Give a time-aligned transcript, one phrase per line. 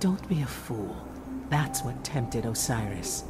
[0.00, 0.96] Don't be a fool.
[1.50, 3.24] That's what tempted Osiris.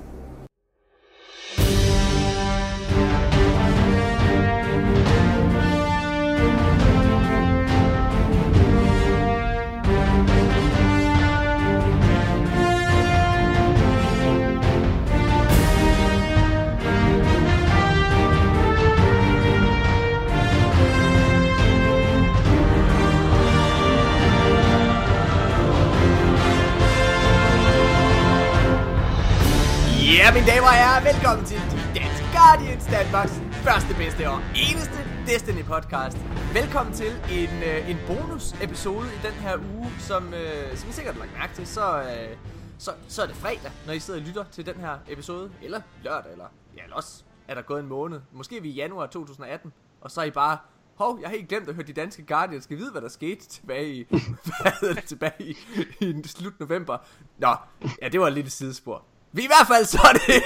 [30.29, 34.99] Ja, mine damer og herrer, velkommen til The Danske Guardians, Danmarks første, bedste og eneste
[35.27, 36.19] Destiny podcast.
[36.61, 40.93] Velkommen til en, øh, en bonus episode i den her uge, som, øh, som I
[40.93, 42.37] sikkert har lagt mærke til, så, øh,
[42.79, 45.81] så, så er det fredag, når I sidder og lytter til den her episode, eller
[46.05, 48.21] lørdag, eller, ja, eller også er der gået en måned.
[48.33, 50.59] Måske er vi i januar 2018, og så er I bare,
[50.95, 53.47] hov, jeg har helt glemt at høre De Danske Guardians, skal vide, hvad der skete
[53.47, 54.07] tilbage i,
[54.63, 55.57] hvad det, tilbage i,
[56.01, 56.99] i slut november.
[57.39, 57.55] Nå,
[58.03, 59.05] ja, det var lidt et sidespor.
[59.33, 60.43] Vi er i hvert fald så er det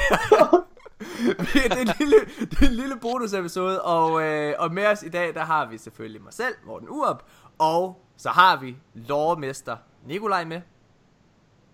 [1.54, 2.16] det, er en lille,
[2.50, 5.66] det er en lille bonus episode Og, øh, og med os i dag Der har
[5.66, 7.22] vi selvfølgelig mig selv, Morten Urup
[7.58, 10.60] Og så har vi Lårmester Nikolaj med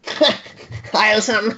[0.92, 1.52] Hej alle sammen.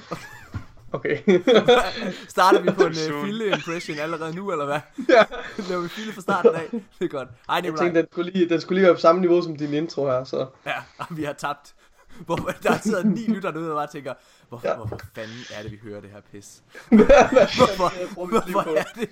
[0.93, 1.17] Okay.
[2.27, 4.79] Starter vi på en uh, fille impression allerede nu Eller hvad?
[5.09, 5.23] ja.
[5.69, 8.31] Laver vi fille fra starten af Det er godt Hej Jeg Nikolaj tænkte, den skulle,
[8.31, 10.47] lige, den skulle lige være på samme niveau som din intro her, så...
[10.65, 11.75] Ja, og vi har tabt
[12.25, 14.13] hvor der sidder ni lytter derude og bare tænker
[14.49, 14.75] hvorfor, ja.
[14.75, 16.63] Hvorfor fanden er det vi hører det her pis
[17.57, 18.25] Hvorfor?
[18.25, 19.09] Hvorfor, er det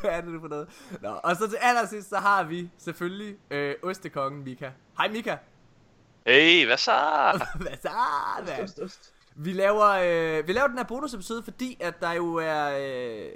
[0.00, 0.68] Hvad er det for noget
[1.02, 5.36] Nå, og så til allersidst så har vi selvfølgelig øh, Ostekongen Mika Hej Mika
[6.26, 6.92] Hey, hvad så?
[7.56, 7.90] Hvad så
[8.46, 8.90] mand?
[9.36, 12.78] Vi laver, øh, vi laver den her bonusepisode, fordi at der jo er...
[12.78, 13.30] Øh,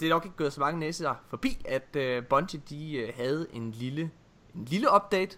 [0.00, 3.46] det er nok ikke gået så mange næser forbi, at øh, Bungie de øh, havde
[3.52, 4.10] en lille,
[4.54, 5.36] en lille update,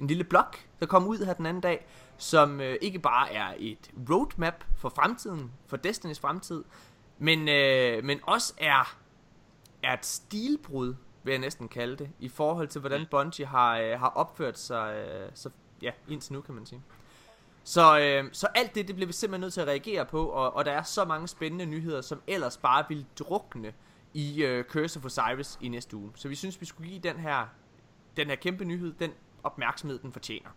[0.00, 0.44] en lille blog,
[0.80, 1.86] der kom ud her den anden dag,
[2.18, 6.64] som øh, ikke bare er et roadmap for fremtiden, for Destinys fremtid,
[7.18, 8.96] men, øh, men også er,
[9.82, 13.98] er et stilbrud, vil jeg næsten kalde det, i forhold til, hvordan Bungie har, øh,
[14.00, 15.50] har opført sig, øh, så,
[15.82, 16.82] ja, indtil nu, kan man sige.
[17.64, 20.54] Så, øh, så alt det, det bliver vi simpelthen nødt til at reagere på, og,
[20.54, 23.72] og der er så mange spændende nyheder, som ellers bare vil drukne
[24.14, 26.12] i øh, Curse of Osiris i næste uge.
[26.14, 27.46] Så vi synes, vi skulle give den her,
[28.16, 29.10] den her kæmpe nyhed, den
[29.42, 30.50] opmærksomhed, den fortjener.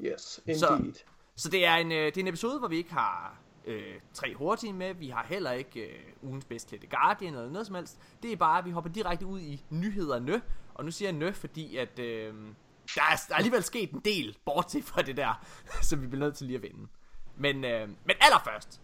[0.00, 0.94] Yes, Så- indeed.
[1.36, 4.34] Så det er en, øh, det er en episode, hvor vi ikke har øh, tre
[4.34, 4.94] hurtige med.
[4.94, 7.98] Vi har heller ikke øh, ugens bedst klædte Guardian eller noget som helst.
[8.22, 10.42] Det er bare, at vi hopper direkte ud i nyhederne.
[10.74, 12.34] Og nu siger jeg nø, fordi at øh,
[12.94, 15.46] der, er, der er alligevel sket en del, bortset fra det der,
[15.88, 16.86] som vi bliver nødt til lige at vende.
[17.36, 18.80] Men, øh, men allerførst,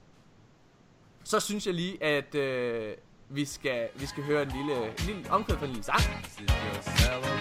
[1.25, 2.95] så synes jeg lige, at øh,
[3.29, 7.40] vi, skal, vi skal høre en lille, en lille omkvæd fra en lille sang.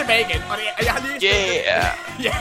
[0.00, 1.16] Tilbage igen, og det, er- jeg har lige...
[1.28, 1.84] Yeah!
[2.26, 2.34] Ja.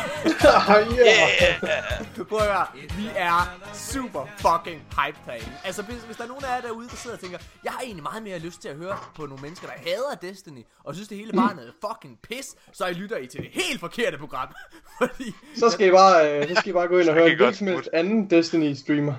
[1.00, 1.29] yeah.
[1.63, 2.28] Yeah!
[2.29, 2.66] Prøv at høre,
[2.97, 5.51] vi er super fucking hyped herinde.
[5.63, 7.81] Altså, hvis, hvis der er nogen af jer derude, der sidder og tænker, jeg har
[7.81, 11.07] egentlig meget mere lyst til at høre på nogle mennesker, der hader Destiny, og synes,
[11.07, 14.47] det hele bare er fucking pis, så I lytter I til det helt forkerte program.
[15.01, 15.31] Fordi...
[15.56, 17.68] Så skal I bare, øh, så skal I bare gå ind og høre en som
[17.68, 19.13] helst anden Destiny-streamer.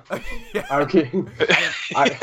[0.71, 1.07] Okay.
[1.97, 2.19] Ej,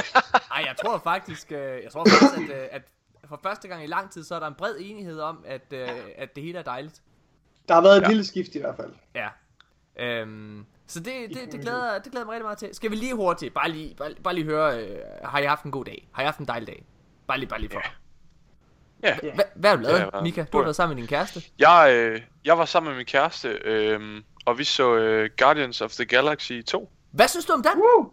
[0.52, 2.82] Ej, jeg tror faktisk, øh, jeg tror faktisk at, øh, at
[3.30, 5.90] for første gang i lang tid, så er der en bred enighed om, at, øh,
[6.18, 7.02] at det hele er dejligt.
[7.68, 8.08] der har været et Ja.
[8.08, 8.94] lille skift i hvert fald.
[9.16, 9.28] Ja.
[10.00, 12.70] Øhm, så det, det, det, glæder, det glæder mig rigtig meget til.
[12.76, 15.72] Skal vi lige hurtigt, bare lige, bare, bare lige høre, øh, har I haft en
[15.72, 16.08] god dag?
[16.12, 16.86] Har I haft en dejlig dag?
[17.28, 17.82] Bare lige, bare lige for.
[19.04, 20.46] Ja, Hva, hvad har du lavet, Ja, Mika?
[20.52, 21.42] Du har været sammen med din kæreste.
[21.60, 25.92] jeg, øh, jeg var sammen med min kæreste, øh, og vi så øh, Guardians of
[25.92, 26.92] the Galaxy 2.
[27.12, 27.72] Hvad synes du om den?
[27.82, 28.12] Woo!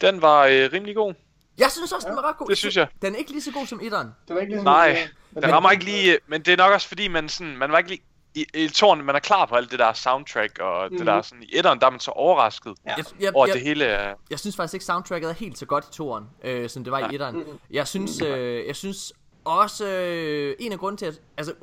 [0.00, 1.14] Den var øh, rimelig god.
[1.58, 2.48] Jeg synes også, den var ret god.
[2.48, 2.88] det synes jeg.
[3.02, 4.08] Den er ikke lige så god som etteren.
[4.28, 4.64] Det var ikke ligesom...
[4.64, 7.72] Nej, Men den rammer ikke lige, men det er nok også fordi, man sådan, man
[7.72, 8.02] var ikke lige,
[8.34, 10.98] i, i tårn, man er klar på alt det der soundtrack, og mm.
[10.98, 12.94] det der sådan, i etteren, der er man så overrasket Ja.
[12.96, 15.66] Jeg, jeg, over, jeg, det hele er, jeg synes faktisk ikke, soundtracket er helt så
[15.66, 17.10] godt i toeren, øh, som det var Nej.
[17.10, 17.44] i etteren.
[17.70, 19.12] Jeg synes, øh, jeg synes
[19.44, 21.54] også, øh, en af grunden til, at altså,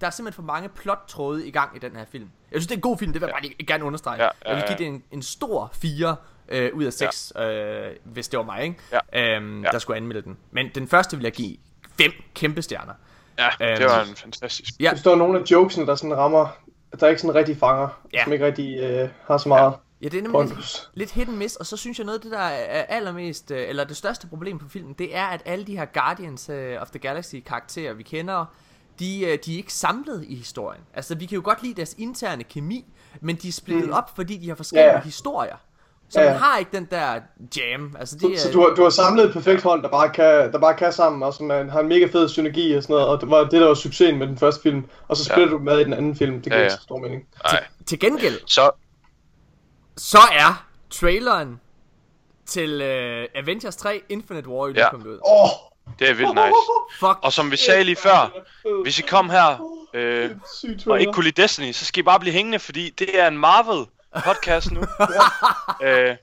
[0.00, 2.30] der er simpelthen for mange plottråde i gang i den her film.
[2.50, 4.22] Jeg synes, det er en god film, det vil jeg bare lige gerne understrege.
[4.22, 4.76] Ja, ja, jeg vil give ja.
[4.78, 6.16] det en, en stor 4
[6.52, 8.76] øh, ud af 6, øh, hvis det var mig, ikke?
[9.12, 9.36] Ja.
[9.36, 9.68] Øhm, Ja.
[9.70, 10.36] der skulle anmelde den.
[10.50, 11.56] Men den første vil jeg give
[12.00, 12.92] 5 kæmpe stjerner.
[13.38, 14.70] ja, Øhm, det var en fantastisk.
[14.80, 14.84] Ja.
[14.84, 16.48] Jeg forstår nogle af jokesene, der sådan rammer,
[17.00, 18.24] der ikke sådan rigtig fanger, Ja.
[18.24, 20.90] som ikke rigtig øh, har så meget Ja, det er nemlig pondus.
[20.94, 23.68] lidt hit and miss, og så synes jeg noget af det, der er allermest, øh,
[23.68, 26.90] eller det største problem på filmen, det er, at alle de her Guardians øh, of
[26.90, 28.44] the Galaxy karakterer, vi kender,
[28.98, 30.82] de, øh, de er ikke samlet i historien.
[30.94, 32.84] Altså, vi kan jo godt lide deres interne kemi,
[33.20, 33.92] men de er splittet mm.
[33.92, 35.00] op, fordi de har forskellige Ja, ja.
[35.02, 35.56] historier.
[36.12, 37.20] Så Ja, man har ikke den der
[37.56, 37.96] jam.
[37.98, 40.10] Altså, det Så, er, så du, har, du har samlet et perfekt hold, der bare
[40.10, 42.94] kan, der bare kan sammen, og som er, har en mega fed synergi og sådan
[42.94, 45.46] noget, og det var det, der var succesen med den første film, og så spiller
[45.46, 45.50] ja.
[45.52, 46.72] du med i den anden film, det giver Ja, ja, ja.
[46.72, 46.78] ja.
[46.82, 47.22] stor mening.
[47.52, 47.64] Nej.
[47.86, 48.70] til gengæld, Så,
[49.96, 51.60] så er traileren
[52.46, 54.90] til øh, Avengers 3 Infinite War jo Ja.
[54.90, 55.18] kommet ud.
[55.26, 55.48] Åh!
[55.98, 56.54] det er vildt nice.
[57.00, 57.18] Fuck.
[57.22, 58.32] Og som vi sagde lige før,
[58.82, 60.30] hvis I kom her øh,
[60.86, 63.38] og ikke kunne lide Destiny, så skal I bare blive hængende, fordi det er en
[63.38, 63.86] Marvel
[64.24, 64.80] podcast nu.
[65.86, 66.16] øh,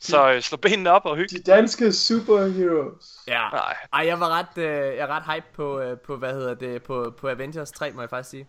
[0.00, 1.38] så øh, slå benene op og hygge.
[1.38, 3.04] De danske superheroes.
[3.28, 3.40] Ja.
[3.52, 3.76] Nej.
[3.92, 4.64] Ej, jeg var ret, øh,
[4.96, 8.00] jeg er ret hype på, øh, på, hvad hedder det, på, på Avengers 3, må
[8.02, 8.46] jeg faktisk sige.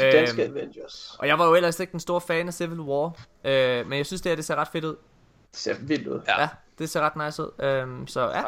[0.00, 1.16] De danske Øhm, Avengers.
[1.18, 3.12] og jeg var jo ellers ikke den store fan af Civil War,
[3.44, 4.96] øh, men jeg synes det her, det ser ret fedt ud.
[5.50, 6.20] Det ser vildt ud.
[6.28, 6.40] Ja.
[6.40, 6.48] Ja,
[6.78, 7.64] det ser ret nice ud.
[7.64, 8.42] Øhm, så ja,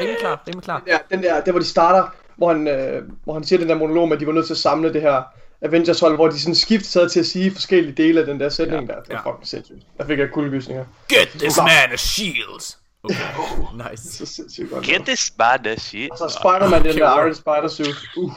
[0.00, 0.82] rimelig klar, rimelig klar.
[0.86, 3.74] Ja, den der, der hvor de starter, hvor han, øh, hvor han siger den der
[3.74, 5.22] monolog med, at de var nødt til at samle det her
[5.62, 8.48] Avengers hold, hvor de sådan skift sad til at sige forskellige dele af den der
[8.48, 9.00] sætning ja, der.
[9.00, 9.30] Det var ja.
[9.30, 9.82] fucking sindssygt.
[9.98, 10.84] Der fik jeg kuldegysninger.
[11.08, 12.78] Get this man a shields!
[13.02, 13.16] Okay,
[13.90, 14.12] nice.
[14.12, 14.84] Så sindssygt godt.
[14.84, 16.10] Get this man the shit.
[16.10, 17.18] Og så Spider-Man, den der.
[17.18, 17.96] Iron Spider suit.
[18.16, 18.32] Uh.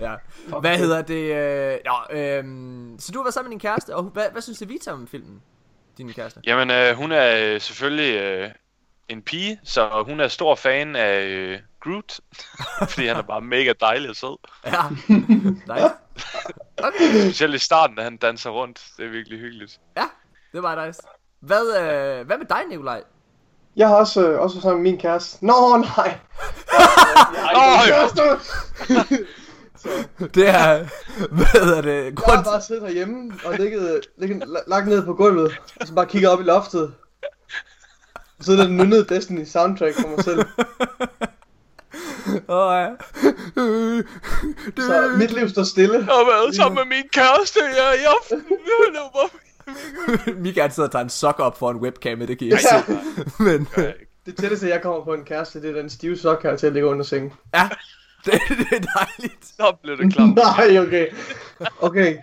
[0.00, 0.14] Ja.
[0.60, 1.34] Hvad hedder det?
[1.34, 4.62] Øh, nå, øhm, så du har været sammen med din kæreste, og hvad, hvad synes
[4.68, 5.42] Vita om filmen?
[5.98, 6.40] Din kæreste?
[6.46, 8.50] Jamen, øh, hun er øh, selvfølgelig øh,
[9.08, 12.20] en pige, så hun er stor fan af øh, Groot.
[12.90, 14.36] fordi han er bare mega dejlig og sød.
[14.66, 14.82] Ja.
[15.74, 15.94] nice.
[16.78, 17.20] Okay.
[17.20, 18.84] Specielt i starten, da han danser rundt.
[18.96, 19.80] Det er virkelig hyggeligt.
[19.96, 20.04] Ja,
[20.52, 21.00] det var nice.
[21.40, 23.02] Hvad, øh, hvad med dig, Nikolaj?
[23.76, 25.46] Jeg har også, øh, også sammen med min kæreste.
[25.46, 26.18] Nå, nej.
[27.56, 28.22] Åh, Kæreste!
[30.34, 30.86] Det er,
[31.30, 31.94] hvad hedder det?
[31.94, 35.94] Jeg har Grund, bare siddet herhjemme og ligget, ligget, lagt ned på gulvet, og så
[35.94, 36.94] bare kigget op i loftet.
[38.38, 40.46] Og så er der nynnet Destiny soundtrack for mig selv.
[42.48, 42.88] Åh, ja.
[44.76, 45.94] Så mit liv står stille.
[45.94, 48.38] Jeg har været sammen med min kæreste her i aften.
[48.48, 48.56] Det
[48.94, 52.50] var bare- Michael sidder og tager en sok op for en webcam, det kan I
[52.50, 52.98] ikke se.
[53.42, 53.68] Men,
[54.26, 56.72] Det tætteste, jeg kommer på en kæreste, det er den stive sok her til at
[56.72, 57.32] ligge under sengen.
[57.54, 57.68] ja,
[58.24, 59.46] det, det er dejligt.
[59.46, 60.28] Så blev det klart.
[60.58, 61.06] Nej, okay.
[61.80, 62.16] Okay.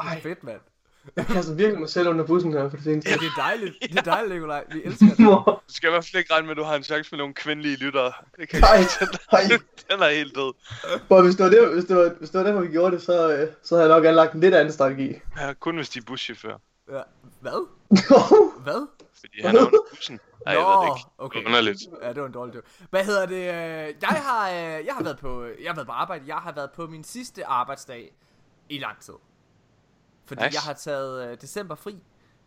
[0.00, 0.60] Ej, Fedt, mand.
[1.16, 3.10] Jeg kaster virkelig mig selv under bussen her for det seneste.
[3.10, 3.74] Ja, det er dejligt.
[3.82, 4.64] Det er dejligt, Nikolaj.
[4.72, 5.18] Vi elsker det.
[5.18, 7.34] Du skal i hvert fald ikke regne med, at du har en chance med nogle
[7.34, 8.12] kvindelige lyttere.
[8.40, 8.78] Det kan Nej,
[9.32, 9.40] nej.
[9.90, 10.52] Den er helt død.
[11.06, 13.02] Hvor hvis det var, det, hvis det var, hvis det var derfor, vi gjorde det,
[13.02, 15.12] så, øh, så havde jeg nok anlagt en lidt anden strategi.
[15.40, 16.56] Ja, kun hvis de er buschauffør.
[16.92, 17.00] Ja.
[17.40, 17.66] Hvad?
[18.62, 18.86] Hvad?
[19.20, 20.20] Fordi han er under bussen.
[20.46, 21.08] Nej, jeg ved det ikke.
[21.18, 21.44] okay.
[21.44, 21.78] Underligt.
[22.02, 22.66] Ja, det var en dårlig joke.
[22.90, 23.34] Hvad hedder det?
[23.36, 26.24] øh, Jeg har, øh, jeg har været på, jeg har været på arbejde.
[26.26, 28.12] Jeg har været på min sidste arbejdsdag
[28.68, 29.14] i lang tid.
[30.26, 30.54] Fordi Nice.
[30.54, 31.96] jeg har taget øh, december fri.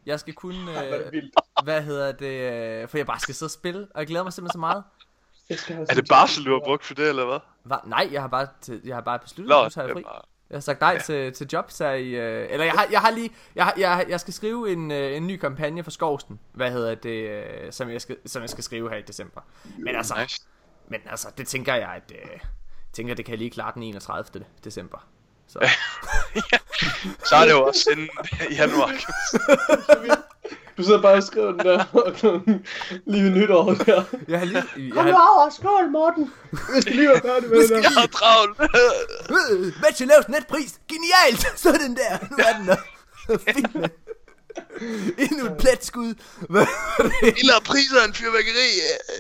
[0.05, 1.13] Jeg skal kun, øh,
[1.63, 4.33] hvad hedder det, øh, for jeg bare skal sidde og spille, og jeg glæder mig
[4.33, 4.83] simpelthen så meget.
[5.49, 7.39] Jeg skal have Er det barsel, du har brugt for det, eller hvad?
[7.63, 7.75] Hva?
[7.85, 10.03] Nej, jeg har bare, til, jeg har bare besluttet, Nå, at nu tager jeg det
[10.03, 10.03] fri.
[10.03, 10.21] bare...
[10.49, 10.99] Jeg har sagt nej ja.
[10.99, 12.09] til, til jobs her i...
[12.09, 13.29] Øh, eller jeg har, jeg har lige...
[13.55, 16.39] Jeg, har, jeg, jeg skal skrive en, øh, en ny kampagne for Skovsten.
[16.53, 17.29] Hvad hedder det?
[17.29, 19.41] Øh, som, jeg skal, som jeg skal skrive her i december.
[19.77, 20.41] Men altså, Nice.
[20.87, 22.11] men altså det tænker jeg, at...
[22.15, 22.39] Øh,
[22.93, 24.45] tænker, det kan jeg lige klare den 31.
[24.63, 25.07] december.
[25.50, 25.60] Så.
[27.30, 28.10] Så er det jo også inden
[28.51, 28.92] januar.
[30.78, 32.66] Du sidder bare og skriver den der og klokken
[33.06, 34.04] lige ved nytår der.
[34.28, 34.63] Jeg har lige...
[34.78, 36.34] Jeg Kom nu har, over, skål Morten!
[36.75, 37.75] Jeg skal lige være færdig med det der.
[37.81, 38.60] Jeg har travlt.
[38.62, 40.80] øh, Match lavs netpris!
[40.90, 41.48] Genialt!
[41.66, 42.18] Sådan der!
[42.31, 42.78] Nu er den der.
[43.54, 43.92] Fint.
[45.31, 46.13] Endnu et pletskud.
[46.50, 47.12] Hvad er det?
[47.22, 48.70] Vildere priser end fyrværkeri.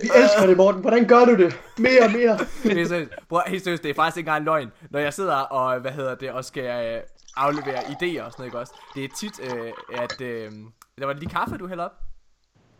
[0.03, 0.81] Vi elsker det, Morten.
[0.81, 1.59] Hvordan gør du det?
[1.77, 2.37] Mere og mere.
[2.63, 3.11] Det er seriøst.
[3.29, 4.71] Bror, helt seriøst, det er faktisk ikke engang løgn.
[4.89, 6.63] Når jeg sidder og, hvad hedder det, og skal
[6.95, 7.01] øh,
[7.35, 8.73] aflevere idéer og sådan noget, ikke også?
[8.95, 10.21] Det er tit, øh, at...
[10.21, 10.51] Øh,
[10.97, 11.91] der var det lige kaffe, du hælder op?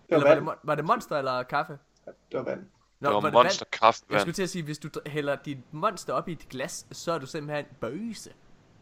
[0.10, 0.58] Det Eller var var det, vand.
[0.64, 1.74] var det monster eller kaffe?
[2.06, 2.60] Det var vand.
[3.00, 3.34] Nå, Det var vand?
[3.34, 6.50] monster kraft, Jeg skulle til at sige, hvis du hælder dit monster op i et
[6.50, 8.30] glas, så er du simpelthen bøse.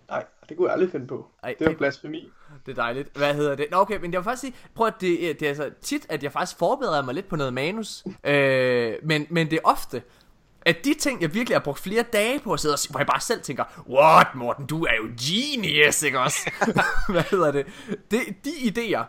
[0.10, 1.28] Nej, det kunne jeg aldrig finde på.
[1.44, 2.30] Ej, Det var det- blasfemi.
[2.66, 3.18] Det er dejligt.
[3.18, 3.68] Hvad hedder det?
[3.72, 6.24] Nå, okay, men jeg vil faktisk sige, prøv at det, det er altså tit, at
[6.24, 8.04] jeg faktisk forbereder mig lidt på noget manus.
[8.24, 10.02] Øh, men, men det er ofte,
[10.62, 13.00] at de ting, jeg virkelig har brugt flere dage på at sidde og se, hvor
[13.00, 16.52] jeg bare selv tænker, what Morten, du er jo genius, ikke også?
[17.10, 17.66] Hvad hedder det?
[18.12, 18.20] det?
[18.46, 19.04] De idéer,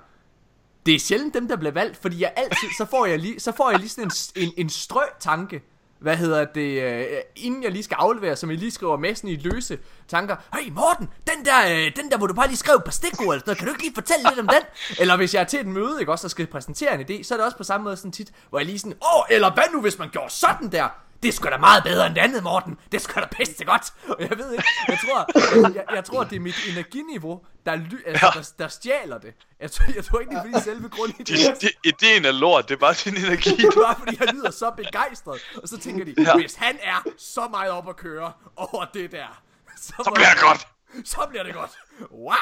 [0.87, 3.52] det er sjældent dem, der bliver valgt, fordi jeg altid, så får jeg lige, så
[3.52, 5.62] får jeg lige sådan en, en, en strø tanke,
[6.00, 9.31] hvad hedder det, øh, inden jeg lige skal aflevere, som jeg lige skriver med sådan
[9.31, 9.78] i løse
[10.09, 10.37] tanker.
[10.55, 13.26] Hey Morten, den der, øh, den der, hvor du bare lige skrev et par stikord
[13.26, 14.62] eller sådan noget, kan du ikke lige fortælle lidt om den?
[15.00, 17.35] Eller hvis jeg er til et møde, ikke også, og skal præsentere en idé, så
[17.35, 19.64] er det også på samme måde sådan tit, hvor jeg lige sådan, åh, eller hvad
[19.73, 20.88] nu hvis man gjorde sådan der?
[21.23, 22.79] Det er sgu da meget bedre end det andet, Morten.
[22.93, 23.93] Det er sgu da pisse godt.
[24.09, 25.27] Og jeg ved ikke, jeg tror,
[25.75, 28.41] jeg, jeg tror, det er mit energiniveau, der, ly, altså, ja.
[28.41, 29.35] der, der stjæler det.
[29.61, 31.61] Jeg tror, jeg tror ikke, det er fordi selve grunden i det.
[31.61, 33.57] det, ideen er lort, det er bare din energi.
[33.57, 35.41] det er bare fordi, jeg lyder så begejstret.
[35.63, 36.37] Og så tænker de, ja.
[36.37, 39.43] hvis han er så meget op at køre over det der,
[39.77, 40.69] så, så bliver det godt.
[41.05, 41.71] Så bliver det godt.
[42.11, 42.35] Wow.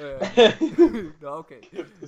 [0.00, 0.22] øh,
[1.22, 1.60] Nå, okay.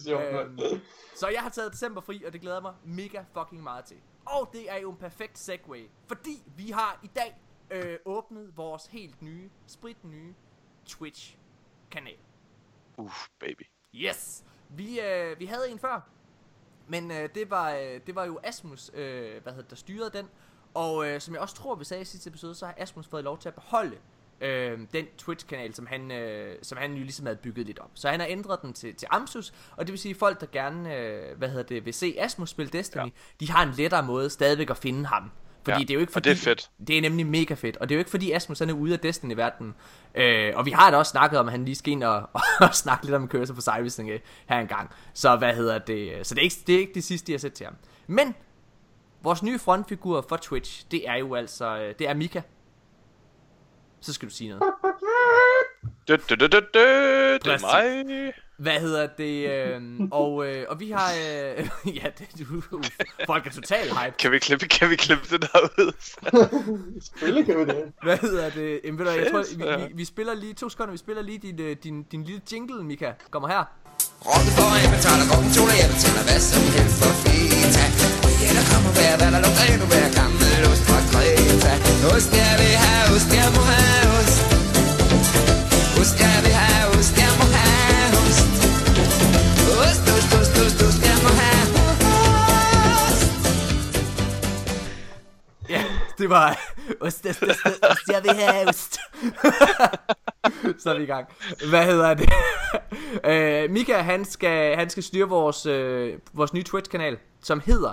[0.08, 0.80] Øhm,
[1.16, 3.96] så jeg har taget december fri, og det glæder mig mega fucking meget til.
[4.26, 7.36] Og det er jo en perfekt segue, fordi vi har i dag
[7.70, 10.34] øh, åbnet vores helt nye, sprit nye
[10.86, 12.18] Twitch-kanal.
[12.96, 13.62] Uff, baby.
[13.94, 14.44] Yes!
[14.68, 16.00] Vi, øh, vi havde en før,
[16.88, 20.28] men øh, det, var, øh, det var jo Asmus, øh, hvad hedder der styrede den.
[20.74, 23.24] Og øh, som jeg også tror, vi sagde i sidste episode, så har Asmus fået
[23.24, 23.98] lov til at beholde
[24.40, 27.90] øh, den Twitch-kanal, som han, øh, som han jo ligesom havde bygget lidt op.
[27.94, 30.96] Så han har ændret den til, til Amsus, og det vil sige, folk, der gerne
[30.96, 33.08] øh, hvad hedder det, vil se Asmus spille Destiny, ja.
[33.40, 35.30] de har en lettere måde stadigvæk at finde ham.
[35.64, 36.70] Fordi Ja, det er jo ikke og fordi, det er fedt.
[36.86, 38.92] Det er nemlig mega fedt, og det er jo ikke fordi Asmus han er ude
[38.92, 39.74] af Destiny-verdenen.
[40.14, 42.74] Øh, og vi har da også snakket om, at han lige skal ind og, og
[42.74, 44.90] snakke lidt om kørsel på Cyrusing øh, her engang.
[45.14, 46.26] Så hvad hedder det?
[46.26, 47.76] Så det er ikke det, er ikke det sidste, jeg har set til ham.
[48.06, 48.34] Men
[49.22, 52.40] vores nye frontfigur for Twitch, det er jo altså, øh, det er Mika.
[54.04, 54.62] Så skal du sige noget.
[56.08, 56.80] Du, du, du, du, du,
[57.44, 58.32] det er mig.
[58.58, 59.36] Hvad hedder det?
[59.50, 59.80] Øh,
[60.10, 61.10] og, øh, og vi har...
[61.12, 61.68] Øh,
[62.00, 62.84] ja, det, du, uh,
[63.26, 64.16] folk er totalt hype.
[64.18, 65.92] Kan vi klippe, kan vi klippe det der ud?
[67.06, 67.92] Selvfølgelig kan vi det.
[68.02, 68.80] Hvad hedder det?
[68.84, 70.92] Jamen, ved du, jeg tror, vi, vi, vi spiller lige to sekunder.
[70.92, 73.12] Vi spiller lige din, øh, din, din lille jingle, Mika.
[73.30, 73.64] Kommer her.
[74.20, 77.84] Rundt for en betaler to, jeg betaler hvad som helst for feta
[78.58, 81.43] der kommer hver, hvad der lugter endnu hver gammel ost fra Kreta
[82.14, 84.38] Ost, jeg vil have ost, jeg må have ost
[86.00, 87.34] Ost, jeg vil have ost, jeg
[95.68, 95.84] Ja,
[96.18, 96.58] det var...
[97.00, 98.98] Ost, ost, ost, ost, ost, jeg vil have ost.
[100.82, 101.26] Så er vi i gang.
[101.68, 102.32] Hvad hedder det?
[103.30, 107.92] øh, Mika, han skal, han skal styre vores, øh, vores nye Twitch-kanal, som hedder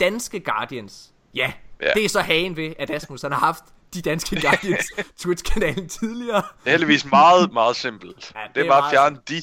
[0.00, 1.10] Danske Guardians.
[1.34, 1.52] Ja,
[1.82, 1.90] Ja.
[1.94, 3.64] det er så hagen ved, at Asmus han har haft
[3.94, 4.86] de Danske Guardians
[5.18, 6.36] Twitch-kanalen tidligere.
[6.36, 8.32] Det er heldigvis meget, meget simpelt.
[8.34, 9.42] Ja, det det er bare meget at fjerne de.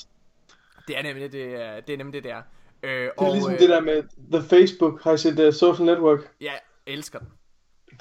[0.88, 2.38] Det er nemlig det, er, det, er nemlig det der.
[2.84, 5.04] Øh, Det er og, ligesom øh, det der med The Facebook.
[5.04, 6.20] Har I set uh, Social Network?
[6.42, 7.28] Ja, jeg elsker den.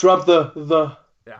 [0.03, 0.89] Drop the, the,
[1.27, 1.37] Ja,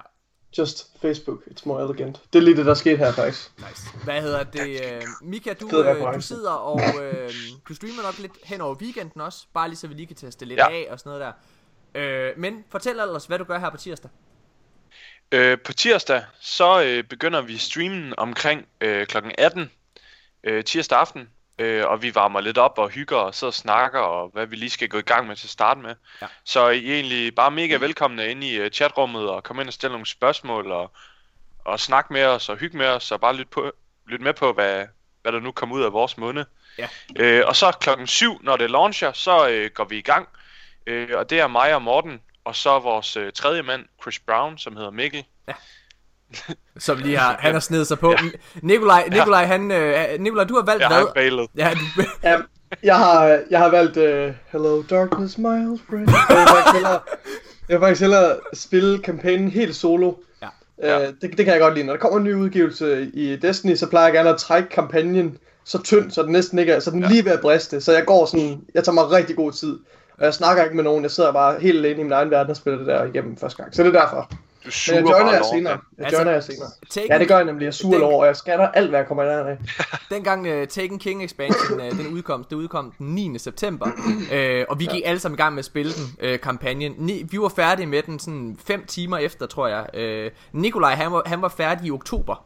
[0.59, 1.39] just Facebook.
[1.47, 2.21] It's more elegant.
[2.33, 3.53] Det er lige det, der skete her faktisk.
[3.59, 3.83] nice.
[4.05, 4.81] Hvad hedder det?
[4.95, 7.31] Øh, Mika, du, øh, du sidder og øh,
[7.69, 10.45] du streamer nok lidt hen over weekenden også, bare lige så vi lige kan teste
[10.45, 10.69] lidt Ja.
[10.71, 11.33] af og sådan noget der.
[11.95, 14.11] Øh, men fortæl ellers, hvad du gør her på tirsdag.
[15.33, 19.17] Øh, på tirsdag, så øh, begynder vi streamen omkring øh, kl.
[19.39, 19.71] 18
[20.45, 21.29] øh, tirsdag aften.
[21.59, 24.57] Øh, og vi varmer lidt op og hygger og sidder og snakker, og hvad vi
[24.57, 25.95] lige skal gå i gang med til at starte med.
[26.23, 26.27] Ja.
[26.45, 29.73] Så I er egentlig bare mega velkomne ind i øh, chatrummet og komme ind og
[29.73, 30.93] stille nogle spørgsmål og,
[31.65, 33.73] og snakke med os og hygge med os og bare lytte, på,
[34.07, 34.87] lytte med på, hvad,
[35.23, 36.47] hvad der nu kommer ud af vores munde.
[36.79, 36.89] Ja.
[37.19, 40.29] Øh, og så klokken 7, når det launcher, så øh, går vi i gang.
[40.87, 44.59] Øh, og det er mig og Morten, og så vores øh, tredje mand, Chris Brown,
[44.59, 45.25] som hedder Mikkel.
[46.79, 48.11] Som lige har, han har snedet sig på.
[48.11, 48.17] Ja.
[48.63, 50.97] Nikolaj, Nikolaj, han, øh, Nikolaj, du har valgt Jeg hvad?
[50.97, 51.49] har ikke bailet.
[51.57, 52.39] Ja, du, Ja,
[52.83, 56.09] jeg har, jeg har valgt uh, Hello Darkness, my old friend.
[57.69, 60.15] Jeg vil faktisk hellere, jeg spille kampagnen helt solo.
[60.83, 60.99] Ja.
[60.99, 61.87] Uh, det, det kan jeg godt lide.
[61.87, 65.39] Når der kommer en ny udgivelse i Destiny, så plejer jeg gerne at trække kampagnen
[65.65, 67.09] så tynd, så den næsten ikke er, så den ja.
[67.09, 67.81] lige ved at briste.
[67.81, 69.79] Så jeg går sådan, jeg tager mig rigtig god tid.
[70.19, 72.51] Og jeg snakker ikke med nogen, jeg sidder bare helt alene i min egen verden
[72.51, 73.75] og spiller det der igennem første gang.
[73.75, 74.29] Så det er derfor.
[74.31, 75.79] Du Men suger jeg joiner jer senere.
[75.99, 76.69] Jeg Altså, joiner jer senere.
[76.91, 77.65] Taken, Ja, det gør jeg nemlig.
[77.65, 79.59] Jeg suger Den- over, og jeg skatter alt, hvad jeg kommer i nærheden af.
[80.15, 83.39] Dengang uh, Taken King expansion uh, den udkom, det udkom den 9.
[83.39, 86.95] september, uh, og vi gik alle sammen i gang med at spille den uh, kampagnen.
[86.99, 89.87] Ni, vi var færdige med den sådan 5 timer efter, tror jeg.
[90.55, 92.45] Uh, Nikolaj, han var, han var færdig i oktober.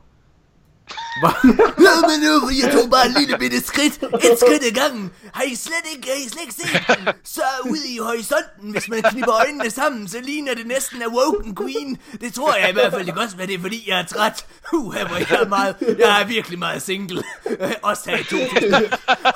[1.86, 3.94] Ja, men nu, jeg tog bare en lille bitte skridt.
[4.02, 5.12] Et skridt ad gangen.
[5.34, 7.14] Har I slet ikke, har I slet ikke set?
[7.24, 11.56] Så ude i horisonten, hvis man knipper øjnene sammen, så ligner det næsten af Woken
[11.56, 11.98] Queen.
[12.20, 14.44] Det tror jeg i hvert fald ikke også, men det er fordi, jeg er træt.
[14.72, 17.22] Uh, her hvor jeg er meget, jeg er virkelig meget single.
[17.60, 18.72] Øh, Også her i 2000.
[18.72, 18.82] Jeg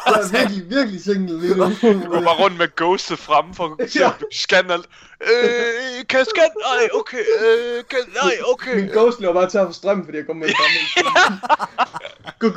[0.06, 1.64] er virkelig, virkelig single lige nu.
[2.04, 4.86] Du går bare rundt med ghostet frem for at se, om du kan scanne alt.
[5.30, 6.54] Øh, kan jeg scanne?
[6.66, 7.24] Nej, okay.
[7.40, 8.74] Øh, kan, nej, okay.
[8.76, 10.54] Min ghost løber bare tør for strøm, fordi jeg kommer med
[11.30, 11.39] en
[12.38, 12.50] gå.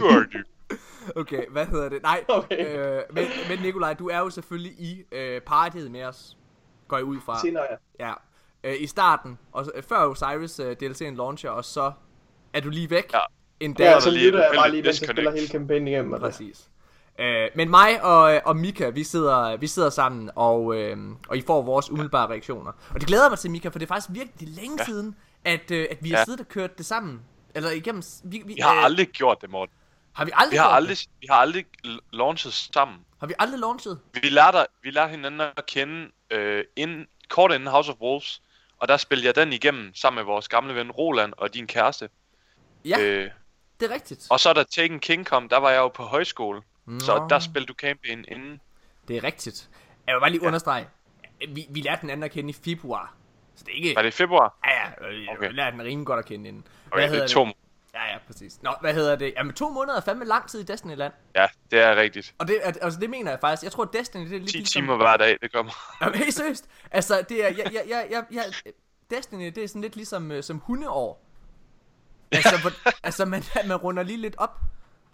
[0.00, 0.36] Godt.
[1.16, 2.02] Okay, hvad hedder det?
[2.02, 2.76] Nej, Okay.
[2.78, 6.36] øh, men, men Nikolaj, du er jo selvfølgelig i øh, partiet med os.
[6.88, 7.40] Går jeg ud fra.
[7.40, 7.62] Senere,
[8.00, 8.06] ja.
[8.06, 8.12] Ja.
[8.64, 11.92] Øh, I starten, og så- før Osiris øh, DLC'en launcher, og så
[12.52, 13.12] er du lige væk.
[13.12, 13.18] Ja.
[13.60, 13.84] En dag.
[13.84, 16.14] Ja, der så lige lytter jeg bare lige, mens jeg spiller hele kampagnen igennem.
[16.14, 16.26] Altså.
[16.26, 16.68] Præcis.
[17.20, 20.96] Øh, men mig og, og Mika, vi sidder, vi sidder sammen, og, øh,
[21.28, 22.72] og I får vores umiddelbare reaktioner.
[22.94, 24.84] Og det glæder mig til, Mika, for det er faktisk virkelig længe ja.
[24.84, 26.24] siden, at, øh, at vi har Ja.
[26.24, 27.22] siddet og kørt det sammen.
[27.54, 28.02] Eller igennem...
[28.24, 29.74] Vi, vi, Vi har øh, aldrig gjort det, Morten.
[30.12, 31.08] har vi aldrig, Vi har aldrig, Det?
[31.20, 31.66] vi har aldrig
[32.12, 32.98] launchet sammen.
[33.20, 34.00] Har vi aldrig launchet?
[34.22, 38.42] Vi lærte, vi lærte hinanden at kende øh, inden, kort inden House of Wolves.
[38.78, 42.08] Og der spillede jeg den igennem sammen med vores gamle ven Roland og din kæreste.
[42.84, 43.30] Ja, øh,
[43.80, 44.26] det er rigtigt.
[44.30, 46.62] og så da Taken King kom, der var jeg jo på højskole.
[46.86, 47.00] Nå.
[47.00, 48.60] Så der spillede du campaign inden.
[49.08, 49.68] Det er rigtigt.
[50.06, 50.88] Jeg vil bare lige understrege.
[51.48, 53.14] Vi, vi lærte den anden at kende i februar.
[53.56, 53.94] Så det er ikke...
[53.96, 54.58] Var det i februar?
[54.66, 54.70] Ja,
[55.04, 55.48] ja, øh, Okay.
[55.48, 56.66] vi lærte den rimelig godt at kende inden.
[56.90, 57.44] Okay, det er to.
[57.94, 58.62] Ja, ja, præcis.
[58.62, 59.34] Nå, hvad hedder det?
[59.36, 61.12] Jamen, to måneder er fandme lang tid i Destiny-land.
[61.34, 62.34] Ja, det er rigtigt.
[62.38, 63.62] Og det, altså, det mener jeg faktisk.
[63.62, 64.80] Jeg tror, at Destiny, det er lidt 10 ligesom...
[64.82, 65.72] timer hver dag, det kommer.
[66.00, 66.68] Jamen, helt seriøst.
[66.90, 67.48] Altså, det er...
[67.48, 68.44] Jeg, jeg, jeg, jeg, jeg,
[69.10, 71.22] Destiny, det er sådan lidt ligesom øh, som hundeår.
[72.32, 72.70] Altså, hvor,
[73.06, 74.60] altså man, man runder lige lidt op.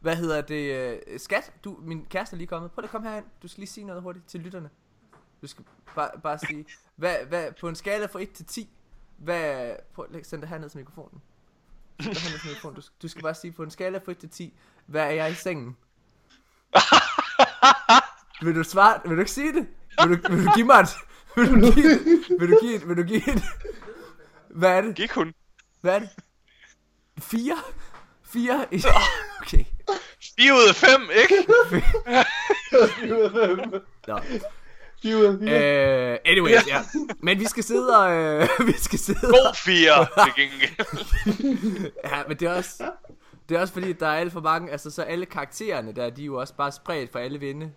[0.01, 0.75] Hvad hedder det?
[1.11, 2.73] øh, Skat, du, min kæreste er lige kommet.
[2.73, 3.25] Prøv at komme herind.
[3.43, 4.71] Du skal lige sige noget hurtigt til lytterne.
[5.43, 8.69] Du skal bare, bare sige, hvad, hvad, på en skala fra 1 til 10,
[9.17, 11.23] hvad, prøv at send det herned til mikrofonen.
[12.01, 12.77] Send det herned til mikrofonen.
[12.77, 14.55] Du, du skal bare sige, på en skala fra 1 til 10,
[14.87, 15.77] hvad er jeg i sengen?
[18.43, 19.69] vil du svare, vil du ikke sige det?
[20.07, 20.89] Vil du, vil du give mig et,
[21.37, 21.99] vil du give,
[22.39, 23.43] vil du give, et, vil du give et,
[24.51, 24.97] hvad er det?
[24.97, 25.35] Gik hun?
[25.81, 26.11] Hvad er det?
[27.19, 27.59] 4?
[28.23, 28.67] 4?
[29.41, 29.65] Okay.
[30.39, 31.47] 4 ud af 5, ikke?
[33.01, 33.31] 4 ud af
[33.71, 33.87] 5.
[34.07, 34.21] Nå.
[35.02, 36.12] 4 ud af 4.
[36.12, 36.78] Øh, anyways, ja.
[37.21, 38.12] Men vi skal sidde og...
[38.12, 41.92] Øh, vi skal sidde God 4 til gengæld.
[42.04, 42.90] Ja, men det er også...
[43.49, 44.71] Det er også fordi, der er alt for mange...
[44.71, 47.73] Altså, så alle karaktererne der, de er jo også bare spredt for alle vinde.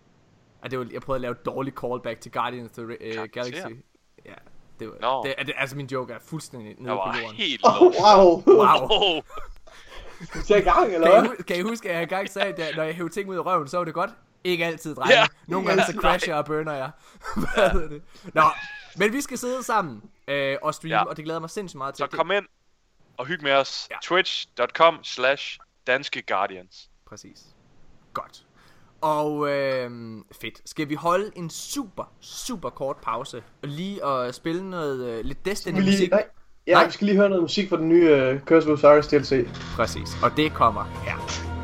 [0.64, 3.28] Og det var, jeg prøvede at lave et dårligt callback til Guardians of the uh?
[3.34, 3.60] Galaxy.
[4.26, 4.34] Ja,
[4.80, 4.94] det var...
[5.02, 5.24] Nå.
[5.24, 7.36] Det, er- det, altså, min joke er fuldstændig nede Jeg på var jorden.
[7.36, 8.44] helt Oh, wow.
[8.48, 9.22] Wow.
[10.50, 11.44] Du er i gang, eller Kan I, hvad?
[11.44, 13.68] kan I huske, at jeg engang sagde, at når jeg hævde ting ud af røven,
[13.68, 14.10] så var det godt?
[14.46, 15.14] Ikke altid, drenge.
[15.14, 15.26] Ja.
[15.48, 16.92] Nogle gange så crasher jeg og burner jeg.
[17.56, 18.02] Hvad hedder det?
[18.34, 18.44] Nå,
[18.98, 21.04] men vi skal sidde sammen øh, og streame, Ja.
[21.04, 22.04] og det glæder mig sindssygt meget til.
[22.04, 22.46] så Det- kom ind
[23.18, 23.88] og hyg med os.
[23.92, 23.96] Ja.
[24.04, 26.90] Twitch.com slash Danske Guardians.
[27.08, 27.42] Præcis.
[28.14, 28.44] Godt.
[29.02, 29.92] Og øh,
[30.42, 30.70] fedt.
[30.70, 35.46] Skal vi holde en super, super kort pause og lige at spille noget øh, lidt
[35.46, 36.12] Destiny Vi lige, musik?
[36.12, 36.26] nej.
[36.68, 36.86] Ja, Nej.
[36.86, 39.48] vi skal lige høre noget musik fra den nye uh, Curse of Osiris DLC.
[39.76, 40.10] Præcis.
[40.24, 41.12] Og det kommer her.
[41.12, 41.55] Ja,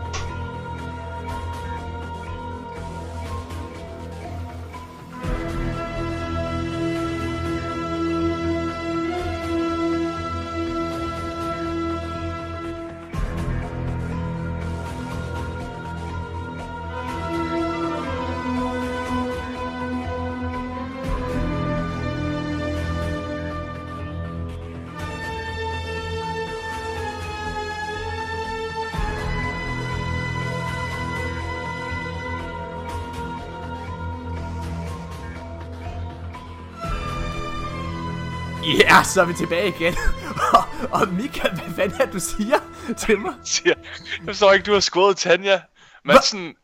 [39.11, 39.95] så er vi tilbage igen.
[40.57, 42.59] og, og Michael, hvad fanden er du siger
[42.97, 43.33] til mig?
[43.43, 43.75] Siger,
[44.17, 45.61] jeg forstår ikke, du har skåret Tanja.
[46.05, 46.21] Man Hva?
[46.21, 46.55] sådan...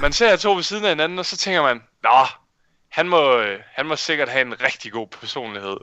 [0.00, 2.26] Man ser jer to ved siden af hinanden, og så tænker man, Nå,
[2.88, 5.76] han må, øh, han må sikkert have en rigtig god personlighed.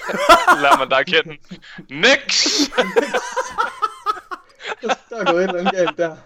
[0.62, 1.36] Lad man dig at kende.
[1.90, 2.46] Nix!
[5.10, 6.16] Der er gået et eller andet galt der.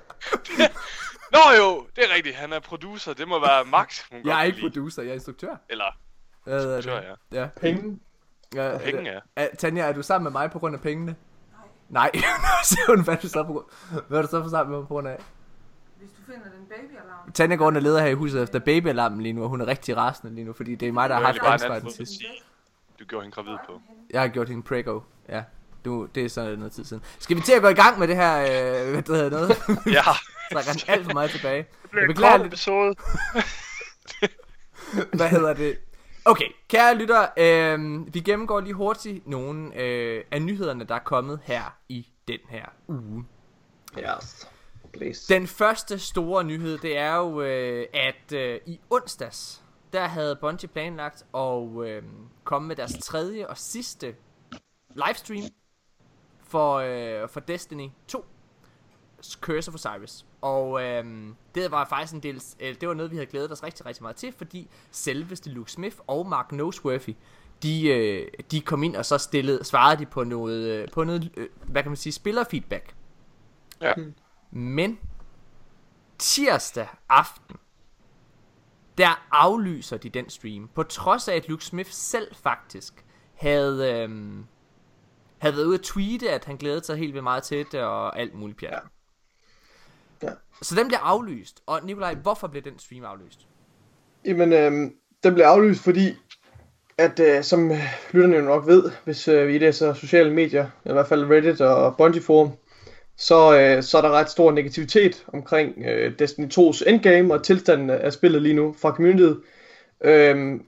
[1.32, 2.36] Nå jo, det er rigtigt.
[2.36, 3.12] Han er producer.
[3.14, 4.02] Det må være Max.
[4.10, 5.56] hun godt Jeg er ikke producer, jeg er instruktør.
[5.70, 5.98] Eller
[6.44, 7.16] Hvad instruktør, det?
[7.32, 7.40] ja.
[7.40, 7.48] Ja.
[7.60, 7.98] Penge.
[8.54, 8.78] Ja.
[8.78, 9.18] Penge, ja.
[9.36, 11.16] Er, Tanja, er du sammen med mig på grund af pengene?
[11.88, 12.10] Nej.
[12.14, 12.22] Nej.
[12.88, 13.64] hun, hvad er du så på grund
[14.08, 15.18] Hvad er du så for sammen med mig på grund af?
[15.98, 17.32] Hvis du finder den babyalarm.
[17.32, 19.96] Tanja går og leder her i huset efter babyalarmen lige nu, og hun er rigtig
[19.96, 22.22] rasende lige nu, fordi det er mig, der har er haft ansvaret anden til sidst.
[23.00, 23.80] Du gjorde hende gravid på.
[24.10, 25.00] Jeg har gjort hende prego.
[25.28, 25.42] Ja,
[25.84, 27.02] du, det er sådan noget tid siden.
[27.18, 29.56] Skal vi til at gå i gang med det her, øh, hvad det hedder noget?
[29.96, 30.02] Ja,
[30.52, 31.66] Trækker han alt for meget tilbage.
[31.82, 32.94] det blev Jeg en kort episode.
[35.12, 35.78] Hvad hedder det?
[36.28, 41.40] Okay, kære lytter, øh, vi gennemgår lige hurtigt nogle øh, af nyhederne, der er kommet
[41.42, 43.24] her i den her uge.
[43.98, 44.50] Yes.
[44.92, 45.34] Please.
[45.34, 49.62] Den første store nyhed, det er jo, øh, at øh, i onsdags,
[49.92, 52.02] der havde Bungie planlagt at øh,
[52.44, 54.14] komme med deres tredje og sidste
[54.94, 55.44] livestream
[56.42, 58.24] for, øh, for Destiny 2.
[59.32, 60.26] Curse of Osiris.
[60.40, 63.62] Og øhm, det var faktisk en del, øh, det var noget vi havde glædet os
[63.62, 67.14] rigtig rigtig meget til, fordi selveste Luke Smith og Mark Noseworthy,
[67.62, 71.30] de, øh, de kom ind og så stillede, svarede de på noget, øh, på noget
[71.36, 72.94] øh, hvad kan man sige, spillerfeedback.
[73.80, 73.94] Ja.
[74.50, 74.98] Men
[76.18, 77.56] tirsdag aften,
[78.98, 84.46] der aflyser de den stream, på trods af at Luke Smith selv faktisk havde, øhm,
[85.38, 88.18] havde været ude at tweete, at han glædede sig helt vildt meget til det og
[88.18, 88.72] alt muligt pjat.
[88.72, 88.78] Ja.
[90.22, 90.28] Ja.
[90.62, 91.62] Så den bliver aflyst.
[91.66, 93.46] Og Nikolaj, hvorfor blev den stream aflyst?
[94.24, 94.90] Jamen, øh,
[95.24, 96.14] den blev aflyst, fordi,
[96.98, 97.78] at øh, som øh,
[98.12, 101.96] lytterne jo nok ved, hvis øh, vi læser sociale medier, i hvert fald Reddit og
[101.96, 102.50] Bungie Forum,
[103.16, 107.90] så, øh, så er der ret stor negativitet omkring øh, Destiny 2's endgame og tilstanden
[107.90, 109.40] af spillet lige nu fra communityet.
[110.04, 110.62] Øhm,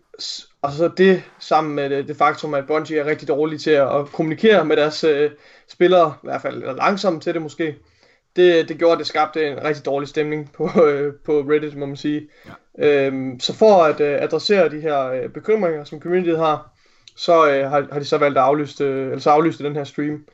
[0.63, 4.07] og så det sammen med det, det faktum, at Bungie er rigtig dårlige til at,
[4.13, 5.31] kommunikere med deres øh,
[5.69, 7.77] spillere, i hvert fald langsomt til det måske.
[8.39, 11.87] Det, det gjorde, at det skabte en rigtig dårlig stemning på, øh, på Reddit, må
[11.87, 12.29] man sige.
[12.79, 13.07] Ja.
[13.07, 16.73] Øhm, så for at øh, adressere de her øh, bekymringer, som communityet har,
[17.17, 19.85] så øh, har, har de så valgt at aflyse, øh, eller så aflyse den her
[19.85, 20.27] stream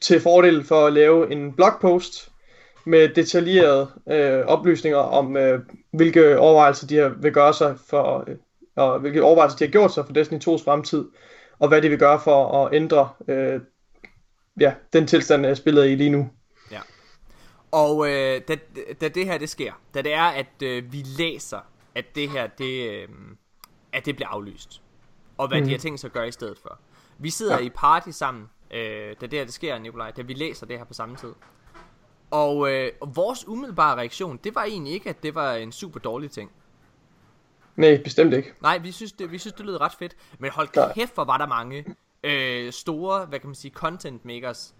[0.00, 2.30] til fordel for at lave en blogpost
[2.86, 5.60] med detaljerede øh, oplysninger om, øh,
[5.92, 8.36] hvilke overvejelser de her vil gøre sig for, øh,
[8.76, 11.04] og hvilke overvejelser de har gjort sig for Destiny 2's fremtid,
[11.58, 13.60] og hvad de vil gøre for at ændre øh,
[14.60, 16.30] ja, den tilstand, jeg spillet i lige nu.
[17.74, 18.56] Og øh, da,
[19.00, 21.60] da det her det sker, da det er, at øh, vi læser,
[21.94, 23.08] at det her, det, øh,
[23.92, 24.82] at det bliver aflyst,
[25.38, 25.66] og hvad mm.
[25.66, 26.78] de har tænkt sig at gøre i stedet for.
[27.18, 27.64] Vi sidder ja.
[27.64, 30.84] i party sammen, øh, da det her det sker, Nikolaj, da vi læser det her
[30.84, 31.32] på samme tid.
[32.30, 36.30] Og øh, vores umiddelbare reaktion, det var egentlig ikke, at det var en super dårlig
[36.30, 36.50] ting.
[37.76, 38.52] Nej, bestemt ikke.
[38.62, 40.16] Nej, vi synes, det, vi synes, det lød ret fedt.
[40.38, 40.92] Men hold Nej.
[40.92, 41.84] kæft, hvor var der mange
[42.22, 44.74] øh, store, hvad kan man sige, content makers,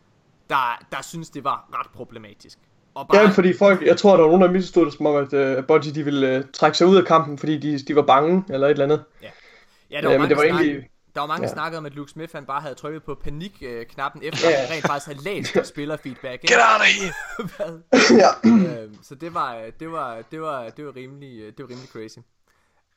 [0.51, 2.59] der, der synes, det var ret problematisk.
[2.95, 5.59] Og Ja, fordi folk, jeg tror, der var nogen, der misforstod det som om, at
[5.59, 8.45] uh, Bungie de ville uh, trække sig ud af kampen, fordi de, de var bange,
[8.51, 9.05] eller et eller andet.
[9.23, 9.29] Ja,
[9.91, 11.53] Ja, der var, men mange det var snak, egentlig- der var mange, der ja.
[11.55, 14.75] snakkede om, at Luke Smith han bare havde trykket på panik-knappen, efter Ja, han ja.
[14.75, 16.43] rent faktisk havde læst spillerfeedback.
[16.45, 16.55] ikke?
[16.55, 17.83] Get out of here!
[18.23, 18.51] Ja.
[18.83, 21.89] øhm, så det var, det var, det var, det var rimelig, øh, det var rimelig
[21.93, 22.19] crazy.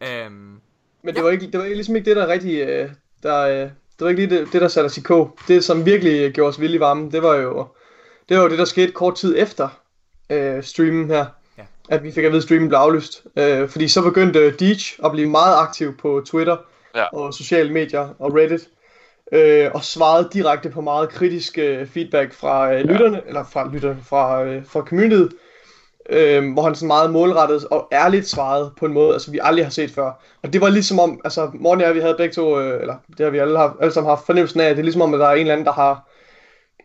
[0.01, 0.59] Øhm, Men
[1.07, 1.21] det Ja.
[1.21, 2.59] var, ikke, det var ligesom ikke det, der rigtig...
[2.61, 2.89] Øh,
[3.23, 5.37] der, øh, det var ikke lige det, det, der satte os i kog.
[5.47, 7.67] Det, som virkelig øh, gjorde os vildt varme, det var jo
[8.29, 9.69] det, var jo det der skete kort tid efter
[10.29, 11.25] øh, streamen her.
[11.57, 11.63] Ja.
[11.89, 13.23] At vi fik at vide, at streamen blev aflyst.
[13.37, 16.57] Øh, fordi så begyndte Deej at blive meget aktiv på Twitter
[16.95, 17.03] Ja.
[17.13, 18.61] og sociale medier og Reddit.
[19.31, 23.97] Øh, og svarede direkte på meget kritisk øh, feedback fra øh, lytterne, eller fra lytterne,
[24.05, 25.33] fra, øh, fra communityet.
[26.09, 29.65] Øh, hvor han sådan meget målrettet og ærligt svarede på en måde, altså vi aldrig
[29.65, 30.11] har set før.
[30.43, 32.95] Og det var ligesom om, altså Morten og jeg, vi havde begge to, øh, eller
[33.17, 35.13] det har vi alle, haft, alle sammen haft fornemmelsen af, at det er ligesom om,
[35.13, 36.06] at der er en eller anden, der har,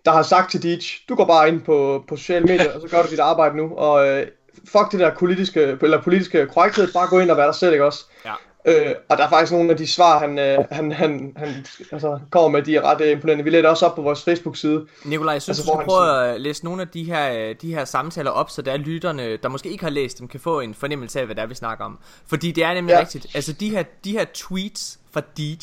[0.05, 2.89] der har sagt til Deej, du går bare ind på, på sociale medier, og så
[2.89, 4.27] gør du dit arbejde nu, og øh,
[4.69, 7.85] fuck det der politiske, eller politiske korrekthed, bare gå ind og være dig selv, ikke
[7.85, 8.05] også?
[8.25, 8.33] ja.
[8.65, 12.19] Øh, og der er faktisk nogle af de svar, han, øh, han, han, han altså,
[12.31, 13.45] kommer med, de er ret øh, imponerende.
[13.45, 14.87] Vi lægger det også op på vores Facebook-side.
[15.05, 17.75] Nikolaj, jeg synes, Altså, du skal prøve at læse nogle af de her, øh, de
[17.75, 20.61] her samtaler op, så der er lytterne, der måske ikke har læst dem, kan få
[20.61, 21.99] en fornemmelse af, hvad det er, vi snakker om.
[22.27, 23.01] Fordi det er nemlig ja.
[23.01, 23.27] Rigtigt.
[23.35, 25.57] Altså, de her, de her tweets fra Deej,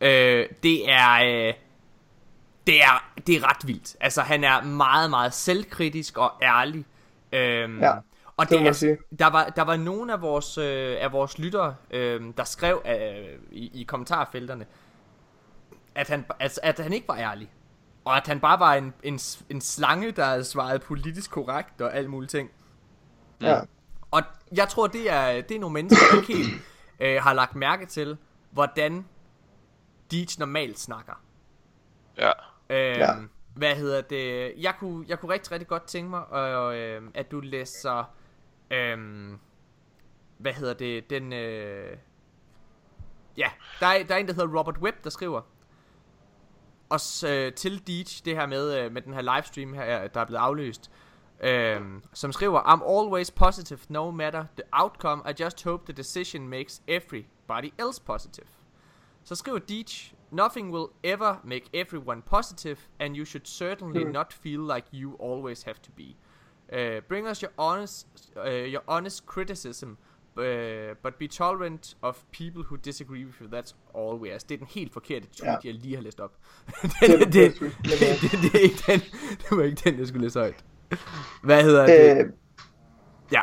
[0.00, 1.46] øh, det er...
[1.48, 1.54] Øh,
[2.66, 3.96] det er, det er ret vildt.
[4.00, 6.84] Altså, han er meget, meget selvkritisk og ærlig.
[7.32, 7.92] Øhm, Ja,
[8.36, 8.98] og det det er, sige.
[9.18, 13.38] der var, der var nogle af vores, øh, af vores lyttere, øh, der skrev øh,
[13.50, 14.66] i, i kommentarfelterne,
[15.94, 17.52] at han, altså, at han ikke var ærlig.
[18.04, 21.94] Og at han bare var en, en, en slange, der havde svaret politisk korrekt og
[21.94, 22.50] alt muligt ting.
[23.40, 23.60] Ja.
[24.10, 24.22] Og
[24.56, 26.62] jeg tror, det er, det er nogle mennesker, der ikke helt
[27.00, 28.16] øh, har lagt mærke til,
[28.50, 29.04] hvordan
[30.10, 31.20] Deej normalt snakker.
[32.18, 32.30] Ja.
[32.70, 33.08] Øhm, Ja.
[33.54, 34.54] Hvad hedder det?
[34.62, 38.14] Jeg kunne, jeg kunne rigtig, rigtig godt tænke mig, øh, øh, at du læser...
[38.70, 38.98] Øh,
[40.38, 41.10] hvad hedder det?
[41.10, 41.32] Den...
[41.32, 41.96] Øh,
[43.36, 43.50] ja,
[43.80, 45.40] der er, der er en, der hedder Robert Webb, der skriver...
[46.88, 50.24] Og øh, til Deej, det her med, øh, med den her livestream her, der er
[50.24, 50.90] blevet afløst.
[51.40, 51.80] Øh,
[52.12, 56.82] som skriver I'm always positive no matter the outcome I just hope the decision makes
[56.88, 58.46] everybody else positive
[59.24, 59.84] så skriver Deej,
[60.30, 64.12] Nothing will ever make everyone positive, and you should certainly Hmm.
[64.12, 66.16] not feel like you always have to be.
[66.72, 69.96] Uh, bring us your honest, uh, your honest criticism,
[70.36, 70.42] uh,
[71.02, 73.46] but be tolerant of people who disagree with you.
[73.48, 74.48] That's all we ask.
[74.48, 75.56] Det er den helt forkerte tweet, Ja.
[75.64, 76.32] jeg lige har læst op.
[76.82, 79.00] Det det, det, det, det, er ikke den,
[79.38, 80.64] det var ikke den, jeg skulle læse højt.
[81.42, 82.24] Hvad hedder det?
[82.24, 82.32] Øh,
[83.32, 83.42] Ja,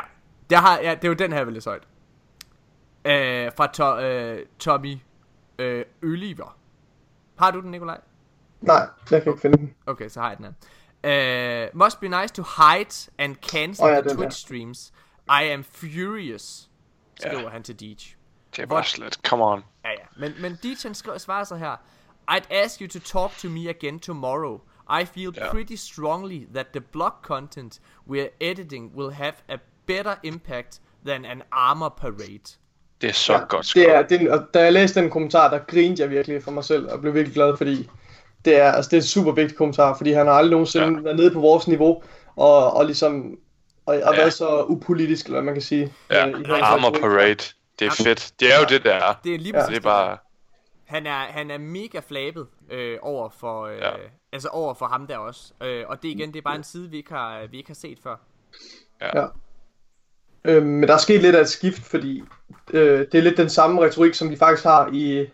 [0.50, 1.82] det, har, ja, det er jo den her, jeg vil læse højt.
[3.04, 4.96] Øh, fra to, øh, Tommy
[5.58, 6.56] øh, Oliver.
[7.36, 8.00] Har du den, Nikolaj?
[8.60, 9.74] nej, jeg kan ikke finde den.
[9.86, 10.52] Okay, så har jeg den her.
[11.72, 14.30] Uh, must be nice to hide and cancel Åh, ja, the Twitch her.
[14.30, 14.92] streams.
[15.28, 16.70] I am furious,
[17.20, 17.48] skriver Ja.
[17.48, 17.96] han til Deej.
[18.56, 19.14] Det er bare slet.
[19.28, 19.64] Come on.
[19.84, 19.96] Ja, ja.
[20.16, 21.76] Men, men Deej han skriver, svarer så her.
[22.30, 24.60] I'd ask you to talk to me again tomorrow.
[25.00, 25.50] I feel Ja.
[25.50, 31.42] pretty strongly that the blog content we're editing will have a better impact than an
[31.52, 32.56] armor parade.
[33.04, 33.88] Det er så Ja, godt skrevet.
[33.88, 36.50] det er, det, er- og da jeg læste den kommentar, der grinede jeg virkelig for
[36.50, 37.88] mig selv, og blev virkelig glad, fordi
[38.44, 40.92] det er, altså, det er et super vigtigt kommentar, fordi han har aldrig nogensinde Ja.
[40.92, 41.00] ja.
[41.00, 42.02] været nede på vores niveau,
[42.36, 43.38] og, og ligesom
[43.86, 44.20] og, og Ja.
[44.20, 45.92] været så upolitisk, eller hvad man kan sige.
[46.10, 46.90] Ja, øh, Armor.
[46.90, 47.34] Parade.
[47.78, 48.32] Det er fedt.
[48.40, 49.14] Det er jo det, der er.
[49.24, 49.60] Det er lige Ja.
[49.60, 50.18] præcis Det er bare...
[50.84, 53.90] Han er, han er mega flabet øh, over for øh, Ja.
[54.32, 55.52] altså over for ham der også.
[55.62, 57.74] Øh, og det igen, det er bare en side vi ikke har vi ikke har
[57.74, 58.16] set før.
[59.00, 59.26] Ja.
[60.44, 62.22] Øh, men der er sket lidt af et skift, fordi
[62.72, 65.26] øh, det er lidt den samme retorik, som de faktisk har i,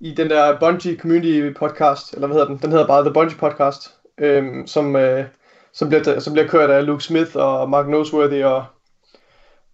[0.00, 2.58] i den der Bungie Community podcast, eller hvad hedder den?
[2.62, 5.24] Den hedder bare The Bungie Podcast, øh, som, øh,
[5.72, 8.64] som, bliver, som bliver kørt af Luke Smith og Mark Noseworthy og,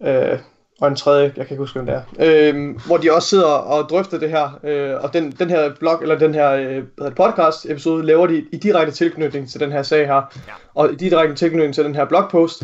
[0.03, 0.39] øh,
[0.81, 3.45] og en tredje, jeg kan ikke huske, hvem det er, øh, hvor de også sidder
[3.45, 6.83] og drøfter det her, øh, og den, den her blog, eller den her øh,
[7.17, 10.53] podcast episode, laver de i direkte tilknytning til den her sag her, Ja.
[10.75, 12.63] og i direkte tilknytning til den her blogpost,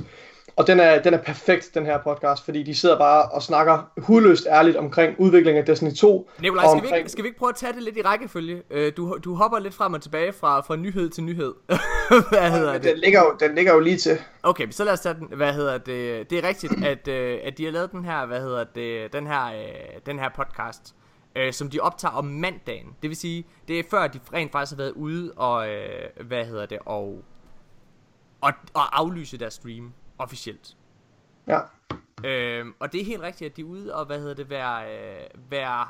[0.57, 3.90] og den er, den er perfekt, den her podcast, fordi de sidder bare og snakker
[3.99, 6.31] hudløst ærligt omkring udviklingen af Destiny 2.
[6.40, 8.62] Nikolaj, skal, vi ikke, skal vi ikke prøve at tage det lidt i rækkefølge?
[8.71, 11.55] Øh, du, du hopper lidt frem og tilbage fra, fra nyhed til nyhed.
[12.31, 12.90] Hvad hedder Men det?
[12.90, 14.19] den, ligger jo, den ligger jo lige til.
[14.42, 15.29] Okay, så lad os tage den.
[15.37, 16.31] Hvad hedder det?
[16.31, 19.27] Det er rigtigt, at, øh, at de har lavet den her, hvad hedder det, den
[19.27, 20.95] her, øh, den her podcast,
[21.37, 22.87] øh, som de optager om mandagen.
[23.03, 26.45] Det vil sige, det er før de rent faktisk har været ude og, øh, hvad
[26.45, 27.23] hedder det, og,
[28.40, 30.76] og, og aflyse deres stream officielt.
[31.46, 31.61] Ja.
[32.24, 34.94] Øhm, og det er helt rigtigt, at de er ude og, hvad hedder det, være,
[34.94, 35.88] øh, være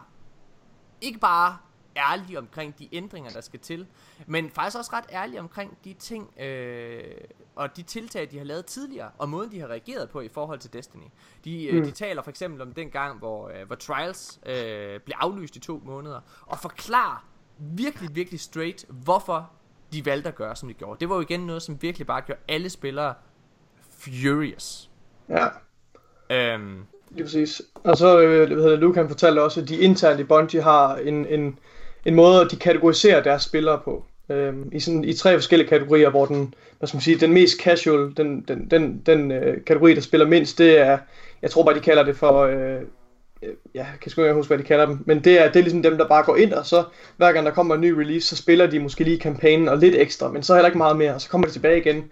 [1.01, 1.57] ikke bare
[1.97, 3.87] ærlige omkring de ændringer, der skal til,
[4.27, 7.03] men faktisk også ret ærlige omkring de ting øh,
[7.55, 10.59] og de tiltag, de har lavet tidligere, og måden, de har reageret på i forhold
[10.59, 11.07] til Destiny.
[11.45, 15.15] De, øh, de taler for eksempel om den gang, hvor, øh, hvor Trials øh, blev
[15.19, 19.51] aflyst i to måneder, og forklarer virkelig, virkelig straight, hvorfor
[19.93, 21.01] de valgte at gøre, som de gjorde.
[21.01, 23.15] Det var jo igen noget, som virkelig bare gjorde alle spillere
[23.99, 24.91] furious.
[25.29, 25.47] Ja,
[26.31, 27.63] Øhm, lige præcis.
[27.85, 30.63] Og så, øh, hvad hedder det, Luke han fortalte også, at de internt i Bungie
[30.63, 31.59] har en, en,
[32.05, 34.05] en måde, de kategoriserer deres spillere på.
[34.31, 37.61] Øhm, i, sådan, I tre forskellige kategorier, hvor den, hvad skal man sige, den mest
[37.61, 40.99] casual, den, den, den, den øh, kategori, der spiller mindst, det er,
[41.43, 42.81] jeg tror bare, de kalder det for, øh,
[43.43, 45.63] ja, jeg kan sgu ikke huske, hvad de kalder dem, men det er, det er
[45.63, 46.85] ligesom dem, der bare går ind, og så
[47.17, 49.95] hver gang der kommer en ny release, så spiller de måske lige kampagnen og lidt
[49.95, 52.05] ekstra, men så heller ikke meget mere, og så kommer de tilbage igen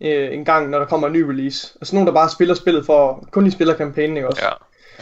[0.00, 1.74] øh, en gang, når der kommer en ny release.
[1.80, 4.42] Altså nogen, der bare spiller spillet for, kun lige spiller kampagnen, ikke også?
[4.44, 4.50] Ja.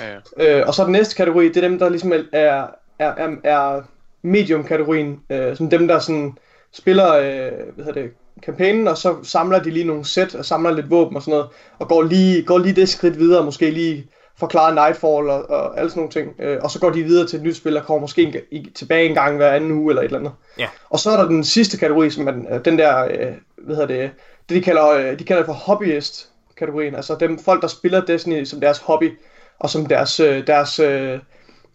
[0.05, 0.59] Ja, ja.
[0.61, 2.67] Øh, og så den næste kategori, det er dem, der ligesom er, er,
[2.99, 3.83] er, er
[4.23, 6.33] medium-kategorien, øh, som dem, der sådan
[6.73, 8.11] spiller, øh, hvad hedder det,
[8.43, 11.47] kampagnen, og så samler de lige nogle sæt, og samler lidt våben og sådan noget,
[11.79, 14.07] og går lige, går lige det skridt videre, måske lige
[14.39, 17.37] forklarer Nightfall og, og alle sådan nogle ting, øh, og så går de videre til
[17.37, 20.03] et nyt spil, og kommer måske en, i, tilbage en gang hver anden uge, eller
[20.03, 20.33] et eller andet.
[20.59, 20.67] Ja.
[20.91, 23.77] Og så er der den sidste kategori, som er den, øh, den der, øh, hvad
[23.77, 24.11] hedder det,
[24.49, 28.45] det de kalder, øh, de kalder det for hobbyist-kategorien, altså dem folk, der spiller Destiny
[28.45, 29.19] som deres hobby,
[29.59, 31.21] og som deres, øh, deres, øh,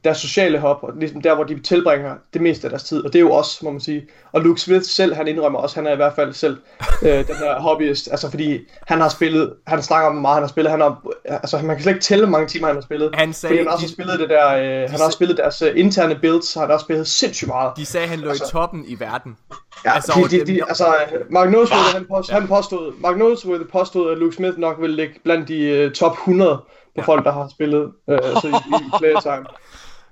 [0.04, 3.14] deres sociale hop, og ligesom der, hvor de tilbringer det meste af deres tid, og
[3.14, 4.08] det er jo også, må man sige.
[4.32, 6.58] Og Luke Smith selv, han indrømmer også, han er i hvert fald selv
[7.04, 10.44] øh, den her hobbyist, altså fordi han har spillet, han snakker om, hvor meget han
[10.44, 12.82] har spillet, han har, altså man kan slet ikke tælle, hvor mange timer han har
[12.82, 13.10] spillet.
[13.16, 15.38] Han sagde, fordi han har også de- spillet det der, øh, han har også spillet
[15.38, 17.72] deres øh, interne builds, han har også spillet sindssygt meget.
[17.78, 19.38] de sagde, han lå Altså- i toppen i verden.
[19.86, 20.86] Ja, Altså, de, de, dem- de, altså,
[21.30, 25.14] Mark Noseworthy, han, påstod, han påstod, Mark Noseworthy påstod, at Luke Smith nok ville ligge
[25.24, 26.66] blandt de uh, top 100 på
[26.98, 27.02] ja.
[27.02, 29.46] folk, der har spillet uh, så i, i playtime.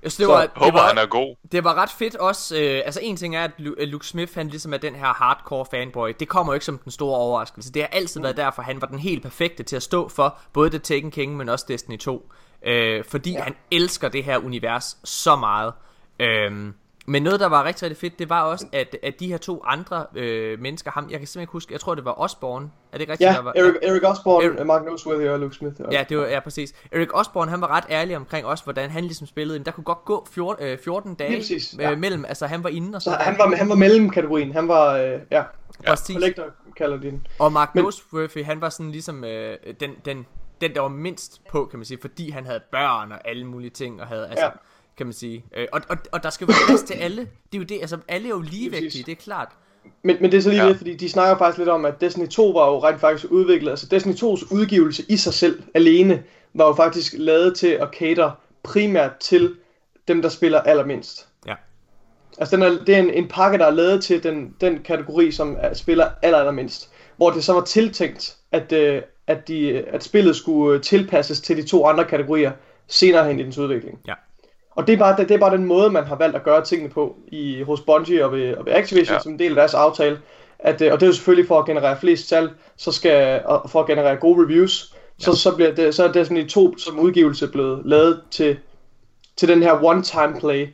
[0.04, 1.36] Jeg synes, det var, det Håber, var, han er god.
[1.52, 2.58] det var ret fedt også.
[2.58, 5.66] Øh, altså en ting er, at at Luke Smith, han ligesom er den her hardcore
[5.72, 6.14] fanboy.
[6.20, 7.74] Det kommer jo ikke som den store overraskelse.
[7.74, 10.70] Det har altid været derfor, han var den helt perfekte til at stå for både
[10.70, 12.32] The Taken King, men også Destiny 2.
[12.66, 13.42] Øh, fordi ja.
[13.44, 15.74] han elsker det her univers så meget.
[16.20, 16.72] Øh,
[17.10, 19.62] men noget, der var rigtig, rigtig fedt, det var også, at, at de her to
[19.66, 22.66] andre øh, mennesker, ham, jeg kan simpelthen ikke huske, jeg tror, det var Osborne.
[22.66, 23.30] Er det ikke rigtigt?
[23.30, 24.66] Ja, der var, Eric, Eric Osborne, Eric-.
[24.66, 25.76] Mark Noseworthy og Luke Smith.
[25.80, 26.74] Og, Ja, det var ja, præcis.
[26.92, 29.56] Eric Osborne, han var ret ærlig omkring også, hvordan han ligesom spillede.
[29.56, 31.96] Jamen, der kunne godt gå 14, øh, 14 dage præcis, øh, ja.
[31.96, 33.16] mellem, altså han var inde og Så så.
[33.24, 35.44] han var, han var mellemkategorien, han var, øh, ja,
[35.88, 36.14] præcis.
[36.16, 36.44] collector
[36.78, 37.28] kalder de den.
[37.40, 40.26] Og Mark Men- Noseworthy, han var sådan ligesom øh, den, den,
[40.62, 43.70] den, der var mindst på, kan man sige, fordi han havde børn og alle mulige
[43.70, 44.52] ting, og havde, altså, Ja.
[45.00, 45.46] Kan man sige.
[45.58, 47.22] Øh, og, og, og der skal være plads til alle.
[47.22, 49.48] Det er jo det, altså alle er jo ligevægtige, det er klart.
[50.04, 50.70] Men, men det er så lige Ja.
[50.70, 53.70] det, fordi de snakker faktisk lidt om, at Destiny 2 var jo rent faktisk udviklet.
[53.72, 58.32] Altså Destiny 2's udgivelse i sig selv alene var jo faktisk lavet til at cater
[58.64, 59.56] primært til
[60.08, 61.28] dem, der spiller allermindst.
[61.48, 61.56] Ja.
[62.38, 65.32] Altså den er, det er en, en pakke, der er lavet til den, den kategori,
[65.32, 66.90] som er, spiller aller, allermindst.
[67.18, 71.58] Hvor det så var tiltænkt, at, øh, at, de, at spillet skulle øh, tilpasses til
[71.58, 72.52] de to andre kategorier
[72.88, 74.00] senere hen i dens udvikling.
[74.08, 74.14] Ja.
[74.76, 76.66] Og det er, bare, det, det er bare den måde, man har valgt at gøre
[76.66, 79.14] tingene på i, hos Bungie og ved, og ved Activision Ja.
[79.14, 79.20] ja.
[79.20, 80.20] som en del af deres aftale.
[80.60, 83.70] At, øh, og det er jo selvfølgelig for at generere flest salg, så skal, og
[83.70, 87.48] for at generere gode reviews, så, så, bliver det, så er Destiny 2 som udgivelse
[87.48, 88.58] blevet lavet til,
[89.38, 90.68] til den her one-time play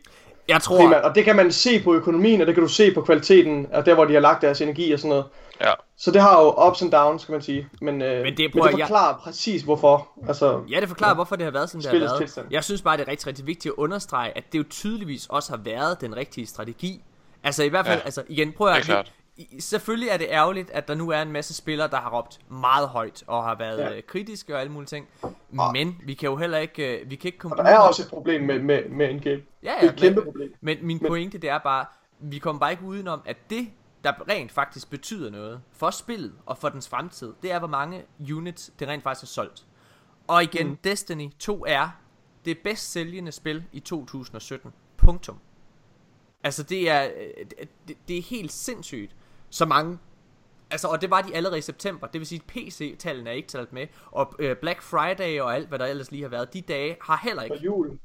[0.48, 1.04] Jeg tror, primært.
[1.04, 3.86] Og det kan man se på økonomien, og det kan du se på kvaliteten, og
[3.86, 5.26] der hvor de har lagt deres energi og sådan noget.
[5.62, 5.72] Ja.
[5.98, 7.68] Så det har jo ups and downs, kan man sige.
[7.82, 10.08] Men, øh, Men det men prøver det jeg- forklarer præcis hvorfor.
[10.28, 12.22] Altså, Ja, det forklarer, hvorfor det har været, som det har Spillets været.
[12.22, 12.48] tilstand.
[12.52, 15.50] Jeg synes bare, det er rigtig, rigtig vigtigt at understrege, at det jo tydeligvis også
[15.52, 17.02] har været den rigtige strategi.
[17.44, 20.28] Altså i hvert fald, ja, Ja, altså igen, prøv at det er Selvfølgelig er det
[20.30, 23.56] ærgerligt, at der nu er en masse spillere, der har råbt meget højt og har
[23.56, 23.90] været Ja.
[23.94, 24.02] ja.
[24.02, 25.08] kritiske og alle mulige ting.
[25.74, 28.02] Men vi kan jo heller ikke, øh, vi kan ikke komme og der er også
[28.04, 29.36] et problem med, med, med en game.
[29.36, 30.54] Ja, Det ja, er et kæmpe men, problem.
[30.62, 31.86] Men min Men- pointe, det er bare,
[32.20, 33.68] vi kommer bare ikke udenom, at det,
[34.04, 38.04] der rent faktisk betyder noget for spillet og for dens fremtid, det er, hvor mange
[38.34, 39.66] units det rent faktisk er solgt.
[40.28, 40.76] Og igen, mm.
[40.84, 41.90] Destiny 2 er
[42.46, 44.74] det bedst sælgende spil i 2017.
[44.98, 45.40] Punktum.
[46.44, 47.46] Altså, det er, øh,
[47.88, 49.16] det, det er helt sindssygt,
[49.50, 49.98] så mange
[50.70, 52.08] Altså, og det var de allerede i september.
[52.08, 53.88] Det vil sige, at PC-tallene er ikke talt med.
[54.12, 57.20] Og øh, Black Friday og alt, hvad der ellers lige har været, de dage har
[57.24, 58.00] heller ikke Og julen.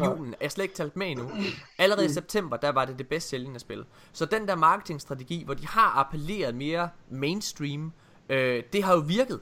[0.00, 1.30] julen er slet ikke talt med endnu.
[1.78, 3.84] Allerede i september, der var det det bedst sælgende spil.
[4.12, 7.92] Så den der marketingstrategi, hvor de har appelleret mere mainstream,
[8.28, 9.40] øh, det har jo virket.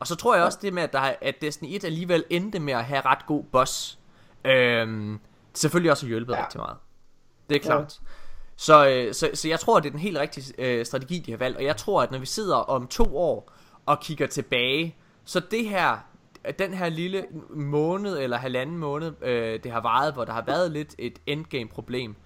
[0.00, 2.60] Og så tror jeg også det med, at, der, er- at Destiny 1 alligevel endte
[2.60, 3.98] med at have ret god boss.
[4.44, 5.18] Øh,
[5.54, 6.44] selvfølgelig også hjulpet ja.
[6.44, 6.76] rigtig meget.
[7.50, 8.00] Det er klart.
[8.56, 11.38] Så, øh, så, så jeg tror, det er den helt rigtige øh, strategi, de har
[11.38, 11.56] valgt.
[11.56, 13.52] Og jeg tror, at når vi sidder om to år
[13.86, 15.96] og kigger tilbage, så det her,
[16.58, 20.70] den her lille måned eller halvanden måned, øh, det har varet, hvor der har været
[20.72, 22.16] lidt et endgame-problem.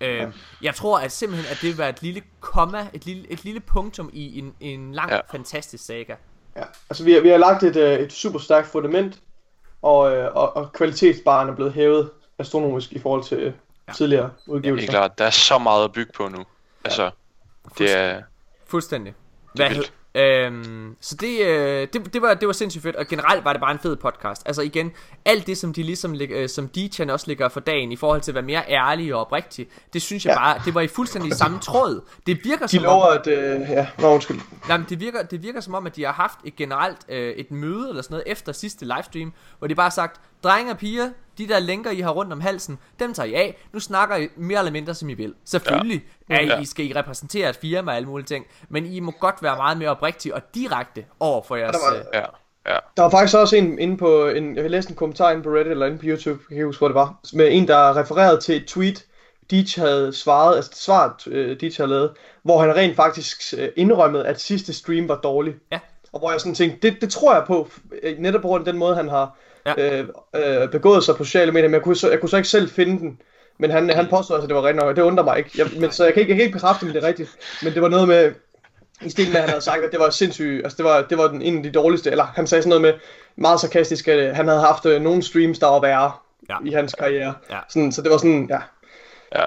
[0.00, 0.26] Øh,
[0.62, 3.60] jeg tror at simpelthen, at det vil være et lille komma, et lille, et lille
[3.60, 5.20] punktum i en, en lang, ja.
[5.30, 6.14] Fantastisk saga.
[6.56, 9.20] Ja, altså vi har, vi har lagt et, øh, et super stærkt fundament,
[9.82, 13.52] og, øh, og, og kvalitetsbaren er blevet hævet astronomisk i forhold til
[13.90, 13.94] Ja.
[13.96, 14.88] tidligere Det udgivelser.
[14.88, 16.44] er klart, der er så meget at bygge på nu.
[16.84, 17.10] Altså,
[17.78, 18.22] det er...
[18.66, 19.14] Fuldstændig.
[19.56, 19.92] Det er Hvad vildt.
[20.14, 23.52] hed, øhm, så det, øh, det, det, var, det var sindssygt fedt, og generelt var
[23.52, 24.42] det bare en fed podcast.
[24.46, 24.92] Altså igen,
[25.24, 28.20] alt det, som de ligesom, lig- øh, som DJ'en også ligger for dagen, i forhold
[28.20, 30.38] til at være mere ærlige og oprigtige, det synes jeg Ja.
[30.38, 32.00] bare, det var i fuldstændig samme tråd.
[32.26, 33.26] Det virker De som lover, om, at...
[33.26, 34.40] Øh, ja, nå, undskyld.
[34.68, 37.32] nej, men det virker, det virker som om, at de har haft et generelt øh,
[37.34, 40.78] et møde eller sådan noget efter sidste livestream, hvor de bare har sagt, drenge og
[40.78, 43.56] piger, de der lænker, I har rundt om halsen, dem tager I af.
[43.72, 45.34] Nu snakker I mere eller mindre, som I vil.
[45.44, 46.34] Selvfølgelig ja.
[46.34, 46.60] er I, Ja.
[46.60, 49.56] I skal I repræsentere et firma og alle mulige ting, men I må godt være
[49.56, 51.76] meget mere oprigtige og direkte over for jeres...
[51.76, 52.78] der var- øh, Ja, ja.
[52.96, 55.66] Der var faktisk også en inde på, en, jeg læste en kommentar inde på Reddit
[55.70, 58.40] eller inde på YouTube, jeg kan ikke huske, hvor det var, med en, der refererede
[58.40, 59.04] til et tweet,
[59.50, 62.10] Deitch havde svaret, altså svaret uh, Deitch havde lavet,
[62.42, 65.54] hvor han rent faktisk uh, indrømmede, at sidste stream var dårlig.
[65.72, 65.78] Ja.
[66.12, 67.68] Og hvor jeg sådan tænkte, det, det tror jeg på,
[68.02, 69.98] øh, netop på grund af den måde, han har Ja.
[70.00, 72.48] øh, øh, begået sig på sociale medier, men jeg kunne, så, jeg kunne så ikke
[72.48, 73.20] selv finde den.
[73.58, 75.50] Men han, han påstod altså, at det var rigtigt nok, og det undrer mig ikke.
[75.58, 77.30] Jeg, men, så jeg kan, ikke, jeg kan ikke bekræfte, om det er rigtigt.
[77.62, 78.32] Men det var noget med,
[79.02, 81.18] i stil med, at han havde sagt, at det var sindssygt, altså det var, det
[81.18, 82.92] var den, en af de dårligste, eller han sagde sådan noget med,
[83.36, 86.12] meget sarkastisk, at øh, han havde haft øh, nogle streams, der var værre
[86.48, 86.56] Ja.
[86.64, 87.34] i hans karriere.
[87.50, 87.58] Ja.
[87.68, 88.58] Sådan, så det var sådan, ja.
[89.40, 89.46] ja.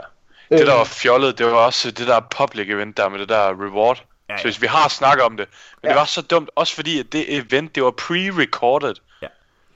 [0.58, 3.50] Det, der var fjollet, det var også det der public event der med det der
[3.50, 3.98] reward.
[3.98, 4.38] Ja, Ja.
[4.38, 5.48] Så hvis vi har snakket om det.
[5.82, 5.88] Men.
[5.88, 5.90] Ja.
[5.90, 8.94] det var så dumt, også fordi at det event, det var pre-recorded.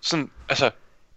[0.07, 0.69] Sådan, altså,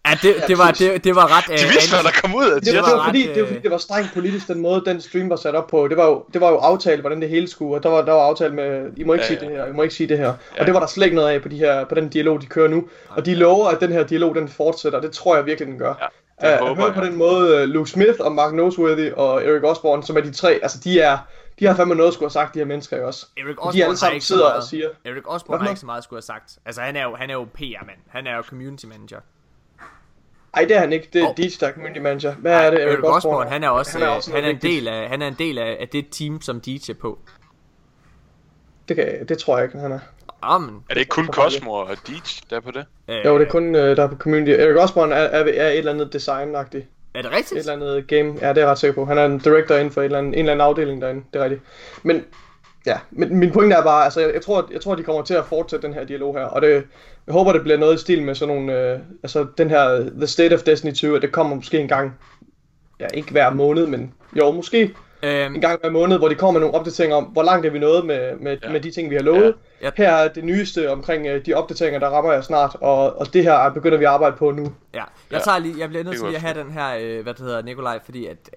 [0.07, 1.61] Ja, det, det, var, det, det var ret...
[1.61, 2.73] de vidste, hvad der kom ud af Det, det.
[2.75, 4.61] det, var det, var ret, fordi, det var øh, fordi, det var strengt politisk, den
[4.61, 5.89] måde, den stream var sat op på.
[5.89, 8.13] Det var jo, det var jo aftalt, hvordan det hele skulle, og der var, der
[8.13, 9.49] var aftalt med, I må ikke Ja, sige ja.
[9.49, 10.25] det her, I må ikke sige det her.
[10.27, 10.61] Ja.
[10.61, 12.47] Og det var der slet ikke noget af på, de her, på den dialog, de
[12.47, 12.85] kører nu.
[13.09, 15.95] Og de lover, at den her dialog, den fortsætter, det tror jeg virkelig, den gør.
[16.43, 17.11] Ja, det at håber høre på jeg.
[17.11, 20.79] den måde, Luke Smith og Mark Noseworthy og Eric Osborne, som er de tre, altså
[20.85, 21.19] de er,
[21.61, 23.27] de har fandme noget at skulle have sagt, de her mennesker jo også.
[23.37, 24.65] Erik de Osborne alle har sammen ikke sidder og meget.
[24.65, 26.59] siger, Erik Osborne har ikke så meget at skulle have sagt.
[26.65, 27.99] Altså, han er jo, han er jo PR-mand.
[28.09, 29.21] Han er jo community manager.
[30.55, 31.69] ej det er han ikke, det er oh.
[31.69, 32.35] Er community manager.
[32.35, 34.49] Hvad er det, Erik Osborne, han er også, han er, han er, også han er
[34.49, 37.19] en del af, han er en del af, af det team, som DJ er på.
[38.89, 40.01] Det, kan, det tror jeg ikke, han er.
[40.43, 40.85] Amen.
[40.89, 42.17] Er det ikke kun Cosmo og Deej,
[42.51, 42.85] der er på det?
[43.09, 44.51] Øh, Jo, det er kun, øh, der er på community.
[44.51, 46.85] Eric Osborne er, er, er et eller andet design-agtigt.
[47.15, 48.29] Er det Et eller andet game.
[48.41, 49.05] Ja, det er jeg ret sikker på.
[49.05, 51.23] Han er en director inden for et eller andet, en eller anden afdeling derinde.
[51.33, 51.63] Det er rigtigt.
[52.03, 52.25] Men,
[52.87, 55.35] ja, men min pointe er bare, altså jeg, jeg, tror, jeg tror, de kommer til
[55.35, 56.45] at fortsætte den her dialog her.
[56.45, 56.85] Og det,
[57.27, 60.27] jeg håber, det bliver noget i stil med sådan nogle, øh, altså den her The
[60.27, 62.19] State of Destiny 2, at det kommer måske en gang,
[63.01, 66.61] ja, ikke hver måned, men jo, måske Øhm, en gang hver måned, hvor de kommer
[66.61, 68.73] med nogle opdateringer om, hvor langt er vi nået med, med, ja.
[68.73, 69.55] Med de ting, vi har lovet.
[69.81, 69.85] Ja.
[69.87, 69.91] Ja.
[69.97, 73.43] Her er det nyeste omkring øh, de opdateringer, der rammer jeg snart, og, og det
[73.43, 74.73] her begynder vi at arbejde på nu.
[74.95, 75.05] ja.
[75.31, 77.35] Jeg tager lige, jeg bliver nødt til lige at jeg have den her, øh, hvad
[77.35, 78.51] det hedder, Nikolaj, fordi at,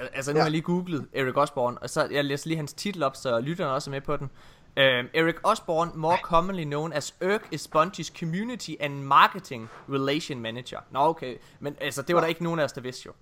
[0.00, 0.40] øh, altså nu Ja.
[0.42, 3.40] har jeg lige googlet Erik Osborne, og så jeg læser lige hans titel op, så
[3.40, 4.30] lytterne også er med på den.
[4.78, 10.78] Um, Eric Osborne, more commonly known as Erk, is Bungie's Community and Marketing Relation Manager.
[10.90, 11.34] Nå, okay.
[11.60, 13.12] Men altså, det var der ikke nogen af os, der vidste jo.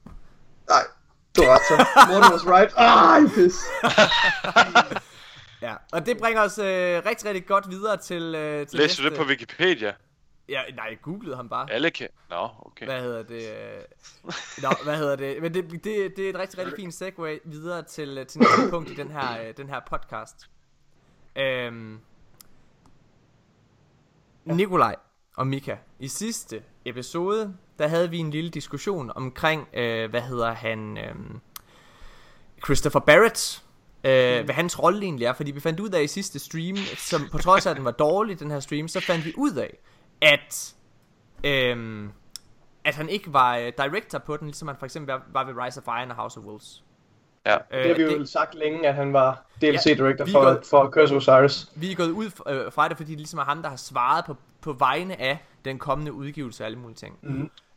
[0.68, 0.78] Nej,
[1.36, 1.86] du har ret så.
[2.12, 2.72] Morten was right.
[2.76, 3.56] Ej, pis.
[5.62, 6.64] Ja, og det bringer os øh,
[7.06, 9.94] rigtig, rigtig godt videre til, øh, til Læste du det på Wikipedia?
[10.48, 11.72] Ja, nej, jeg googlede ham bare.
[11.72, 12.08] Alle kan...
[12.30, 12.86] Nå, okay.
[12.86, 13.48] Hvad hedder det?
[13.48, 13.82] øh,
[14.62, 15.42] Nå, hvad hedder det?
[15.42, 15.84] Men det, det,
[16.16, 19.10] det er et rigtig, rigtig fint segue videre til, øh, til næste punkt i den
[19.10, 20.50] her, øh, den her podcast.
[21.36, 22.00] Øhm,
[24.44, 24.96] Nikolaj
[25.36, 30.52] og Mika, i sidste episode, der havde vi en lille diskussion omkring, øh, hvad hedder
[30.52, 31.14] han, øh,
[32.64, 33.62] Christopher Barrett,
[34.04, 34.44] øh, mm.
[34.44, 37.38] hvad hans rolle egentlig er, fordi vi fandt ud af i sidste stream, som på
[37.38, 39.78] trods af, at den var dårlig, den her stream, så fandt vi ud af,
[40.20, 40.74] at,
[41.44, 42.08] øh,
[42.84, 45.54] at han ikke var øh, director på den, ligesom han for eksempel var, var ved
[45.64, 46.84] Rise of Iron og House of Wolves.
[47.46, 47.56] Ja.
[47.72, 51.14] Det har vi jo det, sagt længe, at han var DLC-director vi for, for Curse
[51.14, 51.68] of Osiris.
[51.74, 54.24] Vi er gået ud øh, fra det, fordi det ligesom er ham, der har svaret
[54.24, 57.18] på, på vegne af den kommende udgivelse og alle mulige ting.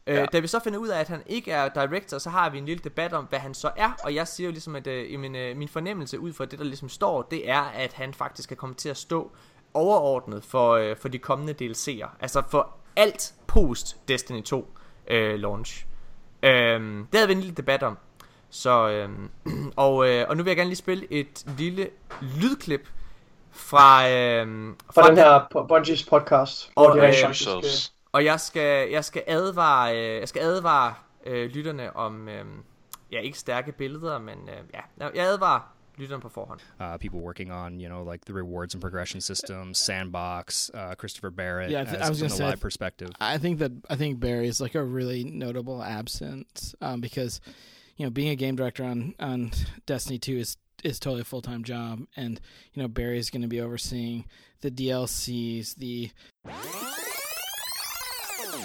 [0.08, 0.26] Øh, Ja.
[0.26, 2.66] Da vi så finder ud af, at han ikke er director, så har vi en
[2.66, 3.92] lille debat om, hvad han så er.
[4.04, 6.60] Og jeg siger jo ligesom, at øh, i min, øh, min fornemmelse ud fra det,
[6.60, 9.32] der ligesom står, det er, at han faktisk er kommet til at stå
[9.74, 12.10] overordnet for, øh, for de kommende DLC'er.
[12.20, 14.74] Altså for alt post Destiny 2
[15.08, 15.86] øh, launch.
[16.44, 17.98] Øh, det havde vi en lille debat om.
[18.50, 19.10] Så, øh,
[19.76, 21.90] og, øh, og nu vil jeg gerne lige spille et lille
[22.22, 22.88] lydklip
[23.52, 26.72] fra, øh, Fra den her Bungies podcast.
[26.76, 27.97] Og, hvor de øh, faktisk, øh.
[28.18, 30.94] Og jeg skal, jeg skal advare, øh, jeg skal advare
[31.26, 32.46] øh, lytterne om, øh,
[33.12, 36.60] ja ikke stærke billeder, men øh, ja, jeg advarer lytterne på forhånd.
[36.80, 41.30] uh, people working on you know like the rewards and progression systems, sandbox, uh, Christopher
[41.32, 43.10] Barrett Yeah, I th- I as was from the say, live perspective.
[43.36, 47.42] I think that I think Barry is like a really notable absence um, because
[47.98, 49.52] you know being a game director on on
[49.86, 52.40] Destiny Two is is totally a full time job, and
[52.74, 54.26] you know Barry's going to be overseeing
[54.62, 56.12] the DLCs, the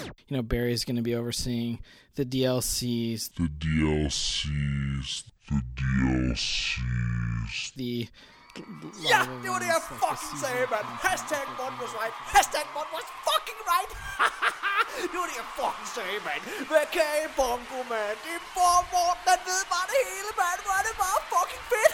[0.05, 1.79] you know Barry's going to be overseeing
[2.15, 7.73] the DLCs, the DLCs, the DLCs.
[7.75, 8.07] the
[9.11, 10.87] Ja, det var det jeg fucking sagde, mand.
[11.07, 12.15] Hashtag Mon was right.
[12.35, 13.91] Hashtag Mon was fucking right.
[15.11, 16.41] det var det jeg fucking sagde, mand.
[16.71, 18.15] Hvad kan I bongo, mand?
[18.25, 20.59] Det er for Morten, han ved bare det hele, mand.
[20.65, 21.93] Hvor er det bare fucking fedt.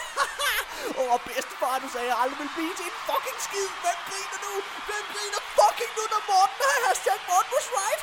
[1.00, 3.68] Åh, bedstefar, du sagde, at jeg aldrig ville blive til en fucking skid.
[3.84, 4.52] Hvem griner nu?
[4.88, 5.39] Hvem griner
[5.80, 8.02] fucking nu, når Morten har hashtag Mon was right?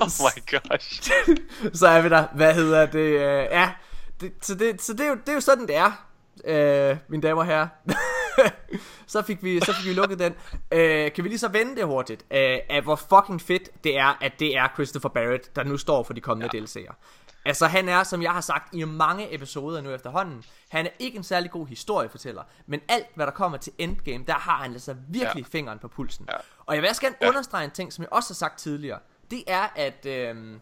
[0.00, 1.10] Oh my gosh.
[1.80, 2.26] så er vi der.
[2.34, 2.98] Hvad hedder det?
[2.98, 3.72] Øh, ja,
[4.20, 6.06] det, så, det, så det, er jo, det er jo sådan, det er,
[6.44, 7.68] øh, mine damer og herrer.
[9.06, 10.34] så, fik vi, så fik vi lukket den.
[10.72, 12.22] Øh, kan vi lige så vende det hurtigt?
[12.30, 16.02] Øh, af hvor fucking fedt det er, at det er Christopher Barrett, der nu står
[16.02, 16.60] for de kommende ja.
[16.60, 16.94] DLC'er.
[17.44, 21.16] Altså han er, som jeg har sagt i mange episoder nu efterhånden, han er ikke
[21.16, 24.96] en særlig god historiefortæller, men alt hvad der kommer til Endgame, der har han altså
[25.08, 25.58] virkelig ja.
[25.58, 26.26] fingeren på pulsen.
[26.32, 26.36] Ja.
[26.66, 27.28] Og jeg vil også gerne ja.
[27.28, 28.98] Understrege en ting, som jeg også har sagt tidligere.
[29.30, 30.60] Det er, at øhm,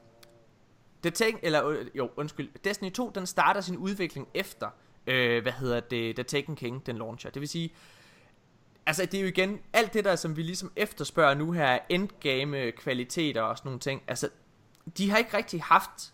[1.02, 4.68] The Taken, eller øh, jo, undskyld, Destiny 2, den starter sin udvikling efter,
[5.06, 7.30] øh, hvad hedder det, The Taken King, den launcher.
[7.30, 7.74] Det vil sige,
[8.86, 12.72] altså det er jo igen, alt det der, som vi ligesom efterspørger nu her, endgame
[12.72, 14.28] kvaliteter og sådan nogle ting, altså,
[14.98, 16.12] de har ikke rigtig haft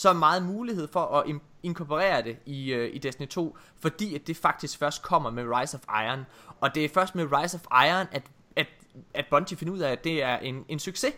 [0.00, 4.26] så meget mulighed for at im- inkorporere det i, øh, i Destiny 2, fordi at
[4.26, 6.26] det faktisk først kommer med Rise of Iron.
[6.60, 8.22] Og det er først med Rise of Iron, at,
[8.56, 8.66] at,
[9.14, 11.12] at Bungie finder ud af, at det er en, en succes.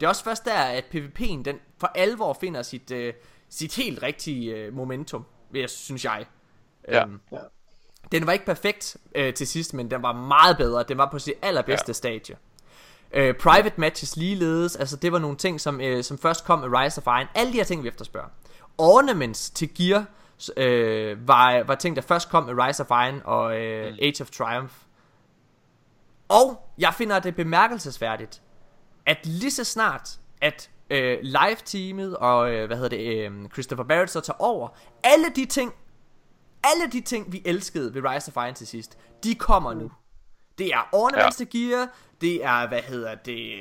[0.00, 3.14] Det er også først der, at PvP'en den for alvor finder sit, øh,
[3.48, 6.26] sit helt rigtige øh, momentum, vil jeg, synes jeg.
[6.88, 7.02] Ja.
[7.04, 7.20] Øhm,
[8.12, 10.82] Den var ikke perfekt øh, til sidst, men den var meget bedre.
[10.82, 11.90] Den var på sit allerbedste ja.
[11.90, 11.92] Ja.
[11.92, 12.36] stadie.
[13.12, 16.68] Øh, private matches ligeledes, altså det var nogle ting, som, øh, som først kom med
[16.78, 17.28] Rise of Iron.
[17.34, 18.28] Alle de her ting, vi efterspørger.
[18.78, 20.04] Ornaments til gear
[20.56, 23.98] øh, var, var ting, der først kom med Rise of Iron og øh, mm.
[24.02, 24.74] Age of Triumph.
[26.28, 28.42] Og jeg finder det bemærkelsesværdigt,
[29.06, 34.10] at lige så snart, at øh, live-teamet og, øh, hvad hedder det, øh, Christopher Barrett
[34.10, 34.68] så tager over,
[35.04, 35.72] alle de ting,
[36.64, 39.90] alle de ting, vi elskede ved Rise of Iron til sidst, de kommer nu.
[40.58, 41.58] Det er ornaments ja.
[41.58, 41.88] gear,
[42.20, 43.52] det er, hvad hedder det,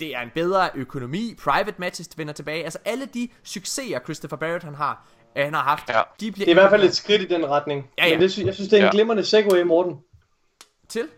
[0.00, 4.64] det er en bedre økonomi, private matches vender tilbage, altså alle de succeser, Christopher Barrett
[4.64, 5.06] han har,
[5.36, 6.00] øh, han har haft, Ja.
[6.20, 7.90] de bliver Det er i hvert fald et skridt i den retning.
[7.98, 8.10] Ja, ja.
[8.12, 8.90] Men det, jeg synes, det er en Ja.
[8.90, 9.96] glimrende segue, Morten,
[10.88, 11.08] til.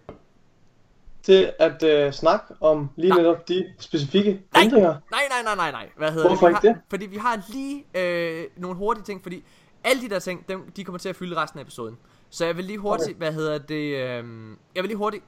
[1.23, 3.19] til at øh, snakke om lige Nej.
[3.19, 4.63] netop de specifikke Nej.
[4.65, 4.89] ændringer.
[5.11, 5.89] Nej, nej, nej, nej, nej.
[5.97, 6.53] Hvad hedder Hvorfor det?
[6.55, 6.83] Vi ikke har, det?
[6.91, 9.45] Fordi vi har lige øh, nogle hurtige ting, fordi
[9.85, 11.99] alle de der ting, dem, de kommer til at fylde resten af episoden.
[12.31, 13.18] Så jeg vil lige hurtigt, okay.
[13.18, 15.24] hvad hedder det, øh, jeg vil lige hurtigt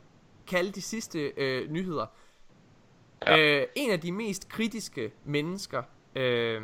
[0.46, 2.06] kalde de sidste øh, nyheder.
[3.26, 3.38] Ja.
[3.38, 5.82] Øh, en af de mest kritiske mennesker
[6.14, 6.62] øh,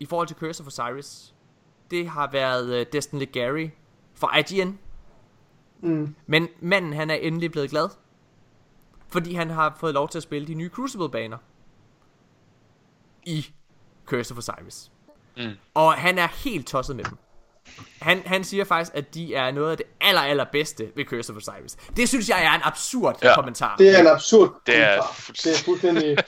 [0.00, 1.34] i forhold til Curse of Osiris,
[1.90, 3.68] det har været øh, Destin Legary
[4.14, 4.78] fra IGN.
[5.80, 6.14] Mm.
[6.26, 7.88] Men manden, han er endelig blevet glad.
[9.08, 11.38] Fordi han har fået lov til at spille de nye Crucible-baner.
[13.26, 13.46] I
[14.06, 14.92] Curse of Osiris.
[15.36, 15.52] Mm.
[15.74, 17.18] Og han er helt tosset med dem.
[18.00, 21.32] Han, han siger faktisk, at de er noget af det aller, aller bedste ved Curse
[21.32, 21.76] of Osiris.
[21.96, 23.34] Det synes jeg er en absurd ja.
[23.34, 23.76] Kommentar.
[23.76, 25.32] Det er en absurd Det er kommentar.
[25.44, 26.04] Det er fuldstændig...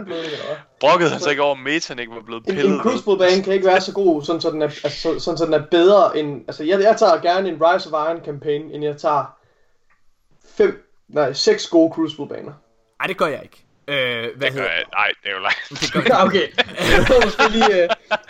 [0.00, 0.56] En hvad?
[0.80, 2.80] Brokkede han sig ikke over, at Metan ikke var blevet En, pillet en ved?
[2.80, 5.44] Crucible bane kan ikke være så god, sådan så den er, altså, så- sådan, så
[5.44, 6.44] den er bedre end...
[6.48, 9.36] Altså, jeg, jeg tager gerne en Rise of Iron campaign, end jeg tager
[10.56, 12.52] fem, nej, seks gode Crucible baner.
[13.00, 13.64] Nej, det gør jeg ikke.
[13.90, 14.84] Øh, hvad Det gør hedder jeg.
[14.92, 15.68] Nej, det er jo langt.
[15.70, 15.92] det?
[15.92, 16.00] Gør.
[16.06, 16.46] Ja, okay.
[16.92, 17.88] Jeg må måske lige øh,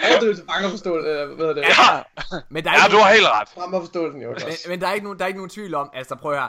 [0.08, 1.62] overdrive fangerforståelsen, øh, hvad hedder det?
[1.62, 3.48] Ja, Men der er ja ikke du har helt ret.
[3.48, 4.66] Fremmerforståelsen, jo Men, også.
[4.68, 6.48] men der er ikke nogen, der er ikke nogen tvivl om, altså prøv at høre.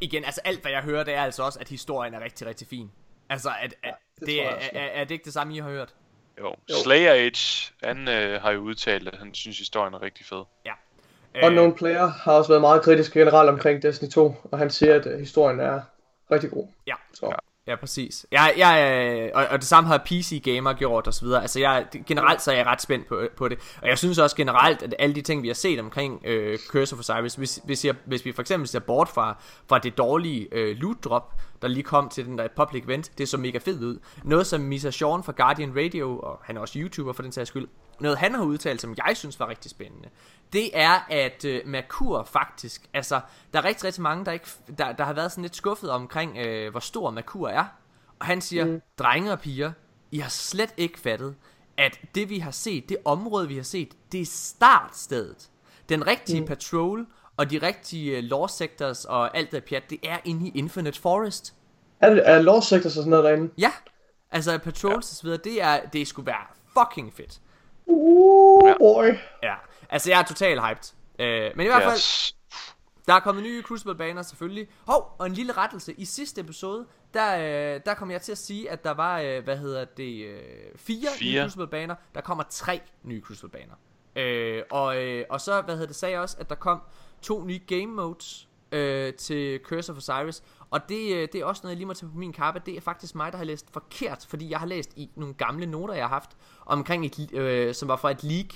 [0.00, 2.66] Igen, altså alt hvad jeg hører, det er altså også, at historien er rigtig, rigtig
[2.68, 2.90] fin.
[3.30, 5.68] Altså, at, at det det, tror er, er, er, det ikke det samme, I har
[5.70, 5.94] hørt?
[6.40, 6.54] Jo.
[6.84, 10.42] Slayer Age, han øh, har jo udtalt, at han synes, historien er rigtig fed.
[10.66, 10.72] Ja.
[11.46, 15.06] Unknown Player har også været meget kritisk generelt omkring Destiny 2, og han siger, at
[15.06, 15.80] øh, historien er
[16.30, 16.68] rigtig god.
[16.86, 16.94] Ja.
[17.14, 17.26] Så.
[17.26, 17.34] Ja,
[17.68, 18.26] Ja, præcis.
[18.32, 21.42] Jeg, jeg, og, og det samme har PC Gamer gjort og så videre.
[21.42, 23.58] Altså jeg, generelt så er jeg ret spændt på, på det.
[23.82, 26.94] Og jeg synes også generelt, at alle de ting, vi har set omkring øh, Curse
[26.94, 29.36] of Osiris, hvis, hvis, jeg, hvis vi for eksempel ser bort fra,
[29.68, 33.28] fra det dårlige øh, loot drop, der lige kom til den der public event, det
[33.28, 33.98] så mega fedt ud.
[34.24, 37.48] Noget som Misa Sean fra Guardian Radio, og han er også YouTuber for den sags
[37.48, 37.68] skyld,
[38.00, 40.08] noget han har udtalt, som jeg synes var rigtig spændende,
[40.52, 43.20] det er, at øh, Merkur faktisk, altså,
[43.52, 44.46] der er rigtig, rigtig mange, der, ikke,
[44.78, 47.64] der, der har været sådan lidt skuffet omkring, øh, hvor stor Merkur er.
[48.18, 48.80] Og han siger, mm.
[48.98, 49.72] drenge og piger,
[50.10, 51.34] I har slet ikke fattet,
[51.76, 55.48] at det vi har set, det område vi har set, det er startstedet.
[55.88, 56.46] Den rigtige mm.
[56.46, 60.52] patrol og de rigtige uh, law sectors og alt det pjat, det er inde i
[60.58, 61.54] Infinite Forest.
[62.00, 63.52] Er, det, er Law Sectors og sådan noget derinde?
[63.58, 63.72] Ja,
[64.30, 64.96] altså patrols ja.
[64.96, 66.46] og så videre, det, er, det skulle være
[66.78, 67.40] fucking fedt.
[67.88, 69.06] Uh, boy.
[69.42, 69.54] Ja,
[69.90, 70.92] altså jeg er totalt hyped.
[71.18, 72.34] Uh, men i hvert fald, Yes.
[73.06, 74.68] Der er kommet nye Crucible-baner selvfølgelig.
[74.86, 75.92] Hov, og en lille rettelse.
[75.92, 77.36] I sidste episode, der,
[77.74, 80.38] øh, der kom jeg til at sige, at der var, øh, hvad hedder det, øh,
[80.76, 81.32] fire, Fire.
[81.32, 81.94] nye Crucible-baner.
[82.14, 83.74] Der kommer tre nye Crucible-baner.
[84.16, 86.82] Øh, og, øh, og så, hvad hedder det, sagde jeg også, at der kom
[87.22, 90.42] to nye game modes øh, til Curse of Osiris.
[90.70, 92.62] Og det, øh, det er også noget, jeg lige må tage på min kappe.
[92.66, 95.66] Det er faktisk mig, der har læst forkert, fordi jeg har læst i nogle gamle
[95.66, 96.30] noter, jeg har haft,
[96.66, 98.46] omkring et, øh, som var fra et leak,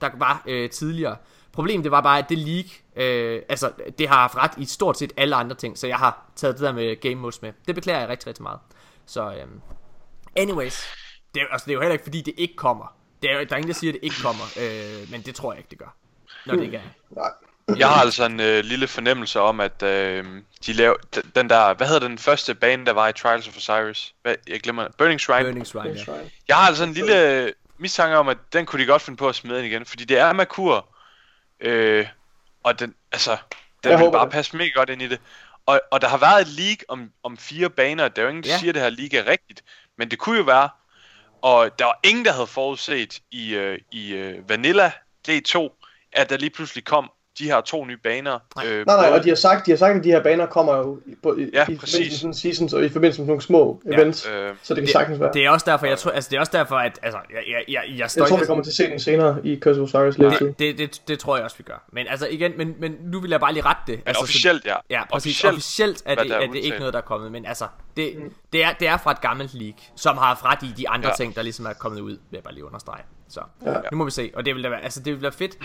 [0.00, 1.16] der var øh, tidligere.
[1.52, 4.98] Problemet det var bare, at det leak, øh, altså det har haft ret i stort
[4.98, 7.52] set alle andre ting, så jeg har taget det der med game modes med.
[7.66, 8.60] Det beklager jeg rigtig, rigtig meget.
[9.06, 9.46] Så øh,
[10.36, 10.82] anyways,
[11.34, 12.96] det er, altså, det er jo heller ikke fordi, det ikke kommer.
[13.22, 15.52] Det er, der er ingen, der siger, at det ikke kommer, øh, men det tror
[15.52, 15.96] jeg ikke, det gør.
[16.46, 16.82] Når det ikke er.
[17.10, 17.30] Nej.
[17.76, 20.24] Jeg har altså en øh, lille fornemmelse om, at øh,
[20.66, 20.94] de laver
[21.34, 24.14] den der, hvad hedder den første bane, der var i Trials of Osiris?
[24.22, 24.96] Hvad, jeg glemmer det.
[24.96, 25.44] Burning Shrine.
[25.44, 26.02] Burning Shrine, ja.
[26.04, 26.30] Shrine.
[26.48, 29.34] Jeg har altså en lille mistanke om, at den kunne de godt finde på at
[29.34, 30.88] smide ind igen, fordi det er Merkur,
[31.60, 32.06] øh,
[32.62, 33.36] og den, altså,
[33.84, 34.32] den Jeg vil bare det.
[34.32, 35.20] passe mega godt ind i det.
[35.66, 38.44] Og, og der har været et leak om, om fire baner, der er jo ingen,
[38.44, 38.58] der Ja.
[38.58, 39.62] siger, at det her leak er rigtigt,
[39.98, 40.68] men det kunne jo være,
[41.42, 44.92] og der var ingen, der havde forudset i, øh, i øh, Vanilla
[45.28, 45.80] D2,
[46.12, 48.38] at der lige pludselig kom de her to nye baner.
[48.56, 48.66] Nej.
[48.66, 50.46] Øh, Nej, nej, både- og de har sagt, de har sagt, at de her baner
[50.46, 51.94] kommer jo i, på, i, Ja, i præcis.
[51.94, 54.26] forbindelse med sådan seasons og i forbindelse med nogle små Ja, events.
[54.26, 54.32] øh,
[54.62, 55.30] så det kan Det, sagtens være.
[55.32, 57.64] det er også derfor, jeg tror, altså det er også derfor, at altså, jeg, jeg,
[57.88, 59.94] jeg, jeg står jeg tror, vi kommer til at se den senere i Curse of
[59.94, 60.46] Osiris tid.
[60.46, 61.84] det, det, det, det, tror jeg også, vi gør.
[61.92, 63.94] Men altså igen, men, men nu vil jeg bare lige rette det.
[63.98, 64.74] Men altså, så- officielt, ja.
[64.90, 65.44] Ja, præcis.
[65.44, 67.32] Officielt, Officielt, er, det, er er det ikke noget, der er kommet.
[67.32, 67.66] Men altså,
[67.96, 68.12] det,
[68.52, 71.12] det, er, det er fra et gammelt leak, som har ret i de andre ja.
[71.12, 71.16] Ja.
[71.16, 73.02] ting, der ligesom er kommet ud, vil jeg bare lige understrege.
[73.28, 73.74] Så Ja.
[73.92, 74.30] nu må vi se.
[74.34, 75.56] Og det vil da være, altså, det vil være fedt,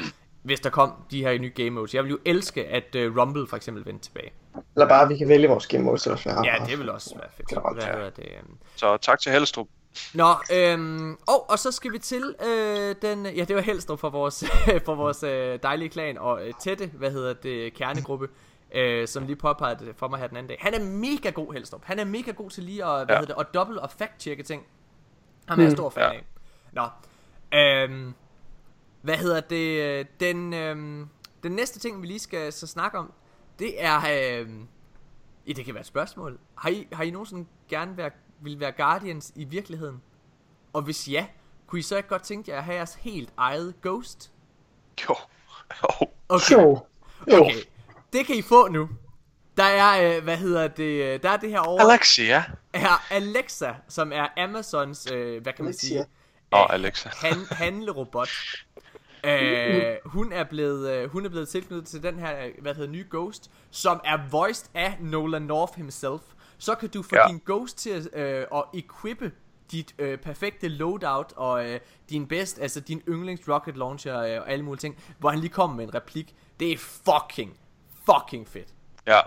[0.44, 1.96] hvis der kom de her nye game modes.
[1.96, 4.32] Jeg vil jo elske, at uh, Rumble for eksempel vendte tilbage.
[4.76, 6.46] Eller bare, vi kan vælge vores game mode, så også være.
[6.46, 7.48] Ja, det vil også være fedt.
[7.48, 7.92] Klart, Hvad ja.
[7.94, 8.26] hedder det?
[8.38, 8.58] øhm.
[8.76, 9.68] Så tak til Helstrup.
[10.14, 14.10] Nå, øhm, og, og så skal vi til øh, den, ja det var Helstrup for
[14.10, 14.44] vores,
[14.86, 18.28] for vores øh, dejlige klan og øh, tætte, hvad hedder det, kernegruppe,
[18.76, 20.58] øh, som lige påpegede det for mig her den anden dag.
[20.62, 21.82] Han er mega god, Helstrup.
[21.86, 23.20] Han er mega god til lige at, hvad Ja.
[23.20, 24.64] hedder det, at dobbelt og fact-checke ting.
[25.48, 26.10] Ham er jeg stor fan Ja.
[26.10, 26.24] af.
[26.72, 26.88] Nå,
[27.58, 28.14] øhm,
[29.02, 31.10] hvad hedder det, øh, den, øhm,
[31.44, 33.14] den næste ting, vi lige skal så snakke om,
[33.60, 33.98] det er,
[34.42, 34.68] øhm,
[35.48, 36.40] ja, det kan være et spørgsmål.
[36.56, 40.02] Har I, har I nogensinde gerne være, vil være Guardians i virkeligheden?
[40.74, 41.26] Og hvis ja,
[41.68, 44.32] kunne I så ikke godt tænke jer at have jeres helt eget Ghost?
[45.10, 45.16] Jo.
[45.84, 46.08] Jo.
[46.30, 46.86] Okay, Jo.
[47.32, 47.46] Jo.
[47.46, 47.54] okay.
[48.14, 48.90] Det kan I få nu.
[49.58, 52.44] Der er, øh, hvad hedder det, øh, der er det her over, Alexia.
[52.74, 55.88] er Alexa, som er Amazons, øh, hvad kan man Alexia.
[55.90, 56.06] sige,
[56.52, 57.10] Åh, oh, Alexa.
[57.16, 58.30] han, handlerobot.
[59.26, 62.92] Øh, hun er blevet øh, hun er blevet tilknyttet til den her øh, hvad hedder
[62.92, 66.22] nye Ghost, som er voiced af Nolan North himself.
[66.58, 67.22] Så kan du få ja.
[67.22, 67.28] Ja.
[67.28, 69.32] din Ghost til at, øh, at equippe
[69.72, 74.52] dit øh, perfekte loadout og øh, din bedst, altså din yndlings rocket launcher øh, og
[74.52, 76.36] alle mulige ting, hvor han lige kommer med en replik.
[76.60, 77.58] Det er fucking
[78.06, 78.70] fucking fedt.
[79.08, 79.20] Ja.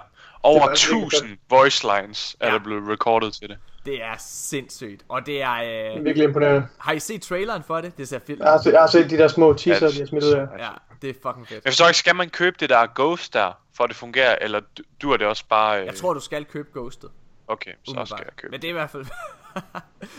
[0.43, 2.53] Over Det var altså virkelig 1000 voice lines er Ja.
[2.55, 3.59] der blevet recordet til det.
[3.87, 5.03] Det er sindssygt.
[5.09, 5.53] Og det er...
[5.97, 6.05] Øh...
[6.05, 6.67] Virkelig imponerende.
[6.79, 7.99] Har I set traileren for det?
[7.99, 8.45] Det ser fedt ud.
[8.45, 10.31] Jeg har, set, jeg har set de der små teaser, Ja, de har smidt ud
[10.33, 10.47] af.
[10.59, 10.69] Ja,
[11.03, 11.65] det er fucking fedt.
[11.65, 14.61] Jeg forstår ikke, skal man købe det der Ghost der, for at det fungerer, eller
[14.79, 15.81] du- duer det også bare...
[15.81, 15.87] Øh...
[15.87, 17.09] Jeg tror, du skal købe Ghosted.
[17.49, 18.21] Okay, så skal umiddelbart.
[18.25, 19.05] jeg købe Men det er i hvert fald...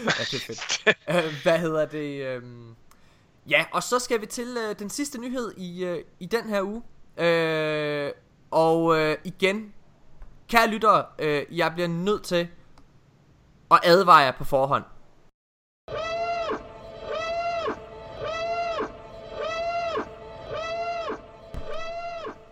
[0.06, 0.88] ja, det er fedt.
[1.10, 2.26] øh, hvad hedder det?
[2.26, 2.76] øhm,
[3.50, 6.62] Ja, og så skal vi til øh, den sidste nyhed i, øh, i den her
[6.62, 6.82] uge.
[7.28, 8.12] Øh,
[8.52, 9.74] og øh, igen,
[10.50, 12.48] kære lyttere, øh, jeg bliver nødt til
[13.72, 14.84] at advare jer på forhånd.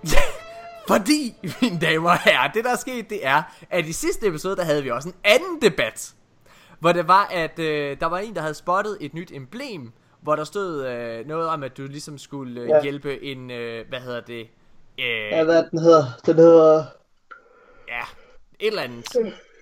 [0.87, 4.55] Fordi, mine damer og herrer, det der er sket, det er, at i sidste episode,
[4.55, 6.13] der havde vi også en anden debat.
[6.79, 10.35] Hvor det var, at øh, der var en, der havde spottet et nyt emblem, hvor
[10.35, 12.83] der stod øh, noget om, at du ligesom skulle øh, Ja.
[12.83, 14.47] hjælpe en, øh, hvad hedder det,
[14.99, 16.05] øh, Ja, hvad den hedder?
[16.25, 16.85] Den hedder...
[17.91, 18.03] ja,
[18.59, 19.05] et eller andet.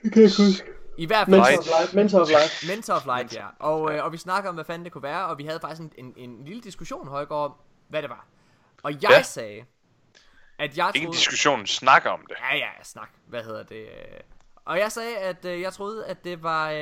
[0.04, 0.64] Jeg kan ikke huske.
[0.98, 1.96] I hvert fald Mentor of Life.
[1.96, 2.68] Mentor of Life.
[2.68, 3.46] Mentor of Light, ja.
[3.60, 5.82] Og, øh, og vi snakker om, hvad fanden det kunne være, og vi havde faktisk
[5.82, 7.54] en, en, en lille diskussion, Højgaard, om,
[7.90, 8.26] hvad det var.
[8.84, 9.22] Og jeg Ja.
[9.22, 9.64] sagde,
[10.60, 11.18] at jeg Ingen troede...
[11.18, 12.36] diskussion, snak om det.
[12.52, 13.10] Ja, ja, snak.
[13.28, 13.88] Hvad hedder det?
[14.66, 16.78] Og jeg sagde, at øh, jeg troede, at det var, øh,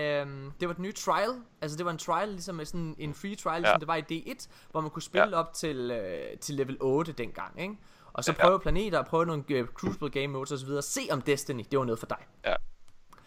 [0.60, 1.30] det var et nyt trial.
[1.62, 3.80] Altså, det var en trial, ligesom sådan en free trial, ligesom Ja.
[3.80, 5.36] det var i D1, hvor man kunne spille Ja.
[5.40, 7.74] op til, øh, til level 8 dengang, ikke?
[8.18, 8.44] Og så Ja.
[8.46, 10.70] prøve planeter, prøve nogle øh, crucible game modes osv.
[10.82, 12.18] Se om Destiny, det var noget for dig.
[12.46, 12.54] Ja,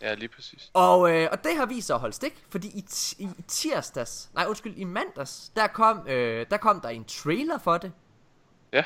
[0.02, 0.70] ja lige præcis.
[0.74, 4.30] Og, øh, og det har vist sig at holde stik, fordi i, ti- i tirsdags,
[4.34, 7.92] nej undskyld, i mandags, der kom, øh, der kom der en trailer for det,
[8.72, 8.84] Ja,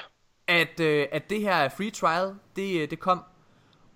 [0.48, 3.22] at, øh, at det her free trial, det, øh, det kom.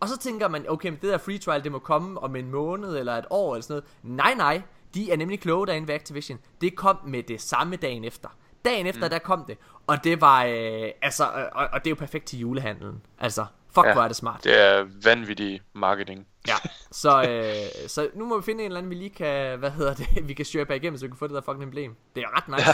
[0.01, 2.51] Og så tænker man, okay, men det der free trial, det må komme om en
[2.51, 4.17] måned eller et år eller sådan noget.
[4.17, 4.63] Nej, nej,
[4.95, 6.39] de er nemlig kloge derinde ved Activision.
[6.61, 8.29] Det kom med det samme dagen efter.
[8.65, 9.11] Dagen efter, mm.
[9.11, 9.59] der kom det.
[9.87, 13.03] Og det var, øh, altså, øh, og, og det er jo perfekt til julehandlen.
[13.19, 13.93] Altså, fuck, Ja.
[13.93, 14.45] hvor er det smart.
[14.45, 16.27] det er vanvittig marketing.
[16.49, 16.55] Ja,
[16.91, 19.95] så, øh, så nu må vi finde en eller anden, vi lige kan, hvad hedder
[19.95, 21.97] det, vi kan sørge igennem, så vi kan få det der fucking emblem.
[22.15, 22.69] Det er ret nice.
[22.69, 22.73] Ja.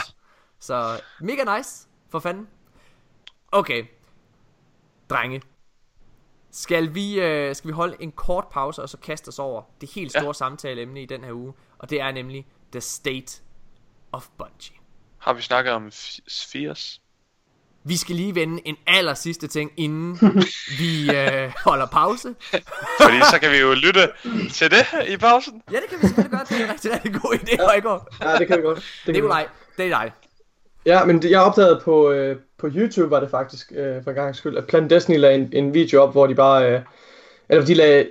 [0.59, 2.47] Så mega nice, for fanden.
[3.51, 3.85] Okay,
[5.09, 5.41] drenge.
[6.51, 9.89] Skal vi, øh, skal vi holde en kort pause, og så kaste os over det
[9.95, 10.25] helt store.
[10.25, 10.33] Ja.
[10.33, 13.41] samtaleemne i den her uge, og det er nemlig The State
[14.11, 14.77] of Bungie.
[15.25, 17.01] Har vi snakket om f- Spheres?
[17.83, 20.19] Vi skal lige vende en aller sidste ting, inden
[20.79, 22.35] vi øh, holder pause.
[23.01, 24.09] Fordi så kan vi jo lytte
[24.53, 25.61] til det i pausen.
[25.71, 26.49] Ja, det kan vi selvfølgelig godt.
[26.49, 28.15] Det er en rigtig, rigtig god idé, Højgaard.
[28.21, 28.77] Ja, det kan vi godt.
[28.77, 29.13] Det kan.
[29.13, 29.47] Nikolaj,
[29.77, 30.11] det er dig.
[30.85, 34.15] Ja, men det, jeg opdagede på, øh, på YouTube, var det faktisk, øh, for en
[34.15, 36.81] gang skyld, at Planet Destiny lagde en, en video op, hvor de bare, øh,
[37.49, 38.09] eller de lagde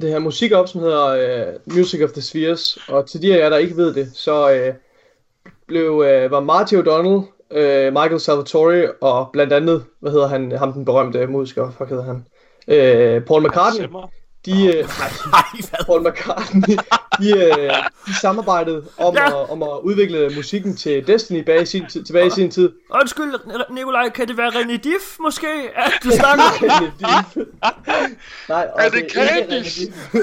[0.00, 3.38] det her musik op, som hedder øh, Music of the Spheres, og til de af
[3.38, 4.74] jer, der ikke ved det, så øh,
[5.68, 7.22] blev, øh, var Marty O'Donnell,
[7.58, 12.04] øh, Michael Salvatore, og blandt andet, hvad hedder han, ham den berømte musiker, hvad hedder
[12.04, 12.26] han,
[12.68, 13.86] øh, Paul McCartney,
[14.46, 14.82] de, øh, Nej?
[15.86, 16.76] Paul McCartney,
[17.18, 17.70] de, øh,
[18.06, 19.26] de samarbejdede om, Ja.
[19.26, 22.72] at, om at udvikle musikken til Destiny bag i sin, tid- tilbage i sin tid.
[23.00, 23.34] Undskyld,
[23.70, 25.46] Nikolaj, kan det være René Diff, måske?
[25.76, 26.44] At du snakker?
[28.48, 29.92] Nej, Er det Candice?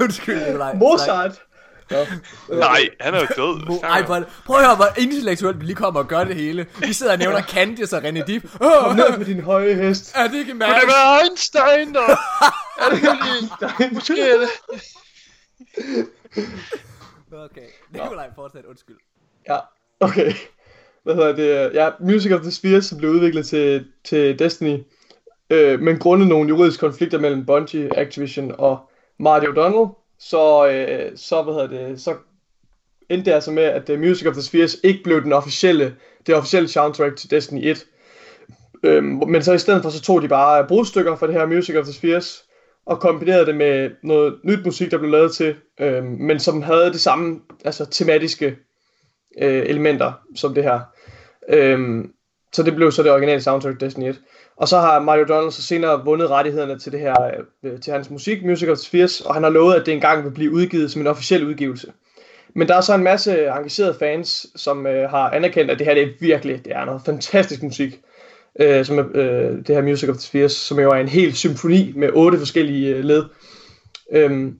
[0.00, 0.74] Undskyld, Nikolaj.
[0.74, 1.42] Mozart!
[2.48, 3.80] Nej, han er jo død.
[3.82, 6.66] Ej, for, prøv at høre, hvor intellektuelt vi lige kommer og gør det hele.
[6.78, 8.56] Vi sidder og nævner Candice og René Diff.
[8.58, 10.12] Kom Åh, ned med din høje hest.
[10.16, 10.80] er det ikke Kunne mærke?
[10.80, 12.16] det være Einstein, der?
[12.82, 13.94] er det lige?
[13.94, 14.48] Måske er det.
[17.32, 18.96] Okay, Nikolaj, fortsæt, undskyld.
[19.48, 19.58] Ja,
[20.00, 20.32] okay.
[21.02, 21.74] Hvad hedder det?
[21.74, 24.78] Ja, Music of the Spheres, som blev udviklet til, til Destiny.
[25.50, 31.42] Øh, men grundet nogle juridiske konflikter mellem Bungie, Activision og Marty O'Donnell, så, øh, så,
[31.42, 32.14] hvad hedder det, så
[33.08, 35.96] endte det altså med, at uh, Music of the Spheres ikke blev den officielle,
[36.26, 37.86] det officielle soundtrack til Destiny 1.
[38.84, 41.76] Øhm, men så i stedet for, så tog de bare brudstykker fra det her Music
[41.76, 42.44] of the Spheres,
[42.86, 46.92] og kombinerede det med noget nyt musik, der blev lavet til, øhm, men som havde
[46.92, 48.56] det samme, altså tematiske
[49.38, 50.80] øh, elementer som det her.
[51.48, 52.12] Øhm,
[52.52, 54.20] så det blev så det originale soundtrack Destiny 1.
[54.62, 57.14] Og så har Mario Donald så senere vundet rettighederne til det her,
[57.64, 60.24] øh, til hans musik, Music of the Spheres, og han har lovet, at det engang
[60.24, 61.92] vil blive udgivet som en officiel udgivelse.
[62.54, 65.94] Men der er så en masse engagerede fans, som øh, har anerkendt, at det her
[65.94, 68.00] det er virkelig, det er noget fantastisk musik.
[68.60, 71.34] Øh, som er, øh, det her Music of the Spheres, som jo er en hel
[71.34, 73.24] symfoni med otte forskellige øh, led.
[74.12, 74.58] Øhm,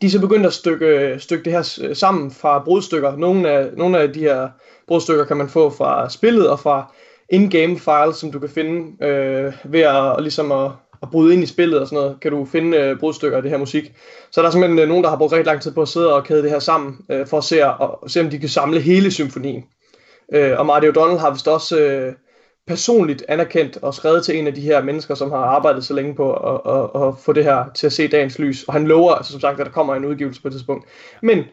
[0.00, 3.16] de er så begyndt at stykke, øh, stykke det her øh, sammen fra brudstykker.
[3.16, 4.48] Nogle af, nogle af de her
[4.88, 6.94] brudstykker kan man få fra spillet og fra
[7.28, 10.70] in-game files, som du kan finde øh, ved at, ligesom at,
[11.02, 13.50] at bryde ind i spillet og sådan noget, kan du finde øh, brudstykker af det
[13.50, 13.92] her musik.
[14.30, 16.14] Så der er simpelthen øh, nogen, der har brugt rigtig lang tid på at sidde
[16.14, 18.80] og kæde det her sammen, øh, for at se, og, se, om de kan samle
[18.80, 19.64] hele symfonien.
[20.34, 22.12] Øh, og Marty O'Donnell har vist også øh,
[22.66, 26.14] personligt anerkendt og skrevet til en af de her mennesker, som har arbejdet så længe
[26.14, 28.62] på at, at, at få det her til at se dagens lys.
[28.62, 30.88] Og han lover, altså som sagt, at der kommer en udgivelse på et tidspunkt.
[31.22, 31.44] Men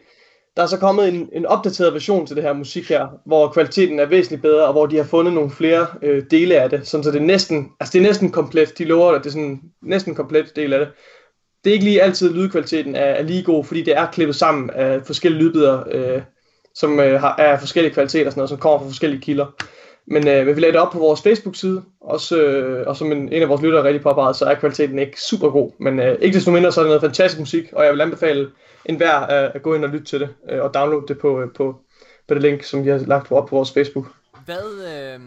[0.56, 3.98] der er så kommet en, en opdateret version til det her musik her, hvor kvaliteten
[3.98, 7.04] er væsentligt bedre, og hvor de har fundet nogle flere øh, dele af det, sådan
[7.04, 9.60] så det er næsten, altså det er næsten komplet, de lover, at det er sådan
[9.82, 10.88] næsten komplet del af det.
[11.64, 14.70] Det er ikke lige altid lydkvaliteten er, er lige god, fordi det er klippet sammen
[14.70, 16.22] af forskellige lydbidder, øh,
[16.74, 19.46] som øh, har, er forskellige kvaliteter, sådan noget, som kommer fra forskellige kilder.
[20.06, 23.42] Men øh, vi lagde det op på vores Facebook-side, også, øh, og som en, en
[23.42, 25.70] af vores lyttere rigtig påpegede, så er kvaliteten ikke super god.
[25.80, 28.48] Men øh, ikke desto mindre, så er det noget fantastisk musik, og jeg vil anbefale
[28.84, 31.52] enhver at, at gå ind og lytte til det, øh, og downloade det på, øh,
[31.56, 31.80] på,
[32.28, 34.06] på det link, som vi har lagt op på vores Facebook.
[34.44, 35.20] Hvad, øh,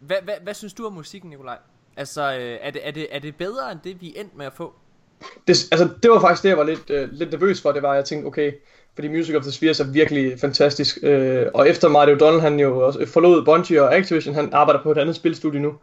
[0.00, 1.58] hvad, hvad, hvad synes du om musikken, Nikolaj?
[1.96, 4.52] Altså, øh, er, det, er, det, er det bedre end det, vi endte med at
[4.52, 4.72] få?
[5.48, 7.94] Det, altså, det var faktisk det, jeg var lidt, øh, lidt nervøs for, det var,
[7.94, 8.52] jeg tænkte, okay,
[8.94, 10.98] fordi Music of the Spheres er virkelig fantastisk.
[11.02, 14.90] Øh, og efter Mario Donald, han jo også forlod Bungie og Activision, han arbejder på
[14.90, 15.74] et andet spilstudie nu.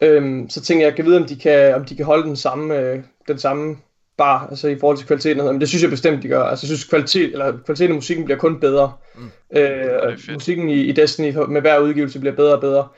[0.00, 2.36] Øh, så tænker jeg, jeg kan vide, om de kan, om de kan holde den
[2.36, 3.76] samme, øh, den samme
[4.18, 5.44] bar, altså i forhold til kvaliteten.
[5.44, 6.42] Men det synes jeg bestemt, de gør.
[6.42, 8.92] Altså, jeg synes, kvalitet, eller kvaliteten af musikken bliver kun bedre.
[9.14, 9.58] Mm.
[9.58, 12.88] Øh, musikken i, i Destiny med hver udgivelse bliver bedre og bedre.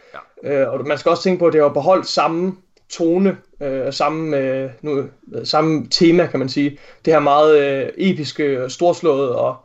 [0.45, 0.63] Ja.
[0.63, 2.57] Øh, og man skal også tænke på, at det har beholdt samme
[2.91, 5.05] tone, øh, samme, øh, nu,
[5.45, 6.79] samme tema, kan man sige.
[7.05, 9.57] Det her meget øh, episke, storslået og,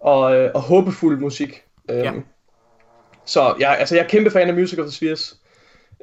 [0.00, 1.62] og, øh, og håbefuld musik.
[1.90, 2.12] Øh, ja.
[3.26, 5.36] Så jeg, altså, jeg er kæmpe fan af Music of the Spheres.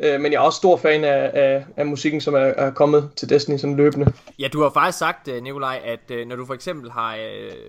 [0.03, 3.09] Øh, men jeg er også stor fan af, af, af musikken, som er, er kommet
[3.15, 4.13] til Destiny sådan løbende.
[4.39, 7.17] Ja, du har faktisk sagt, øh, Nikolaj, at øh, når du for eksempel har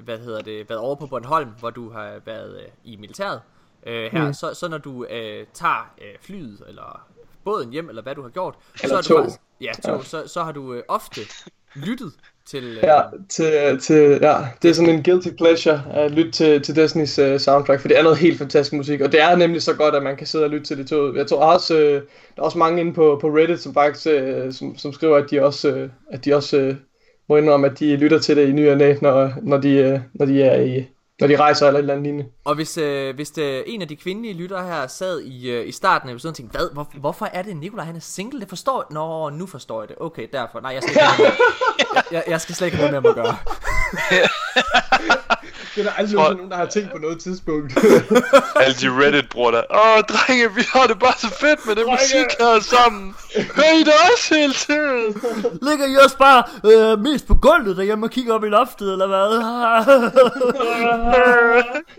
[0.05, 3.41] hvad hedder det, været over på Bornholm, hvor du har været i militæret,
[3.87, 4.35] øh, her, mm.
[4.35, 7.07] så, så når du øh, tager øh, flyet, eller
[7.45, 9.19] båden hjem, eller hvad du har gjort, eller så, tog.
[9.19, 10.03] du faktisk, ja, tog, ja.
[10.03, 11.21] Så, så har du øh, ofte
[11.75, 12.13] lyttet
[12.47, 12.65] til...
[12.65, 12.83] Øh...
[12.83, 17.19] Ja, til, til, ja, det er sådan en guilty pleasure at lytte til, til Disneys
[17.19, 19.95] øh, soundtrack, for det er noget helt fantastisk musik, og det er nemlig så godt,
[19.95, 21.15] at man kan sidde og lytte til det to.
[21.15, 22.03] Jeg tror også, øh,
[22.37, 25.31] der er også mange inde på, på Reddit, som faktisk øh, som, som skriver, at
[25.31, 26.75] de også, øh, at de også øh,
[27.29, 30.01] må indrømme, at de lytter til det i ny og næ, når, når, de, øh,
[30.15, 30.87] når de er i,
[31.21, 32.31] når de rejser eller et eller andet lignende.
[32.45, 35.73] Og hvis, øh, hvis det, en af de kvindelige lyttere her sad i, øh, i
[35.73, 38.41] starten af episoden og tænkte, hvad, hvor, hvorfor er det Nikolaj, han er single?
[38.41, 38.95] Det forstår jeg.
[38.95, 39.97] Nå, nu forstår jeg det.
[40.01, 40.61] Okay, derfor.
[40.61, 41.03] Nej, jeg skal, ikke
[41.95, 43.37] jeg, jeg, jeg skal slet ikke have noget med at gøre.
[45.75, 46.33] det er der aldrig For...
[46.35, 47.79] nogen, der har tænkt på noget tidspunkt.
[48.65, 49.63] Alle de Reddit-brugere der.
[49.71, 51.93] Åh, drenge, vi har det bare så fedt med det drenge.
[51.93, 53.15] musik her sammen.
[53.57, 55.23] Hører I det også hele tiden?
[55.69, 56.43] Ligger I også bare
[56.73, 59.33] øh, mest på gulvet derhjemme og kigger op i loftet, eller hvad?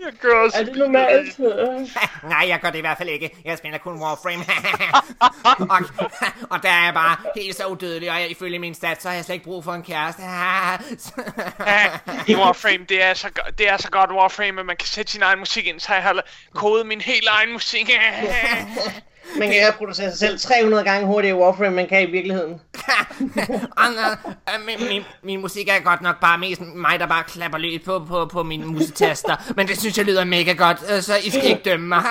[0.06, 1.38] jeg gør også Er det normalt?
[2.28, 3.30] Nej, jeg gør det i hvert fald ikke.
[3.44, 4.44] Jeg spiller kun Warframe.
[5.74, 5.80] og,
[6.50, 9.14] og der er jeg bare helt så udødelig, og jeg, ifølge min stats, så har
[9.14, 10.22] jeg slet ikke brug for en kæreste.
[12.26, 13.28] I Warframe, det er, så,
[13.64, 16.02] det er så godt Warframe, at man kan sætte sin egen musik ind, så jeg
[16.02, 16.22] har
[16.54, 17.90] kodet min helt egen musik.
[19.38, 22.60] Man kan producere sig selv 300 gange hurtigere i Warframe, man kan i virkeligheden.
[24.66, 28.04] min, min, min musik er godt nok bare mest mig, der bare klapper løs på,
[28.08, 29.52] på, på mine musetaster.
[29.56, 32.02] Men det synes jeg lyder mega godt, øh, så I skal ikke dømme mig.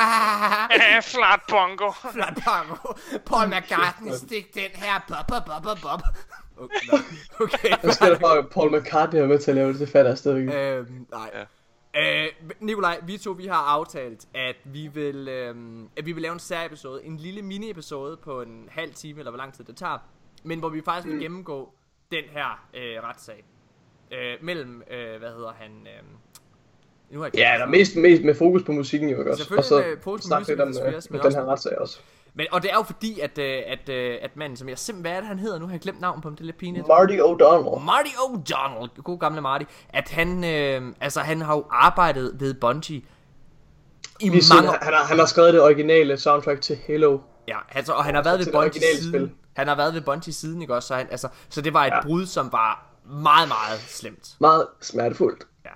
[1.14, 1.92] Flat bongo.
[2.14, 2.94] Flat bongo.
[3.26, 5.00] Paul McCartney, stik den her.
[5.08, 6.02] Bob, bob, bob, bob,
[6.64, 6.98] Okay,
[7.40, 7.70] okay.
[7.84, 10.40] Jeg skal bare Paul McCartney er med til at lave det, det fatter jeg stadig
[10.40, 10.78] ikke.
[10.78, 11.32] Øhm, nej.
[11.34, 11.44] Ja.
[11.96, 12.28] Øh,
[12.60, 15.56] Nikolaj, vi to vi har aftalt, at vi vil, øh,
[15.98, 19.38] at vi vil lave en særiepisode, en lille mini-episode på en halv time, eller hvor
[19.38, 19.98] lang tid det tager,
[20.44, 21.74] men hvor vi faktisk vil gennemgå
[22.12, 23.44] den her øh, retssag.
[24.12, 25.72] Øh, mellem, øh, hvad hedder han...
[25.72, 26.04] Øh,
[27.10, 29.54] nu har jeg ja, der er mest, mest med fokus på musikken jo også.
[29.58, 32.00] Og så snakke lidt om øh, den her retssag også.
[32.36, 35.02] Men, og det er jo fordi, at, øh, at, øh, at manden, som jeg simpelthen,
[35.02, 35.60] hvad er det, han hedder?
[35.60, 36.88] Nu har jeg glemt navn på ham, det er lidt pinligt.
[36.88, 37.80] Marty O'Donnell.
[37.80, 39.66] Marty O'Donnell, god gamle Marty.
[39.90, 43.02] At han, øh, altså han har jo arbejdet ved Bungie
[44.20, 44.78] i Lige mange år.
[44.82, 47.20] Han har, han har skrevet det originale soundtrack til Halo.
[47.48, 49.14] Ja, altså, og han har været ved Bungie siden.
[49.14, 49.32] Spil.
[49.56, 50.88] Han har været ved Bungie siden, ikke også?
[50.88, 52.02] Så, han, altså, så det var et ja.
[52.02, 54.36] brud, som var meget, meget slemt.
[54.40, 55.48] Meget smertefuldt.
[55.66, 55.70] Ja.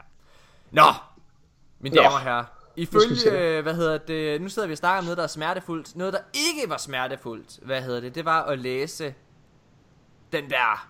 [0.71, 0.93] Nå,
[1.79, 2.43] mine damer og herrer.
[2.77, 5.95] Ifølge, hvad hedder det, nu sidder vi og snakker om noget, der er smertefuldt.
[5.95, 9.13] Noget, der ikke var smertefuldt, hvad hedder det, det var at læse
[10.31, 10.89] den der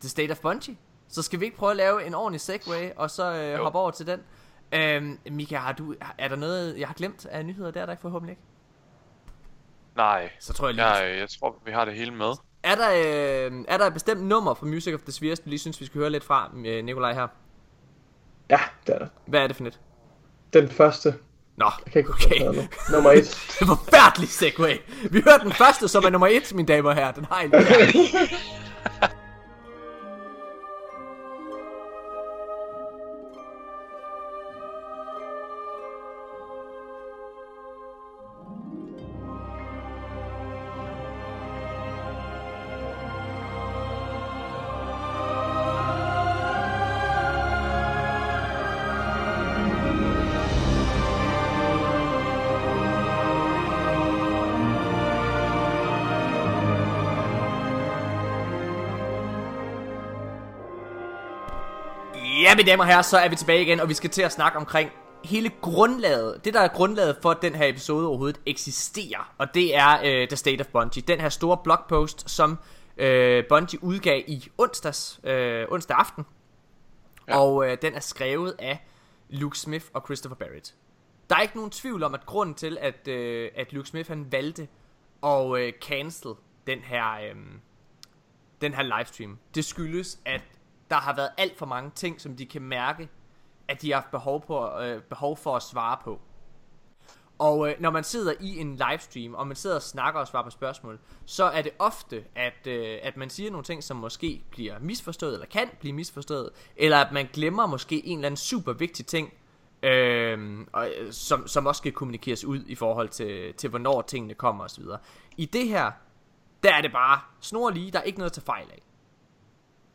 [0.00, 0.76] The State of Bungie.
[1.08, 3.90] Så skal vi ikke prøve at lave en ordentlig segway, og så øh, hoppe over
[3.90, 4.20] til den.
[4.72, 7.70] Øhm, Mika, har du, er der noget, jeg har glemt af nyheder?
[7.70, 8.42] Der er der ikke forhåbentlig ikke.
[9.96, 12.32] Nej, så tror jeg, lige, jeg, jeg tror, vi har det hele med.
[12.62, 15.58] Er der, øh, er der et bestemt nummer fra Music of the Spheres, du lige
[15.58, 17.28] synes, vi skal høre lidt fra, øh, Nikolaj her?
[18.50, 19.08] Ja, det er der.
[19.26, 19.80] Hvad er det for net?
[20.52, 21.14] Den første.
[21.56, 22.66] Nå, jeg kan ikke okay.
[22.92, 23.24] Nummer et.
[23.58, 24.76] det er forfærdelig segway.
[25.10, 27.12] Vi hører den første, som er nummer et, mine damer og herrer.
[27.12, 27.52] Den har en
[62.56, 64.58] mine damer og herrer, så er vi tilbage igen, og vi skal til at snakke
[64.58, 64.90] omkring
[65.24, 69.76] hele grundlaget, det der er grundlaget for, at den her episode overhovedet eksisterer, og det
[69.76, 73.06] er uh, The State of Bungie, den her store blogpost, som uh,
[73.48, 76.26] Bungie udgav i onsdags, uh, onsdag aften,
[77.28, 77.38] ja.
[77.38, 78.86] og uh, den er skrevet af
[79.28, 80.74] Luke Smith og Christopher Barrett.
[81.30, 84.32] Der er ikke nogen tvivl om, at grunden til, at, uh, at Luke Smith han
[84.32, 84.68] valgte
[85.22, 86.32] at uh, cancel
[86.66, 87.40] den her, uh,
[88.60, 90.42] den her livestream, det skyldes, at
[90.90, 93.08] der har været alt for mange ting, som de kan mærke,
[93.68, 96.20] at de har haft behov, på, øh, behov for at svare på.
[97.38, 100.44] Og øh, når man sidder i en livestream, og man sidder og snakker og svarer
[100.44, 104.42] på spørgsmål, så er det ofte, at, øh, at man siger nogle ting, som måske
[104.50, 108.72] bliver misforstået, eller kan blive misforstået, eller at man glemmer måske en eller anden super
[108.72, 109.32] vigtig ting,
[109.82, 114.34] øh, og, øh, som, som også skal kommunikeres ud i forhold til, til hvornår tingene
[114.34, 114.84] kommer osv.
[115.36, 115.92] I det her,
[116.62, 118.82] der er det bare snor lige, der er ikke noget til fejl af.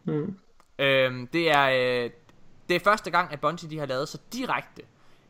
[0.03, 0.37] Mm.
[0.81, 2.09] Øhm, det er øh,
[2.69, 4.81] det er første gang at Bungie de har lavet så direkte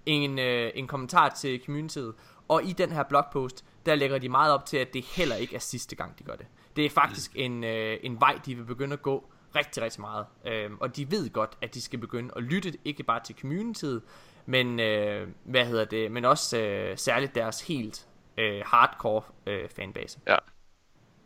[0.06, 2.14] en øh, en kommentar til communityet
[2.47, 5.56] og i den her blogpost der lægger de meget op til at det heller ikke
[5.56, 6.45] er sidste gang de gør det.
[6.76, 10.26] Det er faktisk en øh, en vej de vil begynde at gå rigtig rigtig meget.
[10.45, 14.02] Øhm, og de ved godt at de skal begynde at lytte ikke bare til communityet,
[14.45, 20.20] men øh, hvad hedder det, men også øh, særligt deres helt øh, hardcore øh, fanbase.
[20.28, 20.38] Ja.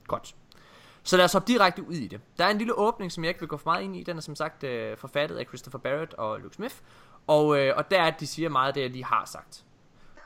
[0.07, 0.35] Godt.
[1.05, 2.21] Så lad os hoppe direkte ud i det.
[2.37, 4.03] Der er en lille åbning, som jeg ikke vil gå for meget ind i.
[4.03, 6.75] Den er som sagt øh, forfattet af Christopher Barrett og Luke Smith.
[7.27, 9.65] Og, øh, og der er, at de siger meget af det, jeg lige har sagt.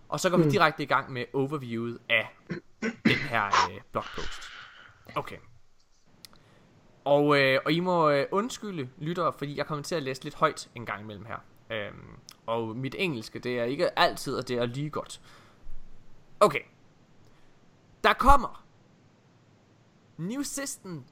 [0.09, 0.45] Og så går mm.
[0.45, 2.37] vi direkte i gang med overviewet af
[2.81, 4.41] den her øh, blogpost.
[5.15, 5.37] Okay.
[7.05, 10.35] Og, øh, og I må øh, undskylde, lyttere, fordi jeg kommer til at læse lidt
[10.35, 11.37] højt en gang imellem her.
[11.71, 15.21] Øhm, og mit engelske, det er ikke altid, og det er lige godt.
[16.39, 16.61] Okay.
[18.03, 18.65] Der kommer
[20.19, 21.03] New System...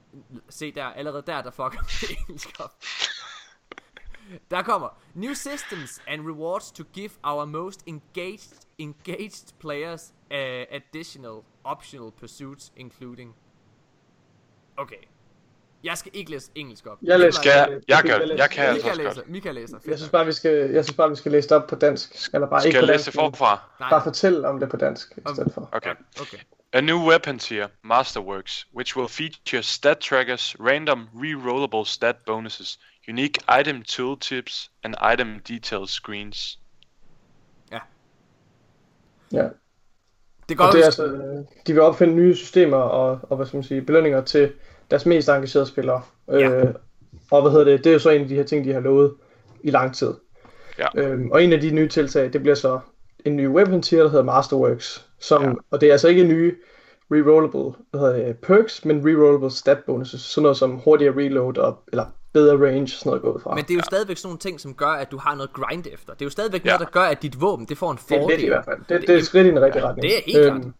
[0.48, 2.72] Se der, allerede der, der fucker det engelsk op.
[4.50, 10.36] Der kommer New systems and rewards to give our most engaged engaged players uh,
[10.70, 13.34] additional optional pursuits including
[14.76, 14.96] Okay.
[15.84, 16.98] Jeg skal ikke læse engelsk op.
[17.02, 17.40] Jeg læser.
[17.40, 19.14] Skal jeg, jeg, kan, jeg, jeg kan altså læser.
[19.14, 19.28] godt.
[19.28, 19.78] Michael læser.
[19.86, 22.34] Jeg synes bare, vi skal, jeg synes bare, vi skal læse det op på dansk.
[22.34, 23.60] Eller bare Skal ikke jeg på læse dansk, det forfra?
[23.80, 23.90] Nej.
[23.90, 25.68] Bare fortæl om det på dansk i stedet for.
[25.72, 25.94] Okay.
[26.20, 26.38] Okay.
[26.72, 33.38] A new weapon tier, Masterworks, which will feature stat trackers, random re-rollable stat bonuses, unique
[33.60, 36.58] item tooltips, and item detail screens.
[39.32, 39.48] Ja.
[40.48, 41.06] Det går Og det er altså,
[41.66, 44.52] de vil opfinde nye systemer og, og hvad skal man sige, belønninger til
[44.90, 46.02] deres mest engagerede spillere.
[46.28, 46.50] Ja.
[46.50, 46.74] Øh,
[47.30, 48.80] og hvad hedder det, det er jo så en af de her ting, de har
[48.80, 49.14] lovet
[49.62, 50.14] i lang tid.
[50.78, 50.86] Ja.
[50.94, 52.80] Øhm, og en af de nye tiltag, det bliver så
[53.24, 55.07] en ny weapon tier, der hedder Masterworks.
[55.20, 55.48] Som, Ja.
[55.48, 55.54] ja.
[55.70, 56.54] Og det er altså ikke nye
[57.12, 60.20] rerollable hvad hedder det, perks, men rerollable stat bonuses.
[60.20, 63.54] Sådan noget som hurtigere reload og, eller bedre range, sådan noget gået fra.
[63.54, 65.86] Men det er jo stadigvæk sådan nogle ting, som gør, at du har noget grind
[65.92, 66.12] efter.
[66.12, 66.68] Det er jo stadigvæk Ja.
[66.70, 68.36] noget, der gør, at dit våben, det får en det er fordel.
[68.36, 68.78] lidt i hvert fald.
[68.88, 70.02] Det, det er et skridt i den rigtige retning.
[70.02, 70.62] det er helt klart.
[70.62, 70.72] Det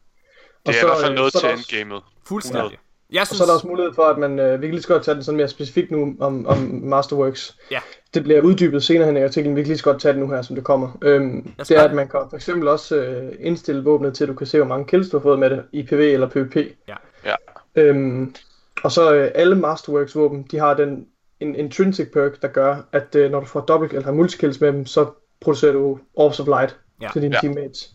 [0.67, 2.03] og er i så, hvert fald noget så er til der også- endgamet.
[2.29, 2.79] Fuldstændig.
[3.13, 4.83] Jeg Og synes, så er der også mulighed for, at man, øh, vi kan lige
[4.83, 7.57] så godt tage den sådan mere specifikt nu om, om Masterworks.
[7.71, 7.81] Ja.
[8.15, 10.31] Det bliver uddybet senere hen i artiklen, vi kan lige så godt tage det nu
[10.31, 10.99] her, som det kommer.
[11.03, 14.35] Øhm, det er, at man kan for eksempel også øh, indstille våbnet til, at du
[14.35, 16.57] kan se, hvor mange kills du har fået med det i PV eller PvP.
[16.89, 16.95] Ja.
[17.25, 17.35] Ja.
[17.75, 18.35] Øhm,
[18.85, 21.07] og så øh, alle Masterworks våben, de har den
[21.41, 24.87] en intrinsic perk, der gør, at øh, når du får dobbelt eller multikills med dem,
[24.87, 27.09] så producerer du Orbs of Light Ja.
[27.13, 27.41] til dine Ja.
[27.41, 27.91] teammates.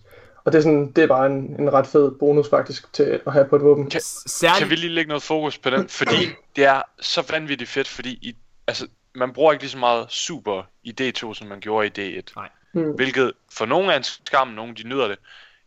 [0.46, 3.34] Og det er, sådan, det er bare en, en ret fed bonus faktisk til at
[3.34, 3.90] have på et våben.
[3.90, 4.60] Kan, særligt...
[4.60, 5.88] kan vi lige lægge noget fokus på den?
[5.90, 6.16] Fordi
[6.56, 8.36] det er så vanvittigt fedt, fordi i,
[8.68, 12.34] altså, man bruger ikke lige så meget super i D2, som man gjorde i D1.
[12.36, 12.50] Nej.
[12.74, 12.92] Mm.
[12.96, 15.18] Hvilket for nogle er en skam, nogle de nyder det.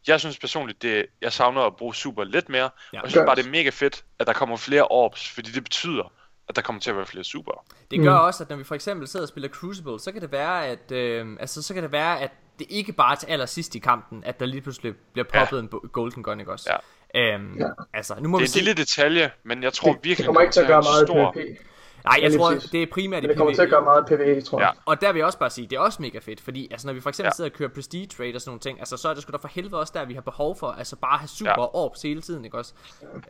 [0.06, 2.70] Jeg synes personligt, det, jeg savner at bruge super lidt mere.
[2.92, 2.98] Ja.
[2.98, 3.46] Og jeg synes bare, det.
[3.46, 6.12] er mega fedt, at der kommer flere orbs, fordi det betyder,
[6.48, 7.64] at der kommer til at være flere super.
[7.90, 10.32] Det gør også, at når vi for eksempel sidder og spiller Crucible, så kan det
[10.32, 13.74] være, at, øh, altså, så kan det være, at det ikke bare er til allersidst
[13.74, 15.62] i kampen, at der lige pludselig bliver poppet ja.
[15.62, 16.70] en golden gun, ikke også?
[17.14, 17.34] Ja.
[17.34, 17.66] Øhm, Ja.
[17.94, 18.58] Altså, nu må Det vi er en se.
[18.58, 21.32] lille detalje, men jeg tror Det, virkelig, det kommer ikke til at gøre meget stor...
[21.32, 21.66] PvP.
[22.06, 24.60] Nej, jeg tror, det er primært i det kommer til at gøre meget PvE, tror
[24.60, 24.70] jeg.
[24.74, 24.80] Ja.
[24.86, 26.94] Og der vil jeg også bare sige, det er også mega fedt, fordi altså, når
[26.94, 27.30] vi for eksempel Ja.
[27.36, 29.36] sidder og kører prestige trade og sådan nogle ting, altså, så er det sgu da
[29.36, 31.74] for helvede også der, vi har behov for, altså bare have super Ja.
[31.76, 32.72] orbs hele tiden, ikke også?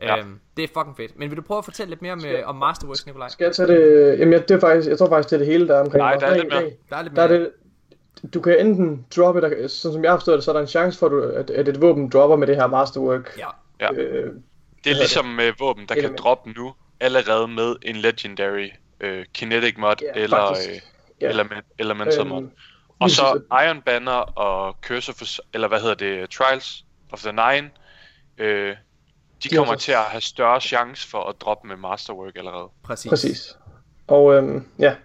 [0.01, 0.17] Ja.
[0.17, 1.19] Øhm, det er fucking fedt.
[1.19, 3.29] Men vil du prøve at fortælle lidt mere om, øh, om Masterworks, Nikolaj?
[3.29, 4.19] Skal jeg tage det?
[4.19, 5.97] Jamen, jeg, det er faktisk, jeg tror faktisk, det er det hele, der er omkring.
[6.01, 6.71] Nej, der er lidt mere.
[6.89, 7.37] Der er lidt Der mere.
[7.37, 7.43] er
[8.23, 10.61] det, du kan enten droppe det, sådan som jeg har forstået det, så er der
[10.61, 13.37] en chance for, at, du, at, at et våben dropper med det her Masterwork.
[13.37, 13.47] Ja.
[13.81, 13.93] Ja.
[13.93, 14.33] Øh,
[14.83, 16.19] Det er ligesom med våben, der kan Element.
[16.19, 18.69] droppe nu, allerede med en legendary
[18.99, 20.69] øh, kinetic mod, Ja, eller, faktisk.
[20.69, 20.75] øh,
[21.21, 21.29] Ja.
[21.29, 22.37] element, elemental mod.
[22.41, 22.51] øhm,
[22.99, 23.41] Og lige så.
[23.65, 25.21] Iron Banner og Curse of,
[25.53, 27.69] eller hvad hedder det, Trials of the Nine,
[28.37, 28.69] øh,
[29.43, 32.67] de De kommer også- til at have større chance for at droppe med Masterwork allerede.
[32.83, 33.09] Præcis.
[33.09, 33.57] Præcis.
[34.07, 34.95] Og øhm, ja,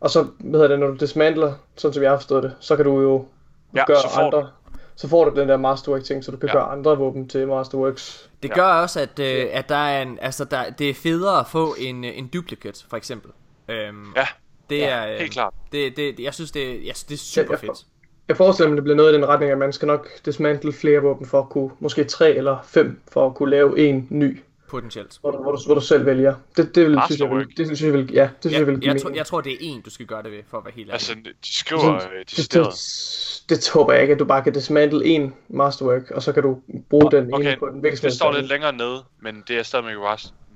[0.00, 2.76] Og så, hvad hedder det, når du dismantler, sådan som jeg har forstået det, så
[2.76, 3.26] kan du jo
[3.74, 4.50] Ja, gøre så får andre...
[4.96, 6.52] Så får du den der Masterwork ting, så du kan Ja.
[6.54, 8.27] gøre andre våben til Masterworks.
[8.42, 8.54] Det Ja.
[8.54, 11.74] gør også, at, øh, at der er en, altså der, det er federe at få
[11.78, 13.30] en, øh, en duplicate, for eksempel.
[13.68, 14.26] Øhm, Ja,
[14.70, 15.54] det er, øh, helt klart.
[15.72, 17.86] Det, det, jeg synes, det, jeg synes, det er super jeg- fedt.
[18.28, 21.00] Jeg forestiller mig, det bliver noget i den retning, at man skal nok dismantle flere
[21.02, 25.18] våben for at kunne, måske tre eller fem, for at kunne lave en ny, Potentielt.
[25.20, 26.34] hvor du, hvor du, hvor du selv vælger.
[26.56, 27.56] Det, det vil, synes jeg, vil, Masterwork.
[27.56, 29.26] det synes jeg vil, ja, det synes jeg, Jeg, vil jeg, give jeg, tror, jeg
[29.26, 30.92] tror, det er en, du skal gøre det ved, for at være helt ærlig.
[30.92, 31.14] Altså,
[31.44, 32.74] de skriver øh, det, decideret.
[33.48, 36.42] det, det håber jeg ikke, at du bare kan dismantle en Masterwork, og så kan
[36.42, 36.60] du
[36.90, 39.62] bruge den Okay, ene på den som det står lidt længere nede, men det er
[39.62, 39.96] stadigvæk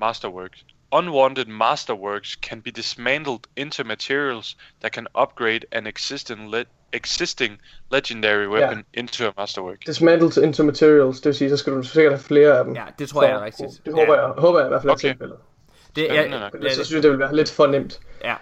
[0.00, 0.64] masterworks.
[0.92, 7.58] Unwanted masterworks can be dismantled into materials that can upgrade an existing le- existing
[7.90, 9.86] legendary weapon into a masterwork.
[9.86, 12.74] Dismantled into materials, det vil sige, så skal du sikkert have flere af dem.
[12.74, 13.84] Ja, det tror jeg er for- rigtigt.
[13.86, 14.20] Det håber ja.
[14.26, 15.08] jeg, håber jeg i hvert fald er Okay.
[15.08, 15.36] tilfældet.
[15.96, 16.52] Det, Spændende ja, nok.
[16.52, 18.00] ja, Ellers så det, synes jeg, det vil være lidt for nemt.
[18.24, 18.34] ja.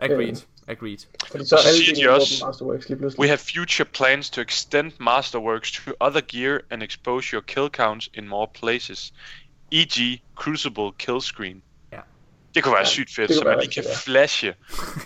[0.00, 0.36] Agreed.
[0.68, 0.98] Agreed.
[1.30, 3.20] Fordi så Og er så alle siger de dine våben også, Masterworks lige pludselig.
[3.20, 8.08] We have future plans to extend masterworks to other gear and expose your kill counts
[8.14, 9.12] in more places.
[9.74, 10.22] E.g.
[10.36, 11.62] Crucible kill screen.
[11.92, 11.98] Ja.
[12.54, 14.54] Det kunne være sygt fedt, så man lige kan flashe.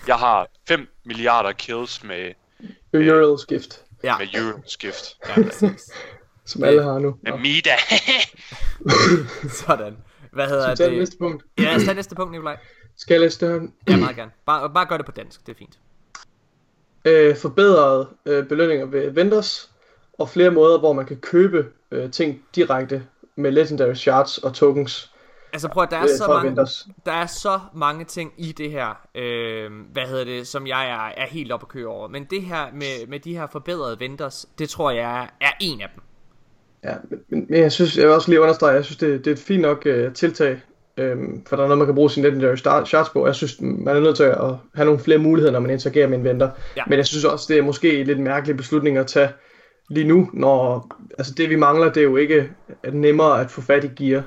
[0.07, 2.33] Jeg har 5 milliarder kills med,
[2.97, 5.17] Uriel's gift, Ja, med Euroskift.
[5.29, 5.91] ja præcis.
[6.45, 7.17] som alle har nu.
[7.23, 7.71] Med Mida.
[9.67, 9.97] Sådan.
[10.33, 10.99] Hvad hedder Så tag det det?
[10.99, 11.45] næste punkt.
[11.59, 12.57] Ja, tage næste punkt, Nikolaj.
[12.97, 13.69] Skal jeg læse det her?
[13.89, 14.31] Ja, meget gerne.
[14.47, 15.79] Bare, bare gør det på dansk, det er fint.
[17.05, 19.71] øh, forbedrede øh, belønninger ved vendors,
[20.19, 23.07] og flere måder, hvor man kan købe øh, ting direkte
[23.39, 25.13] med legendary shards og tokens
[25.53, 26.57] Altså prøv at, der er øh, så mange,
[27.07, 31.23] der er så mange ting i det her, øh, hvad hedder det, som jeg er,
[31.23, 32.09] er helt op at køre over.
[32.09, 35.81] Men det her med, med de her forbedrede vendors, det tror jeg er, er en
[35.81, 36.03] af dem.
[36.85, 36.95] Ja,
[37.29, 39.39] men, men jeg synes, jeg vil også lige understrege, jeg synes, det, det er et
[39.39, 40.61] fint nok øh, tiltag,
[40.97, 43.27] øhm, for der er noget, man kan bruge sin legendary shards på.
[43.27, 46.19] Jeg synes, man er nødt til at have nogle flere muligheder, når man interagerer med
[46.19, 46.51] en vendor.
[46.77, 46.83] Ja.
[46.87, 49.29] Men jeg synes også, det er måske en lidt mærkelig beslutning at tage
[49.89, 52.51] lige nu, når altså det vi mangler, det er jo ikke
[52.83, 54.23] at nemmere at få fat i gear.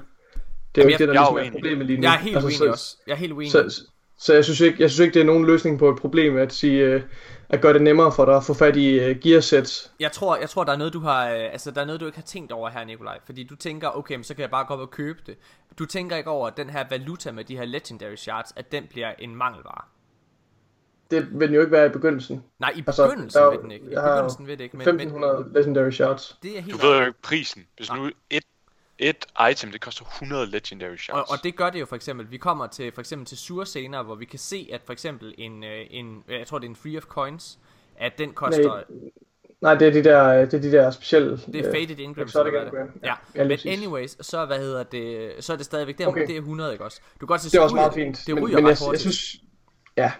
[0.76, 1.51] Det er jo Jamen, ikke det, der jeg er ligesom er uenig.
[1.51, 2.03] problemet lige nu.
[2.03, 2.97] Jeg er helt uenig så, også.
[3.07, 3.51] Jeg er helt uenig.
[3.51, 3.84] Så,
[4.18, 6.53] så jeg, synes ikke, jeg synes ikke, det er nogen løsning på et problem at
[6.53, 7.01] sige, øh,
[7.49, 9.91] at gøre det nemmere for dig at få fat i øh, gearsets.
[9.99, 12.05] Jeg tror, jeg tror, der er noget, du har, øh, altså, der er noget, du
[12.05, 13.20] ikke har tænkt over her, Nikolaj.
[13.26, 15.36] Fordi du tænker, okay, men så kan jeg bare gå op og købe det.
[15.80, 18.84] Du tænker ikke over, at den her valuta med de her legendary shards, at den
[18.89, 19.84] bliver en mangelvare.
[21.12, 22.43] Det vil den jo ikke være i begyndelsen.
[22.59, 23.86] Nej, i Altså, begyndelsen der jo- ved den ikke.
[23.86, 26.38] I begyndelsen ved det ikke, men, men 1500 legendary shards.
[26.43, 27.68] det er helt Du ved jo ikke prisen.
[27.78, 28.43] Hvis nu et,
[28.99, 31.30] et item, det koster 100 legendary shards.
[31.30, 32.32] Og, og det gør det jo for eksempel.
[32.32, 35.36] Vi kommer til for eksempel til Sur senere, hvor vi kan se, at for eksempel
[35.38, 37.59] en, øh, en jeg tror det er en Free of Coins,
[37.97, 38.84] at den koster, Nej,
[39.62, 41.32] Nej, det er de der, det er de der specielle...
[41.38, 42.86] det er øh, Faded Ingrams, eller hvad det er.
[43.03, 46.28] Ja, Ja, men anyways, så hvad hedder det, så er det stadigvæk, det er, Okay.
[46.28, 46.99] det er 100, ikke også?
[47.14, 48.24] Du kan godt se, Det er også meget det- fint.
[48.28, 49.36] Det men, ryger men ret jeg, jeg synes...
[49.97, 50.12] Ja.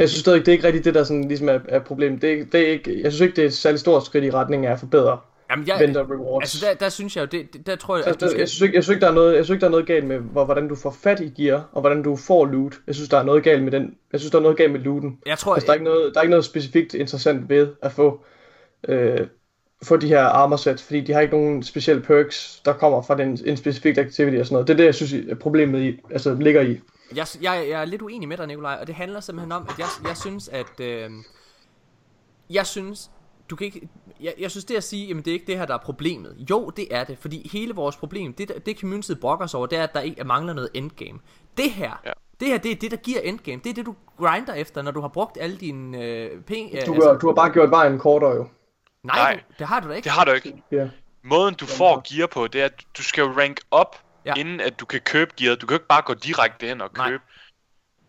[0.00, 2.22] Men jeg synes stadig, det er ikke rigtigt det, der sådan, ligesom er, er problemet.
[2.22, 4.30] Det er, det er ikke, jeg synes ikke, det er et særligt stort skridt i
[4.30, 5.18] retning af at forbedre
[5.50, 6.42] Jamen, jeg, vendor rewards.
[6.42, 8.48] altså der, der synes jeg jo, det, der tror jeg, Så, at du skal, jeg,
[8.48, 10.06] synes ikke, jeg, synes ikke, der er noget, jeg synes ikke, der er noget galt
[10.06, 12.74] med, hvor, hvordan du får fat i gear, og hvordan du får loot.
[12.86, 13.94] Jeg synes, der er noget galt med den.
[14.12, 15.18] Jeg synes, der er noget galt med looten.
[15.26, 17.92] jeg tror, Altså, der er ikke noget, der er ikke noget specifikt interessant ved at
[17.92, 18.24] få,
[18.88, 19.26] øh,
[19.82, 23.16] få de her armor sets, fordi de har ikke nogen specielle perks, der kommer fra
[23.16, 24.68] den, en specifik activity og sådan noget.
[24.68, 26.80] Det er det, jeg synes, problemet i, altså, ligger i.
[27.16, 29.78] Jeg, jeg, jeg er lidt uenig med dig, Nikolaj, og det handler simpelthen om, at
[29.78, 30.80] jeg, jeg synes, at...
[30.80, 31.10] Øh,
[32.50, 33.10] jeg synes,
[33.50, 33.88] du kan ikke...
[34.20, 36.36] Jeg, jeg synes, det at sige, jamen det er ikke det her, der er problemet.
[36.50, 39.78] Jo, det er det, fordi hele vores problem, det, det communityet brokker sig over, det
[39.78, 41.18] er, at der ikke mangler noget endgame.
[41.56, 42.12] Det her, Ja.
[42.40, 43.60] det her, det er det, der giver endgame.
[43.64, 46.80] Det er det, du grinder efter, når du har brugt alle dine øh, penge.
[46.80, 48.46] øh, Du, altså, du har bare gjort vejen kortere jo.
[49.04, 49.42] nej, Nej.
[49.58, 50.04] Det har du da ikke.
[50.04, 50.62] Det har du ikke.
[50.72, 50.88] Ja.
[51.22, 54.32] Måden du får gear på, det er, at du skal jo rank op, Ja.
[54.36, 54.40] ja.
[54.40, 55.54] inden at du kan købe gear.
[55.56, 57.08] Du kan jo ikke bare gå direkte hen og Nej.
[57.08, 57.22] købe.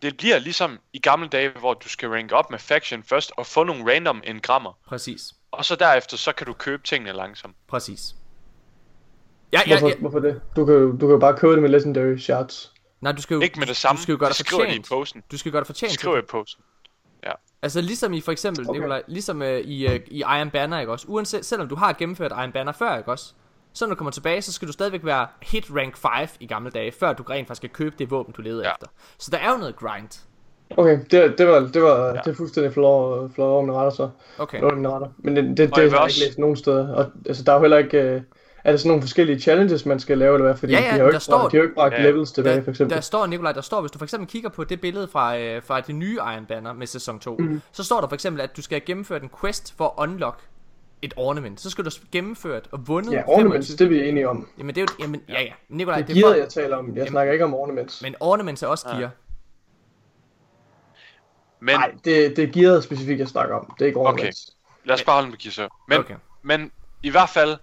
[0.02, 3.46] Det bliver ligesom i gamle dage, hvor du skal rank op med faction først og
[3.46, 4.78] få nogle random engrammer.
[4.88, 7.56] Præcis, Og så derefter, så kan du købe tingene langsomt.
[7.68, 8.14] præcis.
[9.52, 9.94] Ja, ja, Hvorfor, ja.
[10.00, 10.40] hvorfor det?
[10.56, 12.72] Du kan, jo- du kan jo bare købe det med legendary shards.
[13.00, 13.96] Nej, du skal jo, Ikke med det samme.
[13.96, 14.88] Du skal jo gøre det det skriver de i fortjent.
[14.88, 15.22] posten.
[15.32, 15.90] Du skal gøre det Det fortjent.
[15.90, 16.64] til skriver i posten.
[17.64, 18.78] Altså ligesom i for eksempel, okay.
[18.78, 21.06] Nikolaj, ligesom uh, i, uh, i Iron Banner, ikke også?
[21.08, 23.34] Uanset, selvom du har gennemført Iron Banner før, ikke også?
[23.74, 26.10] Så når du kommer tilbage, så skal du stadigvæk være hit rank 5
[26.40, 28.70] i gamle dage, før du rent faktisk skal købe det våben, du leder Ja.
[28.72, 28.86] efter.
[29.18, 30.08] Så der er jo noget grind.
[30.76, 32.12] Okay, det, det var, det var Ja.
[32.12, 34.08] det er fuldstændig flået over mine retter så.
[34.38, 34.62] Okay.
[34.62, 34.74] Okay.
[34.76, 35.08] mine retter.
[35.18, 36.94] Men det, det, det, det har jeg også- ikke læst nogen steder.
[36.94, 37.98] Og altså, der er jo heller ikke...
[38.02, 38.20] Øh,
[38.64, 40.56] er der sådan nogle forskellige challenges, man skal lave, eller hvad?
[40.56, 42.02] Fordi Ja, ja, de har jo der ikke, står- de har jo ikke bragt Ja.
[42.02, 42.94] levels tilbage, for Der, eksempel.
[42.96, 45.62] der står, Nikolaj, der står, hvis du for eksempel kigger på det billede fra, øh,
[45.62, 47.62] fra det nye Iron Banner med sæson 2, mm.
[47.72, 50.40] så står der for eksempel, at du skal have gennemført en quest for at unlock
[51.02, 51.60] et ornament.
[51.60, 54.48] Så skal du have gennemført og vundet Ja, ornaments, det er vi enige om.
[54.58, 56.96] Jamen det er jo, jamen, ja ja, Nikolaj, Det er gear, jeg taler om.
[56.96, 58.02] Jeg snakker ikke om ornaments.
[58.02, 59.10] Men ornaments er også gear.
[61.60, 63.74] Men Nej, det, det er gearet specifikt, jeg snakker om.
[63.78, 64.08] Det er ikke Okay.
[64.12, 64.56] ornaments.
[64.84, 65.68] lad os bare holde med Gears så.
[65.88, 66.14] Men, Okay.
[66.42, 66.70] men
[67.02, 67.56] i hvert fald,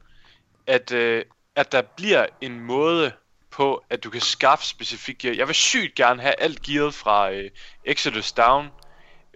[0.67, 1.23] at, øh,
[1.55, 3.11] at der bliver en måde
[3.51, 5.35] på, at du kan skaffe specifikt gear.
[5.35, 7.49] Jeg vil sygt gerne have alt gearet fra øh,
[7.85, 8.67] Exodus Down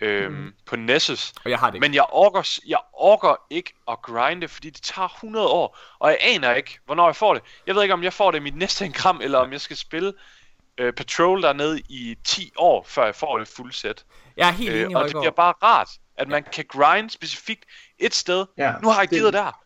[0.01, 0.53] øh, mm.
[0.65, 1.33] på Nessus.
[1.45, 1.83] Og jeg har det ikke.
[1.87, 6.17] Men jeg orker, jeg orker ikke at grinde, fordi det tager 100 år, og jeg
[6.21, 7.43] aner ikke, hvornår jeg får det.
[7.67, 9.77] Jeg ved ikke, om jeg får det i mit næste engram, eller om jeg skal
[9.77, 10.13] spille
[10.77, 14.05] øh, Patrol dernede i 10 år, før jeg får det fulde sæt.
[14.37, 17.65] Jeg er helt Øh, enig, og det bliver bare rart, at man kan grind specifikt
[17.99, 18.45] et sted.
[18.57, 19.59] Ja, nu har jeg det- givet der.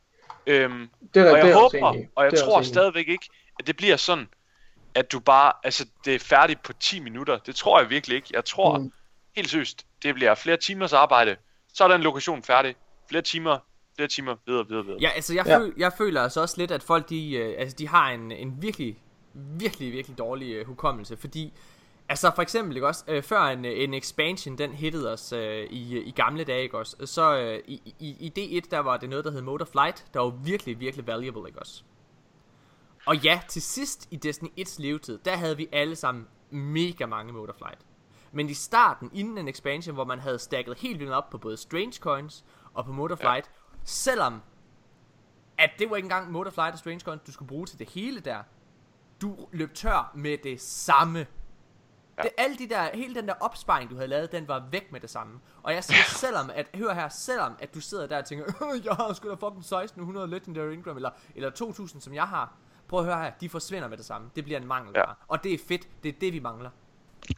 [0.47, 3.29] Øhm, Det er, og jeg det er håber, enig og jeg Det tror stadigvæk ikke,
[3.59, 4.27] at det bliver sådan,
[4.95, 7.37] at du bare, altså det er færdigt på 10 minutter.
[7.37, 8.27] Det tror jeg virkelig ikke.
[8.33, 8.83] Jeg tror, Mm.
[8.83, 8.91] mm.
[9.35, 11.35] helt seriøst, det bliver flere timers arbejde.
[11.73, 12.75] Så er den lokation færdig.
[13.09, 13.57] Flere timer,
[13.95, 14.99] flere timer, videre, videre, videre.
[15.01, 15.57] Ja, altså jeg, Ja.
[15.59, 18.61] Føl, jeg føler altså også lidt, at folk de, øh, altså, de har en, en
[18.61, 18.99] virkelig,
[19.33, 21.53] virkelig, virkelig dårlig øh, hukommelse, fordi
[22.09, 25.97] altså for eksempel, ikke også, øh, før en, en expansion, den hittede os øh, i,
[25.97, 29.25] i gamle dage, ikke også, så øh, i, i, i D1, der var det noget,
[29.25, 31.83] der hed Mode of Flight, der var virkelig, virkelig valuable, ikke også.
[33.05, 37.33] Og ja, til sidst i Destiny 1's levetid, der havde vi alle sammen mega mange
[37.33, 37.79] Mode of Flight.
[38.31, 41.57] Men i starten, inden en expansion, hvor man havde stacket helt vildt op på både
[41.57, 42.45] Strange Coins
[42.77, 43.51] og på Mode of Flight, ja.
[43.83, 44.41] selvom
[45.57, 47.79] at det var ikke engang Mode of Flight og Strange Coins, du skulle bruge til
[47.79, 48.43] det hele der.
[49.21, 51.19] Du løb tør med det samme.
[52.17, 52.21] Ja.
[52.21, 54.99] Det, alle de der, hele den der opsparing, du havde lavet, den var væk med
[54.99, 55.39] det samme.
[55.63, 58.85] Og jeg siger, selvom at, hør her, selvom at du sidder der og tænker, "Øh,
[58.85, 62.53] jeg har sgu da fucking 1600 Legendary Ingram, eller, eller 2000, som jeg har.
[62.87, 64.29] Prøv at høre her, de forsvinder med det samme.
[64.35, 65.05] Det bliver en mangel Ja.
[65.05, 65.15] bare.
[65.27, 66.69] Og det er fedt, det er det, vi mangler.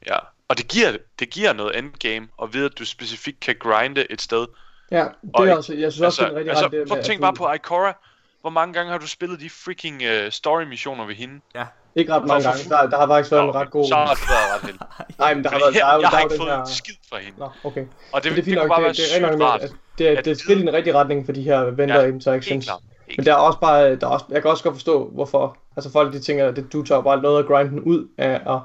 [0.07, 0.17] Ja,
[0.47, 4.21] og det giver, det giver noget endgame, at vide, at du specifikt kan grinde et
[4.21, 4.47] sted.
[4.91, 6.65] Ja, det Og er også, jeg synes også, det er rigtig altså,
[6.95, 7.05] ret.
[7.05, 7.93] tænke du- bare på Ikora.
[8.41, 11.41] Hvor mange gange har du spillet de freaking uh, story-missioner ved hende?
[11.55, 11.65] Ja.
[11.95, 12.69] Ikke ret mange gange.
[12.69, 13.87] Der, der har faktisk været en ret god...
[13.87, 14.83] Så har det været ret heldigt.
[15.19, 15.73] Nej, men der har været...
[15.73, 16.65] Der er, jo- jeg der har er ikke fået her...
[16.65, 17.39] skid fra hende.
[17.39, 17.85] Nå, okay.
[18.13, 19.43] Og det, Men det, det er fint kunne nok, bare det, være det er sygt
[19.43, 19.61] rart.
[19.61, 21.95] at det, er, det er et skridt i den rigtige retning for de her vendor
[21.95, 22.47] Ja, interactions.
[22.47, 22.79] helt klart.
[23.17, 25.91] Men der er også bare, der er også, jeg kan også godt forstå, hvorfor, altså
[25.91, 28.59] folk de tænker, at det, du tager bare noget af grinden ud af at,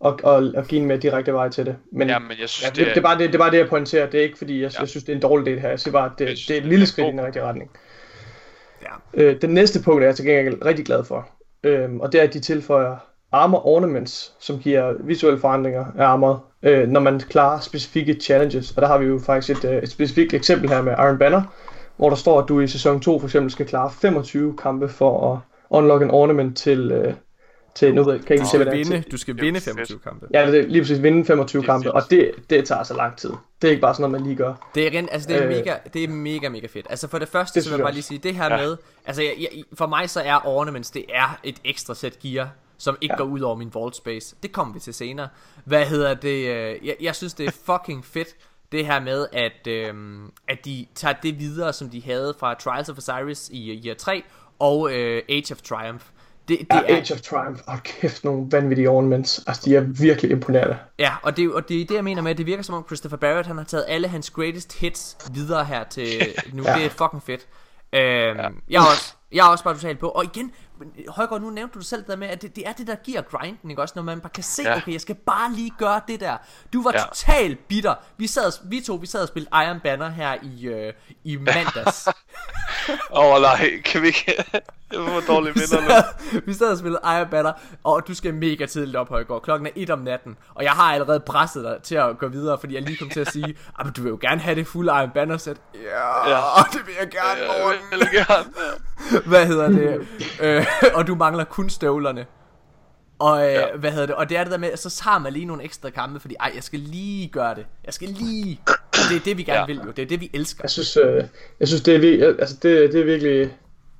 [0.00, 1.76] og, og, og give en mere direkte vej til det.
[1.92, 3.38] Men, Ja, men jeg synes, ja, det, det det, er- er bare det, det er
[3.38, 4.06] bare det, jeg pointerer.
[4.06, 4.80] Det er ikke fordi, jeg, Ja.
[4.80, 5.68] jeg synes, det er en dårlig del her.
[5.68, 7.24] Jeg siger bare, at det, synes, det er et det lille er skridt i den
[7.24, 7.70] rigtige retning.
[8.82, 9.22] Ja.
[9.22, 11.28] Øh, den næste punkt er jeg til gengæld rigtig glad for.
[11.64, 12.96] Øhm, og det er, at de tilføjer
[13.32, 18.70] armor ornaments, som giver visuelle forandringer af armor, øh, når man klarer specifikke challenges.
[18.76, 21.42] Og der har vi jo faktisk et, øh, et specifikt eksempel her med Iron Banner,
[21.96, 25.32] hvor der står, at du i sæson 2 for eksempel skal klare 25 kampe for
[25.34, 25.38] at
[25.70, 27.14] unlock en ornament til, øh,
[27.74, 29.10] til nu ved kan jeg ikke Du se, hvad skal det er.
[29.10, 29.74] du skal vinde fedt.
[29.74, 30.26] 25 kampe.
[30.34, 32.94] ja, det er lige præcis vinde 25 Det er kampe, og det, det tager altså
[32.94, 33.30] lang tid.
[33.62, 34.70] Det er ikke bare sådan noget, man lige gør.
[34.74, 36.86] Det er, rent, altså det er, Øh, mega, det er mega, mega fedt.
[36.90, 38.56] Altså for det første, det så vil jeg bare lige sige, det her Ja.
[38.66, 42.48] med, altså jeg, jeg, for mig så er ornaments, det er et ekstra sæt gear,
[42.78, 43.18] som ikke Ja.
[43.18, 44.36] går ud over min vault space.
[44.42, 45.28] Det kommer vi til senere.
[45.64, 46.48] Hvad hedder det?
[46.48, 48.28] øh, Jeg, jeg synes, det er fucking fedt,
[48.72, 52.88] det her med, at, øhm, at de tager det videre, som de havde fra Trials
[52.88, 54.22] of Osiris i year 3
[54.58, 56.04] og øh, Age of Triumph.
[56.50, 59.40] Det, det Ja, er, Age of Triumph, og kæft nogle vanvittige ornaments.
[59.46, 60.78] Altså, de er virkelig imponerende.
[60.98, 62.74] Ja, og det, er og det er det, jeg mener med, at det virker som
[62.74, 66.06] om Christopher Barrett, han har taget alle hans greatest hits videre her til
[66.52, 66.62] nu.
[66.66, 66.74] Ja.
[66.74, 67.46] Det er fucking fedt.
[67.92, 70.08] Øhm, jeg, er også, jeg er også bare totalt på.
[70.08, 70.52] Og igen,
[71.08, 73.22] Højgaard, nu nævnte du selv det der med, at det, det er det, der giver
[73.22, 73.92] grinden, ikke også?
[73.96, 74.76] Når man bare kan se, Ja.
[74.76, 76.36] okay, jeg skal bare lige gøre det der.
[76.72, 76.98] Du var Ja.
[76.98, 77.94] totalt bitter.
[78.16, 80.92] Vi, sad, vi to, vi sad og spillede Iron Banner her i, øh,
[81.24, 82.08] i mandags.
[83.10, 84.44] Åh oh, nej, kan vi ikke...
[84.90, 86.40] det var dårlige minder nu.
[86.46, 87.52] vi sad og spillede Iron Banner,
[87.84, 89.42] og du skal mega tidligt op, Højgaard.
[89.42, 92.58] Klokken er 1 om natten, og jeg har allerede presset dig til at gå videre,
[92.60, 94.66] fordi jeg lige kom til at sige, "Ah, men du vil jo gerne have det
[94.66, 95.56] fulde Iron Banner sæt.
[95.74, 96.40] Ja, Ja.
[96.72, 98.00] det vil jeg gerne, Jeg Morten.
[98.00, 98.44] vil gerne.
[99.30, 100.06] Hvad hedder det?
[100.40, 102.26] øh, og du mangler kun støvlerne.
[103.18, 103.64] Og øh, Ja.
[103.76, 104.14] hvad hedder det?
[104.14, 106.52] Og det er det der med, så tager man lige nogle ekstra kampe, fordi ej,
[106.54, 107.66] jeg skal lige gøre det.
[107.84, 108.60] Jeg skal lige.
[109.10, 109.66] Det er det, vi gerne Ja.
[109.66, 109.90] vil jo.
[109.90, 110.60] Det er det, vi elsker.
[110.64, 111.24] Jeg synes, øh,
[111.60, 113.56] jeg synes det, er, altså det, det er virkelig,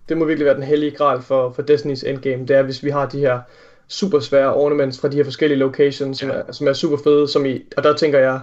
[0.08, 2.46] det må virkelig være den hellige gral for, for Destiny's endgame.
[2.46, 3.40] Det er, hvis vi har de her
[3.88, 7.46] super svære ornaments fra de her forskellige locations, som, er, som er super fede, som
[7.46, 8.40] i, og der tænker jeg,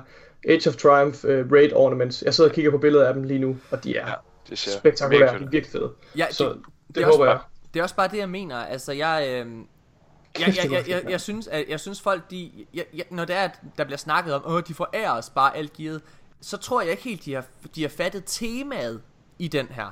[0.47, 2.23] Age of Triumph uh, Raid ornaments.
[2.25, 4.13] Jeg sidder og kigger på billeder af dem lige nu, og de er Ja,
[4.49, 5.33] det ser spektakulære.
[5.33, 5.91] er virkelig fede.
[6.17, 6.55] Ja, Så det-
[6.87, 7.39] det, det er håber også jeg.
[7.73, 8.55] Det er også bare det, jeg mener.
[8.55, 9.23] Altså, jeg...
[9.29, 9.45] Øh, jeg,
[10.47, 13.35] jeg, det jeg, jeg, jeg, synes, at, jeg synes folk, de, jeg, jeg, når det
[13.35, 16.01] er, at der bliver snakket om, åh, de forærer os bare alt gearet,
[16.41, 17.45] så tror jeg ikke helt, de har,
[17.75, 19.01] de har fattet temaet
[19.39, 19.91] i den her.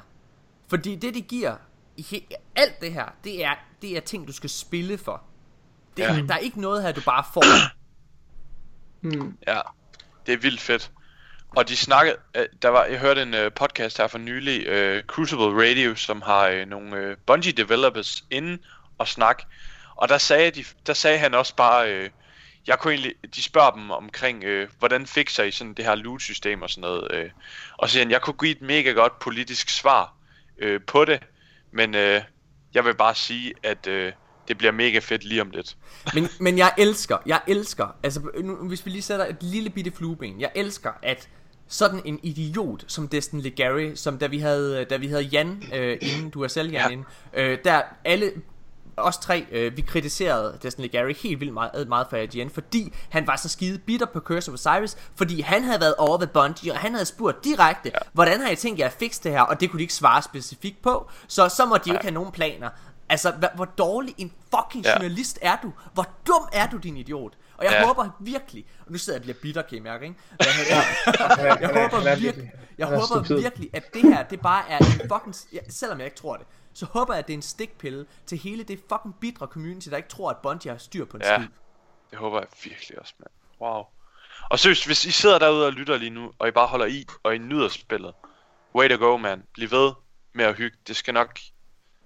[0.67, 1.55] Fordi det, de giver,
[1.97, 2.21] i
[2.55, 5.23] alt det her, det er, det er ting, du skal spille for.
[5.97, 6.21] Det, Ja.
[6.27, 7.43] Der er ikke noget her, du bare får.
[9.47, 9.59] Ja,
[10.25, 10.91] det er vildt fedt.
[11.55, 15.03] Og de snakkede, øh, der var, jeg hørte en øh, podcast her for nylig, øh,
[15.03, 18.57] Crucible Radio, som har øh, nogle øh, Bungie developers inde
[18.97, 19.43] og snak.
[19.95, 22.09] Og der sagde, de, der sagde han også bare, øh,
[22.67, 26.61] jeg kunne egentlig, de spørger dem omkring, øh, hvordan fikser I sådan det her loot-system
[26.61, 27.07] og sådan noget.
[27.11, 27.29] Øh,
[27.77, 30.13] og siger jeg kunne give et mega godt politisk svar
[30.57, 31.19] øh, på det,
[31.71, 32.21] men øh,
[32.73, 34.11] jeg vil bare sige, at øh,
[34.47, 35.77] det bliver mega fedt lige om lidt.
[36.15, 39.91] Men, men jeg elsker, jeg elsker, altså nu, hvis vi lige sætter et lille bitte
[39.91, 41.29] flueben, jeg elsker, at
[41.67, 45.97] sådan en idiot som Destin Legary, som da vi havde, da vi havde Jan øh,
[46.01, 46.89] inden, du er selv Jan ja.
[46.89, 48.31] inden, øh, der alle
[48.97, 53.27] os tre, øh, vi kritiserede Destin Legary helt vildt meget, meget for IGN, fordi han
[53.27, 56.71] var så skide bitter på Curse of Osiris, fordi han havde været over ved Bungie,
[56.71, 57.99] og han havde spurgt direkte, ja.
[58.13, 60.21] hvordan har I tænkt jer at fikse det her, og det kunne de ikke svare
[60.21, 62.69] specifikt på, så så må de jo ikke have nogen planer.
[63.09, 64.91] Altså, hvor dårlig en fucking ja.
[64.93, 65.73] journalist er du?
[65.93, 67.33] Hvor dum er du, din idiot?
[67.57, 67.87] Og jeg ja.
[67.87, 70.17] håber virkelig, og nu sidder jeg og bliver bitter, kan I mærke, ikke?
[70.39, 70.47] Jeg,
[71.39, 75.35] jeg, jeg håber virkelig, jeg håber virkelig, at det her, det bare er en fucking,
[75.69, 76.45] selvom jeg ikke tror det,
[76.75, 79.97] så håber jeg, at det er en stikpille til hele det fucking bitre community, der
[79.97, 81.37] ikke tror, at Bungie har styr på en ja.
[81.37, 81.47] skid.
[82.11, 83.31] det håber jeg virkelig også, mand.
[83.61, 83.83] Wow.
[84.49, 87.05] Og seriøst, hvis I sidder derude og lytter lige nu, og I bare holder i,
[87.23, 88.13] og I nyder spillet,
[88.75, 89.43] way to go, man.
[89.53, 89.91] Bliv ved
[90.33, 90.77] med at hygge.
[90.87, 91.39] Det skal nok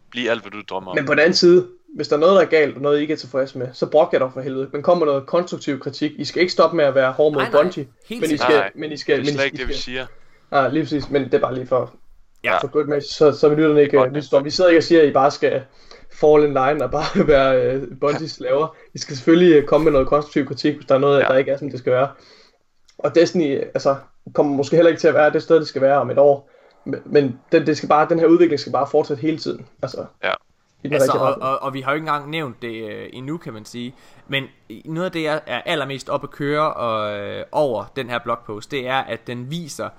[0.10, 0.98] blive alt, hvad du drømmer om.
[0.98, 3.02] Men på den anden side, hvis der er noget, der er galt, og noget, I
[3.02, 4.70] ikke er tilfreds med, så brok jeg dog for helvede.
[4.74, 6.12] Men kommer noget konstruktiv kritik.
[6.18, 7.88] I skal ikke stoppe med at være hård mod Bungie.
[8.10, 9.74] Men I skal, nej, men I skal, det er slet men I, ikke det, vi
[9.74, 10.08] siger.
[10.52, 11.96] Ah, lige præcis, men det er bare lige for,
[12.44, 12.58] ja.
[12.58, 14.46] for good match, så, så vi lytter ikke uh, nyhedstorm.
[14.46, 15.62] Vi sidder ikke og siger, at I bare skal
[16.12, 18.76] fall in line og bare være uh, Bungies slaver.
[18.94, 21.26] I skal selvfølgelig uh, komme med noget konstruktiv kritik, hvis der er noget, ja.
[21.26, 22.10] der ikke er, som det skal være.
[22.98, 23.96] Og Destiny, altså,
[24.34, 26.50] kommer måske heller ikke til at være det sted, det skal være om et år.
[26.86, 29.66] Men, men den, det skal bare, den her udvikling skal bare fortsætte hele tiden.
[29.82, 30.32] Altså, ja.
[30.84, 33.66] Altså, og, og, og vi har jo ikke engang nævnt det uh, endnu, kan man
[33.66, 33.96] sige.
[34.28, 34.44] Men
[34.86, 38.72] noget af det, jeg er allermest op at køre og, uh, over den her blogpost,
[38.72, 39.90] det er, at den viser,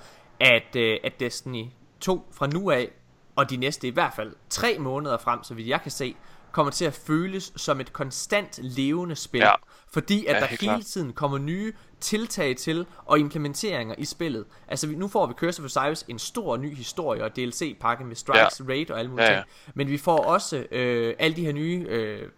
[0.40, 1.64] at, uh, at Destiny
[2.00, 2.90] 2 fra nu af,
[3.36, 6.16] og de næste i hvert fald tre måneder frem, så vidt jeg kan se,
[6.52, 9.40] kommer til at føles som et konstant levende spil.
[9.40, 9.52] Ja.
[9.92, 10.84] Fordi at ja, der hele klart.
[10.84, 14.44] tiden kommer nye tiltag til og implementeringer i spillet.
[14.68, 18.60] Altså nu får vi Curse of Osiris en stor ny historie og DLC-pakke med Strikes,
[18.60, 18.64] ja.
[18.68, 19.38] Raid og alle mulige ja, ja.
[19.38, 19.72] ting.
[19.74, 22.28] Men vi får også øh, alle de her nye, øh,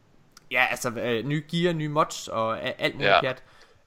[0.50, 3.20] ja altså øh, nye gear, nye mods og alt muligt ja.
[3.20, 3.42] pjat.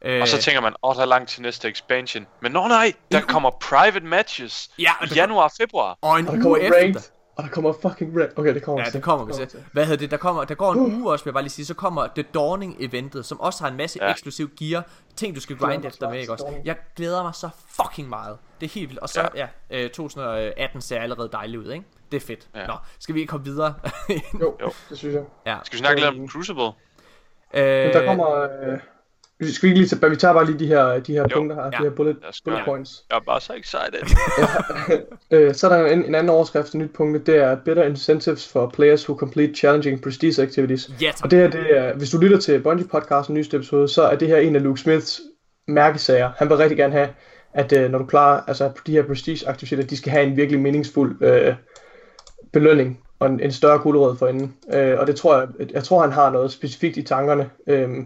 [0.05, 2.27] Øh, og så tænker man, åh, der er langt til næste expansion.
[2.41, 5.97] Men nå nej, der kommer private matches ja, i januar og februar.
[6.01, 6.79] Og en uge efter.
[6.79, 7.01] Ranked.
[7.35, 8.27] Og der kommer fucking red.
[8.35, 9.63] Okay, det kommer Ja, det kommer vi til.
[9.71, 10.11] Hvad hedder det?
[10.11, 10.99] Der kommer der går en uh.
[10.99, 13.71] uge også, vil jeg bare lige sige, så kommer The Dawning eventet, som også har
[13.71, 14.11] en masse ja.
[14.11, 14.83] eksklusiv gear,
[15.15, 16.53] ting du skal grind efter med, ikke også?
[16.65, 18.37] Jeg glæder mig så fucking meget.
[18.61, 19.01] Det er helt vildt.
[19.01, 21.85] Og så ja, ja øh, 2018 ser allerede dejligt ud, ikke?
[22.11, 22.47] Det er fedt.
[22.55, 22.67] Ja.
[22.67, 23.73] Nå, skal vi ikke komme videre?
[24.41, 25.23] jo, jo, det synes jeg.
[25.45, 25.57] Ja.
[25.63, 26.63] Skal vi snakke lidt om Crucible?
[27.53, 28.79] Øh, Men der kommer øh,
[29.39, 31.55] vi skal ikke lige tilbage, vi tager bare lige de her, de her jo, punkter
[31.55, 31.69] her, ja.
[31.69, 33.03] de her bullet, bullet points.
[33.09, 34.01] Jeg er bare så excited.
[35.31, 35.53] ja.
[35.53, 38.69] så er der en, en anden overskrift, en nyt punkt, det er Better Incentives for
[38.73, 40.91] Players Who Complete Challenging Prestige Activities.
[41.01, 44.03] Ja, og det her, det er, hvis du lytter til Bungie Podcast, nyeste episode, så
[44.03, 45.21] er det her en af Luke Smiths
[45.67, 46.31] mærkesager.
[46.37, 47.09] Han vil rigtig gerne have,
[47.53, 50.61] at uh, når du klarer, altså de her prestige aktiviteter, de skal have en virkelig
[50.61, 51.55] meningsfuld uh,
[52.53, 54.55] belønning og en, en større guldrød for inden.
[54.67, 57.49] Uh, og det tror jeg, jeg tror han har noget specifikt i tankerne.
[57.67, 58.05] Uh,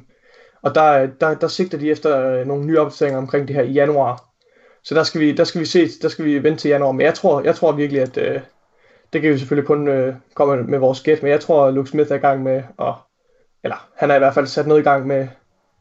[0.61, 3.71] og der, der, der sigter de efter øh, nogle nye opdateringer omkring det her i
[3.71, 4.25] januar.
[4.83, 6.91] Så der skal vi, der skal vi se, der skal vi vente til januar.
[6.91, 8.41] Men jeg tror, jeg tror virkelig, at øh,
[9.13, 11.89] det kan vi selvfølgelig kun øh, komme med vores gæt, men jeg tror, at Luke
[11.89, 12.93] Smith er i gang med, at,
[13.63, 15.27] eller han er i hvert fald sat noget i gang med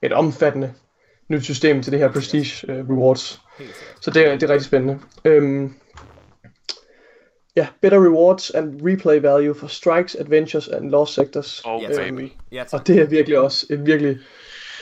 [0.02, 0.74] et omfattende
[1.28, 3.40] nyt system til det her Prestige øh, Rewards.
[4.00, 4.98] Så det, det er rigtig spændende.
[5.24, 5.74] Øhm,
[7.56, 11.62] ja, better rewards and replay value for strikes, adventures and lost sectors.
[11.64, 12.32] Oh, øhm, baby.
[12.72, 14.18] Og det er virkelig også et virkelig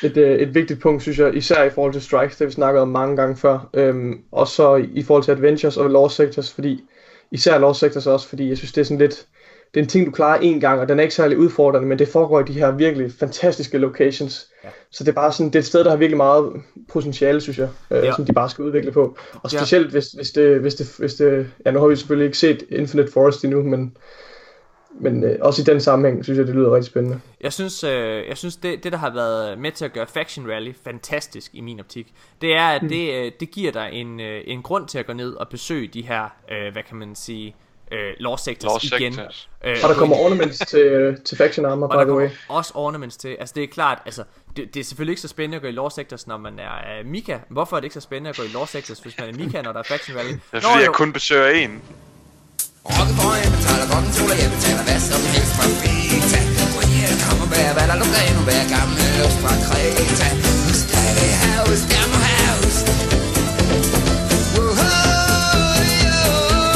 [0.03, 2.83] et, øh, et vigtigt punkt, synes jeg, især i forhold til strikes, det vi snakket
[2.83, 6.81] om mange gange før, øhm, og så i forhold til adventures og lost sectors, fordi
[7.31, 9.27] især lost sectors også, fordi jeg synes, det er sådan lidt,
[9.75, 11.99] det er en ting, du klarer en gang, og den er ikke særlig udfordrende, men
[11.99, 14.47] det foregår i de her virkelig fantastiske locations.
[14.65, 14.69] Ja.
[14.91, 16.53] Så det er bare sådan, det er et sted, der har virkelig meget
[16.93, 18.15] potentiale, synes jeg, øh, ja.
[18.15, 19.19] som de bare skal udvikle på.
[19.43, 19.91] Og specielt ja.
[19.91, 23.13] hvis, hvis, det, hvis, det, hvis det, ja nu har vi selvfølgelig ikke set Infinite
[23.13, 23.97] Forest endnu, men
[25.01, 27.21] men øh, også i den sammenhæng synes jeg det lyder rigtig spændende.
[27.41, 30.51] Jeg synes, øh, jeg synes det, det der har været med til at gøre Faction
[30.51, 32.89] Rally fantastisk i min optik, det er at mm.
[32.89, 35.89] det, øh, det giver dig en, øh, en grund til at gå ned og besøge
[35.89, 37.55] de her, øh, hvad kan man sige,
[37.93, 39.13] øh, law sectors law igen.
[39.13, 39.49] Sectors.
[39.65, 42.29] Øh, og der kommer ornaments til, øh, til Faction Armor, by the way.
[42.49, 44.25] også ornaments til, altså det er klart, altså
[44.57, 47.01] det, det er selvfølgelig ikke så spændende at gå i law sectors, når man er
[47.01, 47.39] uh, Mika.
[47.49, 49.63] Hvorfor er det ikke så spændende at gå i law sectors, hvis man er Mika,
[49.63, 50.29] når der er Faction Rally?
[50.29, 51.83] Det er fordi, Nå, jeg kun besøger en.
[52.95, 56.41] Rockefrøje betaler godt en betaler og jeg betaler hvad som helst fra Vita
[56.93, 60.29] her, kom og bær, hvad der lugter endnu hver gammel øst fra Kreta
[60.65, 62.87] Husk, dig det have, husk,
[64.61, 64.87] uhuh,
[65.89, 66.67] uhuh,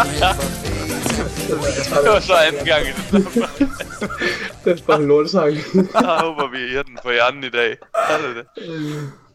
[0.00, 0.59] Ha ha ha!
[2.04, 3.24] Det var så anden gang i det.
[4.64, 5.50] Det er bare en lortesang.
[5.94, 7.70] Jeg håber, vi er den på hjernen i dag.
[7.94, 8.64] Er det det?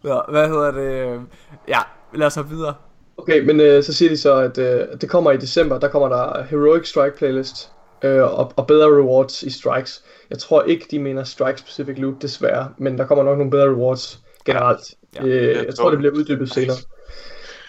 [0.04, 1.22] Ja, hvad hedder det?
[1.68, 1.80] Ja,
[2.14, 2.74] lad os hoppe videre.
[3.18, 6.10] Okay, men øh, så siger de så, at øh, det kommer i december, der kommer
[6.10, 7.72] der Heroic Strike Playlist
[8.04, 10.04] øh, og, og bedre rewards i Strikes.
[10.30, 13.68] Jeg tror ikke, de mener Strike Specific Loot, desværre, men der kommer nok nogle bedre
[13.68, 14.82] rewards generelt.
[14.90, 16.78] Ja, Ja, øh, jeg tror, det bliver uddybet senere.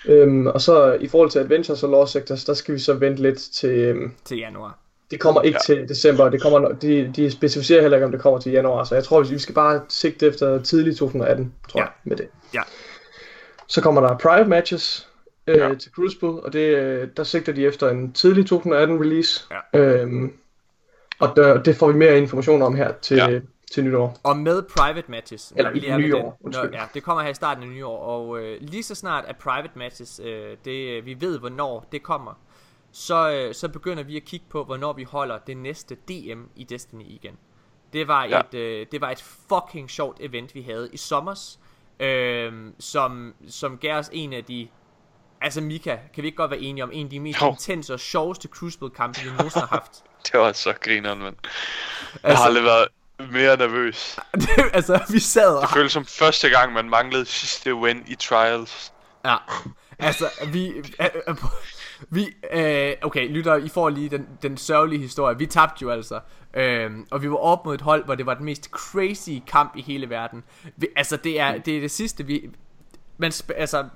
[0.07, 3.23] Øhm, og så i forhold til Adventures og Lost Sectors, der skal vi så vente
[3.23, 3.71] lidt til...
[3.71, 4.79] Øhm, Til januar.
[5.11, 5.75] det kommer ikke ja.
[5.75, 8.95] til december, det kommer, de, de specificerer heller ikke, om det kommer til januar, så
[8.95, 11.85] jeg tror, vi skal bare sigte efter tidlig 2018, tror Ja.
[11.85, 12.29] jeg, med det.
[12.55, 12.63] Ja.
[13.69, 15.09] Så kommer der private matches
[15.47, 15.75] øh, Ja.
[15.75, 19.45] til Crucible, og det, øh, der sigter de efter en tidlig 2018 release.
[19.75, 19.79] Ja.
[19.79, 20.33] Øhm,
[21.21, 23.41] og der, det får vi mere information om her til, Ja.
[23.73, 24.17] Til nytår.
[24.23, 25.53] Og med private matches.
[25.57, 26.15] Eller i den.
[26.41, 26.71] undskyld.
[26.71, 27.99] Nå, ja, det kommer her i starten af nyår.
[27.99, 32.33] Og øh, lige så snart at private matches, øh, det, vi ved hvornår det kommer,
[32.93, 36.65] så, øh, så begynder vi at kigge på, hvornår vi holder det næste DM i
[36.65, 37.35] Destiny igen.
[37.93, 38.41] Det var, Ja.
[38.41, 41.61] et, øh, det var et fucking sjovt event, vi havde i sommers,
[42.01, 44.69] øh, som, som gav os en af de...
[45.41, 47.51] Altså Mika, kan vi ikke godt være enige om, en af de mest Jo.
[47.51, 50.05] intense og sjoveste Crucible-kampe, vi nogensinde har haft?
[50.33, 51.37] Det var så grineren, mand.
[51.43, 52.89] Jeg Altså- har aldrig været
[53.19, 54.19] mere nervøs.
[54.73, 58.93] altså, vi sad og Det føltes som første gang, man manglede sidste win i Trials.
[59.25, 59.37] Ja,
[59.99, 60.69] altså vi...
[60.69, 61.37] Øh, øh,
[62.11, 65.39] vi øh, okay, lytter, I får lige den, den sørgelige historie.
[65.39, 66.21] Vi tabte jo altså.
[66.55, 69.77] Øh, og vi var op mod et hold, hvor det var den mest crazy kamp
[69.77, 70.45] i hele verden.
[70.77, 72.51] Vi, altså, det er, det er det sidste, vi...
[73.23, 73.89] Sp- altså,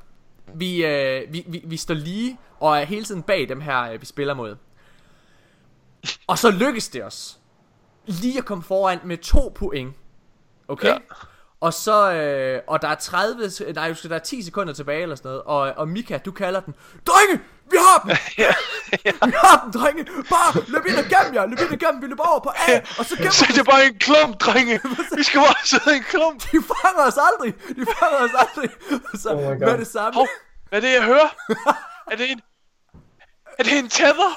[0.55, 4.01] vi, øh, vi, vi, vi står lige og er hele tiden bag dem her, øh,
[4.01, 4.57] vi spiller mod.
[6.27, 7.40] Og så lykkes det os
[8.11, 9.95] lige at komme foran med to point.
[10.69, 10.89] Okay?
[10.89, 10.93] Ja.
[10.93, 10.99] Ja.
[11.61, 15.29] Og så, øh, og der er 30, nej, der er 10 sekunder tilbage eller sådan
[15.29, 16.75] noget, og, og Mika, du kalder den,
[17.07, 18.11] Drenge, vi har dem!
[19.31, 20.05] Vi har dem, drenge!
[20.05, 22.81] Bare løb ind og gem jer, løb ind og gem, vi løber over på A,
[22.99, 24.81] og så gemmer Så vi det er bare en klump, drenge.
[25.19, 26.43] Vi skal bare sidde i en klump.
[26.43, 27.53] De fanger os aldrig!
[27.79, 28.71] De fanger os aldrig!
[29.23, 30.29] Så Oh med det samme, Hov,
[30.69, 31.31] hvad er det, jeg hører?
[32.11, 32.41] Er det en...
[33.61, 34.31] Er det en tether?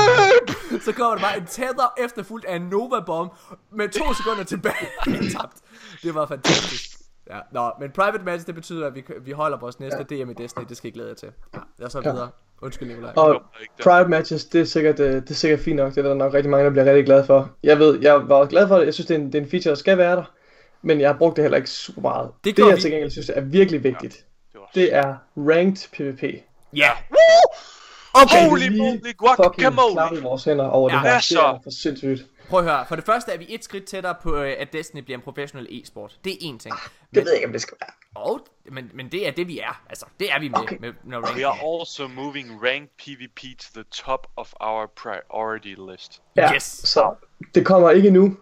[0.86, 3.32] så kommer der bare en tether efterfulgt af en Nova Bomb
[3.72, 4.86] med to sekunder tilbage.
[5.36, 5.56] Tabt.
[6.02, 6.90] Det var fantastisk.
[7.30, 10.16] Ja, nå, men private match, det betyder, at vi, vi holder vores næste ja.
[10.24, 10.64] DM i Destiny.
[10.68, 11.28] Det skal I glæde jer til.
[11.54, 12.10] Ja, lad os så Ja.
[12.12, 12.28] videre.
[12.62, 13.12] Undskyld, Nikolaj.
[13.16, 13.84] Og håber ikke det.
[13.84, 15.94] private matches, det er, sikkert, øh, det er sikkert fint nok.
[15.94, 17.50] Det er der nok rigtig mange, der bliver rigtig glade for.
[17.62, 18.84] Jeg ved, jeg var glad for det.
[18.84, 20.24] Jeg synes, det er en, det er en feature, der skal være der.
[20.82, 22.30] Men jeg har brugt det heller ikke super meget.
[22.44, 22.80] Det Det, jeg vi.
[22.80, 24.14] til gengæld synes er virkelig vigtigt,
[24.52, 26.22] Det var det er ranked PvP.
[26.76, 26.90] Ja.
[28.14, 28.48] Okay.
[28.48, 30.22] Holy moly, fucking guacamole.
[30.22, 30.96] vores hænder over Ja.
[30.96, 31.14] det her.
[31.16, 31.40] Det så?
[31.40, 32.26] er for sindssygt.
[32.48, 32.84] Prøv at høre.
[32.88, 35.66] For det første er vi et skridt tættere på, øh, at Destiny bliver en professionel
[35.70, 36.16] e-sport.
[36.24, 36.62] Det er én ting.
[36.64, 38.24] Men, Det ved jeg ikke, om det skal være.
[38.24, 38.40] og,
[38.72, 39.82] men, men det er det, vi er.
[39.88, 40.76] Altså, det er vi med, Okay.
[40.80, 41.46] med, med We ranking.
[41.46, 46.22] are also moving ranked PvP to the top of our priority list.
[46.36, 46.62] Ja, Yes.
[46.62, 47.14] så
[47.54, 48.36] det kommer ikke nu.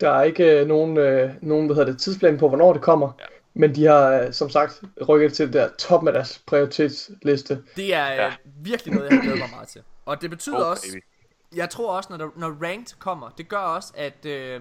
[0.00, 3.12] Der er ikke øh, nogen, øh, nogen hvad hedder det, tidsplan på, hvornår det kommer.
[3.20, 3.24] Ja.
[3.54, 7.62] Men de har, øh, som sagt, rykket til det der top med deres prioritetsliste.
[7.76, 8.24] Det er Ja.
[8.24, 8.32] ja.
[8.62, 9.80] virkelig noget, jeg har glædet mig meget til.
[10.06, 11.02] Og det betyder Oh, også, baby.
[11.56, 14.60] jeg tror også, når, der, når ranked kommer, det gør også, at, øh,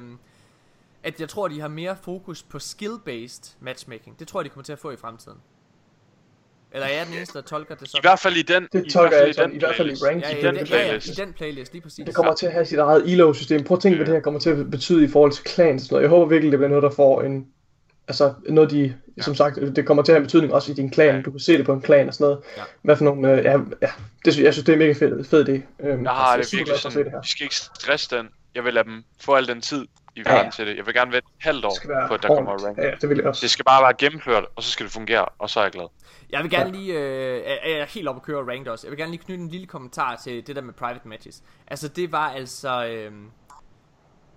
[1.04, 4.20] at jeg tror, de har mere fokus på skill-based matchmaking.
[4.20, 5.38] Det tror jeg, de kommer til at få i fremtiden.
[6.74, 8.02] Eller er jeg den eneste, der tolker det I sådan?
[8.04, 9.90] hvert fald i den, Det i tolker hvert fald jeg sådan, den i hvert fald
[9.92, 10.30] i ranked.
[10.30, 11.08] Ja, i den det, ja, ja, playlist.
[11.08, 12.06] i den playlist, lige præcis.
[12.06, 13.64] Det kommer til at have sit eget elo-system.
[13.64, 15.86] Prøv at tænke, hvad det her kommer til at betyde i forhold til clans og
[15.86, 16.02] sådan noget.
[16.04, 17.48] Jeg håber virkelig, det bliver noget, der får en...
[18.08, 18.96] Altså noget, de...
[19.18, 19.22] Ja.
[19.22, 21.16] Som sagt, det kommer til at have betydning også i din clan.
[21.16, 21.22] Ja.
[21.22, 22.40] Du kan se det på en clan og sådan noget.
[22.58, 22.62] Ja.
[22.82, 23.32] Hvad for nogle...
[23.32, 23.52] Øh, ja,
[23.82, 23.88] ja,
[24.26, 25.86] det, synes- jeg synes, det er mega fed, fed idé.
[25.88, 27.22] Øhm, Jeg har er det super virkelig se det sådan, her.
[27.22, 28.30] vi skal ikke stresse den.
[28.56, 30.52] Jeg vil lade dem få al den tid i Ja, verden ja.
[30.52, 30.78] til det.
[30.78, 32.68] Jeg vil gerne vente et halvt år Det på, at der kommer ordentligt.
[32.68, 32.78] rank.
[32.78, 33.42] Ja, det vil jeg også.
[33.42, 35.86] Det skal bare være gennemført, og så skal det fungere, og så er jeg glad.
[36.32, 38.88] Jeg vil gerne lige, øh, er, er helt op at køre ranked også.
[38.88, 41.42] Jeg vil gerne lige knytte en lille kommentar til det der med private matches.
[41.68, 43.12] Altså det var altså, øh,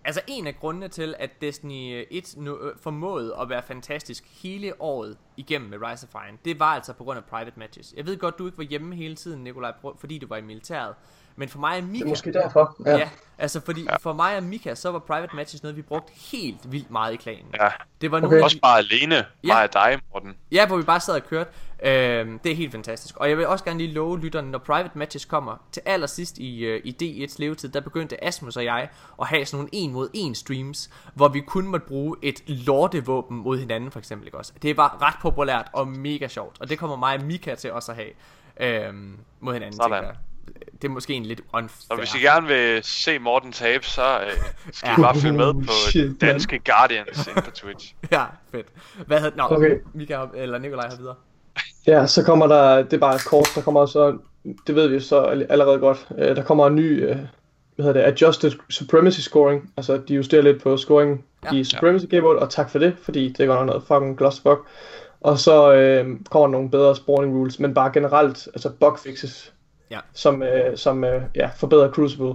[0.05, 4.43] altså en af grundene til, at Destiny øh, 1 nu, øh, formåede at være fantastisk
[4.43, 7.95] hele året igennem med Rise of Iron, det var altså på grund af private matches.
[7.97, 10.95] Jeg ved godt, du ikke var hjemme hele tiden, Nikolaj, fordi du var i militæret.
[11.37, 11.99] Men for mig og Mika...
[11.99, 12.77] Det er måske derfor.
[12.87, 12.97] Ja.
[12.97, 13.09] Ja.
[13.39, 13.97] altså fordi ja.
[13.97, 17.17] for mig og Mika, så var private matches noget, vi brugte helt vildt meget i
[17.17, 17.47] klanen.
[17.61, 17.69] Ja.
[18.01, 18.27] Det var Okay.
[18.29, 19.25] nogle Også bare alene, Ja.
[19.43, 20.35] mig og dig, Morten.
[20.53, 21.51] Ja, hvor vi bare sad og kørte.
[21.85, 23.17] Øhm, det er helt fantastisk.
[23.17, 26.65] Og jeg vil også gerne lige love lytterne, når private matches kommer til allersidst i,
[26.65, 28.89] øh, i D1's levetid, der begyndte Asmus og jeg
[29.21, 33.37] at have sådan nogle en mod en streams, hvor vi kun måtte bruge et lortevåben
[33.39, 34.27] mod hinanden for eksempel.
[34.27, 34.53] Ikke også?
[34.63, 36.57] Det var ret populært og mega sjovt.
[36.61, 38.11] Og det kommer mig og Mika til også at have
[38.87, 39.77] øhm, mod hinanden.
[39.77, 40.05] Sådan.
[40.83, 41.87] Det er måske en lidt unfair.
[41.91, 44.31] Og hvis I gerne vil se Morten tabe, så øh,
[44.73, 44.99] skal Ja.
[44.99, 46.15] I bare følge med på Shit, man.
[46.15, 47.95] Danske Guardians inde på Twitch.
[48.13, 48.67] Ja, fedt.
[49.07, 49.77] Hvad hedder Nå, Okay.
[49.95, 51.15] Mika eller Nikolaj har videre.
[51.87, 54.19] Ja, så kommer der, det er bare kort, der kommer så,
[54.67, 57.17] det ved vi jo så allerede godt, øh, der kommer en ny, øh,
[57.77, 61.49] hvad hedder det, adjusted supremacy scoring, altså de justerer lidt på scoring Ja.
[61.55, 61.61] ja.
[61.61, 64.61] i supremacy keyboard, og tak for det, fordi det var noget fucking clusterfuck.
[65.21, 69.53] Og så øh, kommer der nogle bedre spawning rules, men bare generelt, altså bug fixes,
[69.91, 70.01] Ja.
[70.13, 72.35] som, øh, som øh, ja, forbedrer Crucible.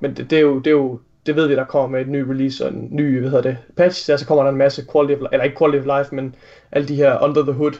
[0.00, 2.08] Men det, det, er jo, det er jo, det ved vi, der kommer med et
[2.08, 4.86] ny release og en ny, hvad hedder det, patch, der så kommer der en masse
[4.92, 6.34] quality of, eller ikke quality of life, men
[6.72, 7.72] alle de her under the hood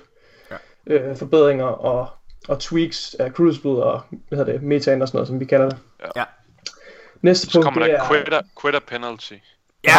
[0.51, 0.57] Ja.
[0.95, 2.09] øh, forbedringer og,
[2.49, 5.69] og tweaks af Crucible og, hvad hedder det, metaen og sådan noget, som vi kalder
[5.69, 5.79] det.
[6.17, 6.25] Ja.
[7.23, 8.09] Næste Så punkt, kommer der er...
[8.09, 9.33] quitter, quitter penalty.
[9.85, 9.91] Ja,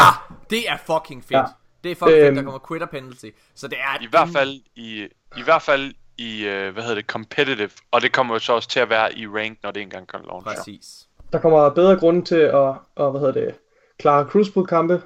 [0.49, 1.31] det er fucking fedt.
[1.31, 1.43] Ja.
[1.83, 2.43] Det er fucking fedt, der Øhm.
[2.45, 3.25] kommer quitter penalty.
[3.55, 5.07] Så det er I hvert fald i,
[5.37, 8.69] i hvert fald i, øh, hvad hedder det, competitive, og det kommer jo så også
[8.69, 10.47] til at være i rank, når det engang kan launch.
[10.47, 11.07] Præcis.
[11.33, 13.55] Der kommer bedre grunde til at, at hvad hedder det,
[13.99, 15.01] klare Crucible-kampe,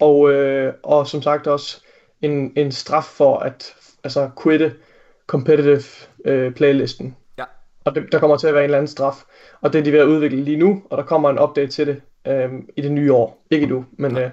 [0.00, 1.82] og, øh, og som sagt også
[2.22, 3.74] en, en straf for at
[4.04, 4.74] altså quitte
[5.26, 5.82] competitive
[6.24, 7.16] øh, playlisten.
[7.38, 7.44] Ja.
[7.84, 9.24] Og det, der kommer til at være en eller anden straf,
[9.60, 11.86] og det er de ved at udvikle lige nu, og der kommer en update til
[11.86, 13.46] det øh, i det nye år.
[13.50, 14.30] Ikke nu, men øh,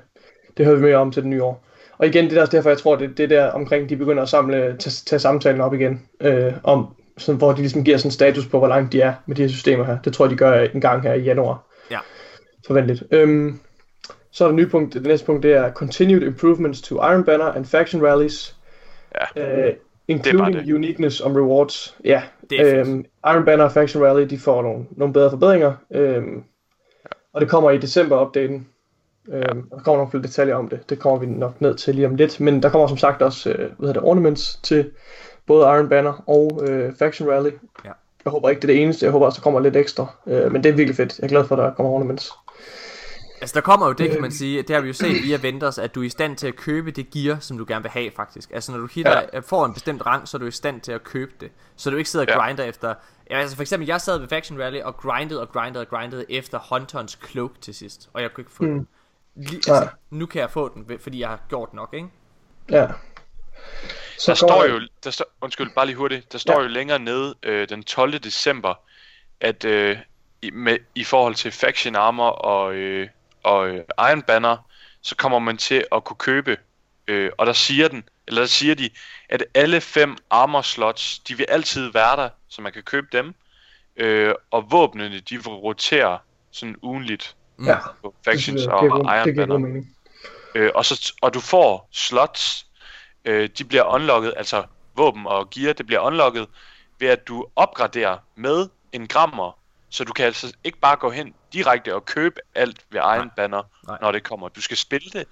[0.58, 1.67] det hører vi mere om til det nye år.
[1.98, 4.24] Og igen, det er også derfor, jeg tror, det, det er der omkring, de begynder
[4.24, 6.88] at samle, tage, tage samtalen op igen, øh, om,
[7.18, 9.42] sådan, hvor de ligesom giver sådan en status på, hvor langt de er med de
[9.42, 9.98] her systemer her.
[10.02, 11.64] Det tror jeg, de gør en gang her i januar.
[11.92, 12.00] Ja.
[12.68, 13.04] Forventeligt.
[13.12, 13.60] Øhm,
[14.32, 14.94] så er der nye punkt.
[14.94, 18.56] Det næste punkt, det er Continued Improvements to Iron Banner and Faction Rallies.
[19.36, 19.68] Ja.
[19.68, 19.74] Uh,
[20.08, 20.74] including det.
[20.74, 21.98] uniqueness om rewards.
[22.06, 22.88] Ja, Det fedt.
[22.88, 25.74] øhm, Iron Banner og Faction Rally, de får nogle, nogle bedre forbedringer.
[25.92, 26.44] Øhm,
[27.34, 28.68] og det kommer i december-updaten.
[29.32, 29.42] Og
[29.78, 30.90] der kommer nogle flere detaljer om det.
[30.90, 32.40] Det kommer vi nok ned til lige om lidt.
[32.40, 34.92] Men der kommer som sagt også øh, hvad hedder det, ornaments til
[35.46, 37.52] både Iron Banner og øh, Faction Rally.
[37.86, 37.92] Ja.
[38.26, 39.06] Jeg håber ikke, det er det eneste.
[39.06, 40.08] Jeg håber også, der kommer lidt ekstra.
[40.28, 41.18] Øh, men det er virkelig fedt.
[41.20, 42.32] Jeg er glad for, at der kommer ornaments.
[43.42, 45.78] Altså der kommer jo det, kan man sige, det har vi jo set via Vendors,
[45.78, 48.12] at du er i stand til at købe det gear, som du gerne vil have
[48.16, 48.52] faktisk.
[48.54, 49.40] Altså når du hitter, ja.
[49.40, 51.52] får en bestemt rang, så er du i stand til at købe det.
[51.76, 52.40] Så du ikke sidder og Ja.
[52.46, 52.94] grinder efter...
[53.32, 56.26] Ja, altså for eksempel, jeg sad ved Faction Rally og grindede og grindede og grindede
[56.32, 58.70] efter Hunterens cloak til sidst, og jeg kunne ikke få Mm.
[58.70, 58.88] den.
[59.38, 62.08] Lige, altså, nu kan jeg få den, fordi jeg har gjort nok, ikke?
[62.70, 62.88] Ja.
[64.26, 66.62] Der står kommer- jo, der står, undskyld, bare lige hurtigt, der står Ja.
[66.62, 68.14] jo længere nede øh, den 12.
[68.20, 68.74] december,
[69.40, 69.98] at øh,
[70.42, 73.08] i, med, i forhold til Faction Armor og, øh,
[73.44, 74.58] og øh, Iron Banner,
[75.02, 76.58] så kommer man til at kunne købe,
[77.08, 78.90] øh, og der siger den, eller der siger de,
[79.30, 83.36] at alle fem armor slots, de vil altid være der, så man kan købe dem,
[83.98, 86.20] øh, og våbnene, de vil rotere
[86.52, 87.36] sådan ugenligt
[87.66, 87.78] Ja.
[88.02, 89.96] på Det Factions jeg og, giver og det Iron mening.
[90.56, 92.68] Øh, og, så, og du får slots,
[93.26, 94.64] øh, de bliver unlocket, altså
[94.96, 96.48] våben og gear, det bliver unlocket
[97.00, 99.60] ved at du opgraderer med en grammer,
[99.90, 103.64] så du kan altså ikke bare gå hen direkte og købe alt ved Iron Banner,
[103.88, 103.98] Nej.
[104.02, 104.50] når det kommer.
[104.50, 105.28] Du skal spille det,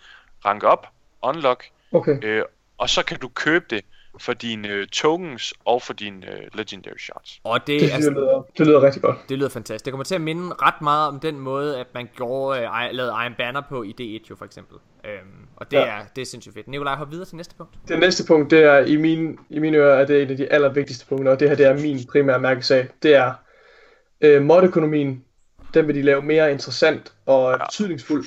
[0.45, 0.87] ranke op,
[1.21, 2.23] unlock, Okay.
[2.23, 2.43] øh,
[2.77, 3.85] og så kan du købe det
[4.19, 7.39] for dine øh, tokens og for dine øh, legendary shards.
[7.43, 9.17] Og det, Det, det, altså, jeg lyder, det lyder rigtig godt.
[9.29, 9.85] det lyder fantastisk.
[9.85, 13.11] Det kommer til at minde ret meget om den måde, at man gjorde, øh, lavede
[13.23, 14.77] Iron Banner på i D1 jo for eksempel.
[15.05, 15.85] Øhm, og det, Ja.
[15.85, 16.67] er, det er sindssygt fedt.
[16.67, 17.73] Nikolaj, hop videre til næste punkt.
[17.87, 20.51] Det næste punkt, det er i mine, i mine ører, er det en af de
[20.51, 22.87] allervigtigste punkter, og det her det er min primære mærkesag.
[23.03, 23.33] Det er
[24.21, 25.23] øh, modøkonomien.
[25.73, 28.25] Den vil de lave mere interessant og betydningsfuld,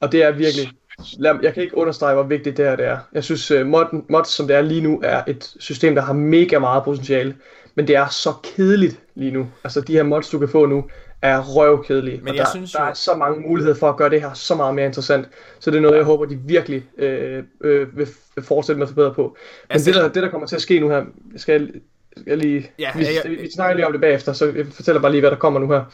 [0.00, 0.72] og det er virkelig,
[1.18, 2.98] lad, jeg kan ikke understrege, hvor vigtigt det her det er.
[3.12, 6.12] Jeg synes, uh, mod, mods, som det er lige nu, er et system, der har
[6.12, 7.34] mega meget potentiale,
[7.74, 9.46] men det er så kedeligt lige nu.
[9.64, 10.84] Altså, de her mods, du kan få nu,
[11.22, 12.18] er røvkedelige.
[12.18, 14.20] Men og jeg der, synes der jo- er så mange muligheder for at gøre det
[14.20, 15.28] her så meget mere interessant.
[15.60, 18.08] Så det er noget, jeg håber, de virkelig øh, øh, vil
[18.42, 19.22] fortsætte med at forbedre på.
[19.22, 21.04] Men Altså- det, der, det, der kommer til at ske nu her,
[21.36, 21.70] skal jeg,
[22.16, 22.70] skal jeg lige...
[22.78, 23.28] Ja, vi, ja.
[23.28, 25.60] vi, vi snakker lige om det bagefter, så jeg fortæller bare lige, hvad der kommer
[25.60, 25.84] nu her.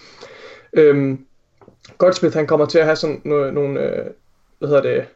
[0.73, 1.19] Øhm,
[1.99, 4.05] Godsmith, han kommer til at have sådan nogle, nogle øh,
[4.59, 5.07] hvad hedder det,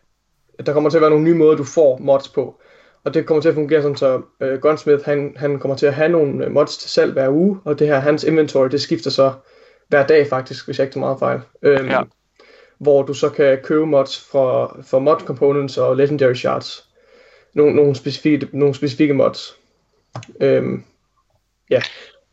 [0.67, 2.61] der kommer til at være nogle nye måder, du får mods på.
[3.05, 5.95] Og det kommer til at fungere sådan, så øh, Gunsmith, han, han kommer til at
[5.95, 9.11] have nogle øh, mods til salg hver uge, og det her, hans inventory, det skifter
[9.11, 9.33] så
[9.89, 11.41] hver dag faktisk, hvis jeg ikke tager meget fejl.
[11.63, 12.03] Øhm, Ja.
[12.79, 16.89] Hvor du så kan købe mods fra, for mod components og legendary shards.
[17.55, 19.57] Nogle, nogle, specifikke, nogle specifikke mods.
[20.41, 20.85] Øhm,
[21.71, 21.83] ja,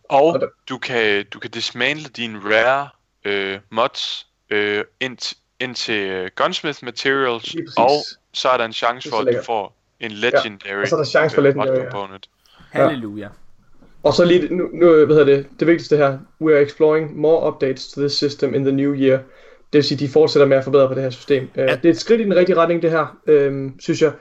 [0.03, 2.89] Og Og der- du kan, du kan dismantle dine rare
[3.25, 7.91] øh, mods øh, ind, ind til øh, Gunsmith Materials, og
[8.33, 11.05] så er der en chance for, at du får en legendary og så er der
[11.05, 11.89] chance for øh, legendary, mod ja.
[11.91, 12.29] component.
[12.71, 13.27] Halleluja.
[14.03, 17.47] Og så lige, nu, nu hvad hedder det, det vigtigste her, we are exploring more
[17.47, 19.17] updates to this system in the new year.
[19.73, 21.49] Det vil sige, de fortsætter med at forbedre på det her system.
[21.55, 24.11] Uh, det er et skridt i den rigtige retning, det her, øhm, synes jeg,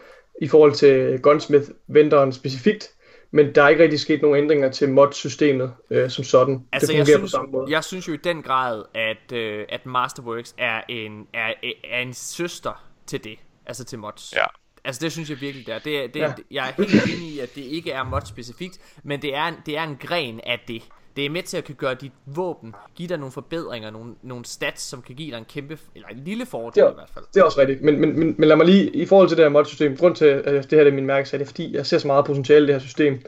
[0.43, 2.91] i forhold til Gunsmith vendoren specifikt.
[3.37, 6.67] Men der er ikke rigtig sket nogen ændringer til mod-systemet øh, som sådan.
[6.73, 7.71] Altså, det jeg fungerer synes, på samme måde.
[7.71, 11.53] jeg synes jo i den grad, at, øh, at Masterworks er en, er,
[11.85, 13.39] er en søster til det.
[13.67, 14.33] Altså til mods.
[14.37, 14.45] Ja.
[14.85, 15.79] Altså det synes jeg virkelig det er.
[15.79, 16.27] Det, det, Ja.
[16.27, 16.33] ja.
[16.51, 19.55] Jeg er helt enig i, at det ikke er mod specifikt, men det er, en,
[19.67, 20.83] det er en gren af det.
[21.16, 24.44] Det er med til at kan gøre dit våben, give dig nogle forbedringer, nogle, nogle
[24.44, 27.10] stats, som kan give dig en kæmpe, eller en lille fordel Det er, i hvert
[27.14, 27.24] fald.
[27.34, 27.82] det er også rigtigt.
[27.82, 30.24] Men, men, men, men lad mig lige, i forhold til det her mod-system, grund til,
[30.24, 32.66] at det her er min mærkesag, det er fordi, jeg ser så meget potentiale i
[32.66, 33.20] det her system.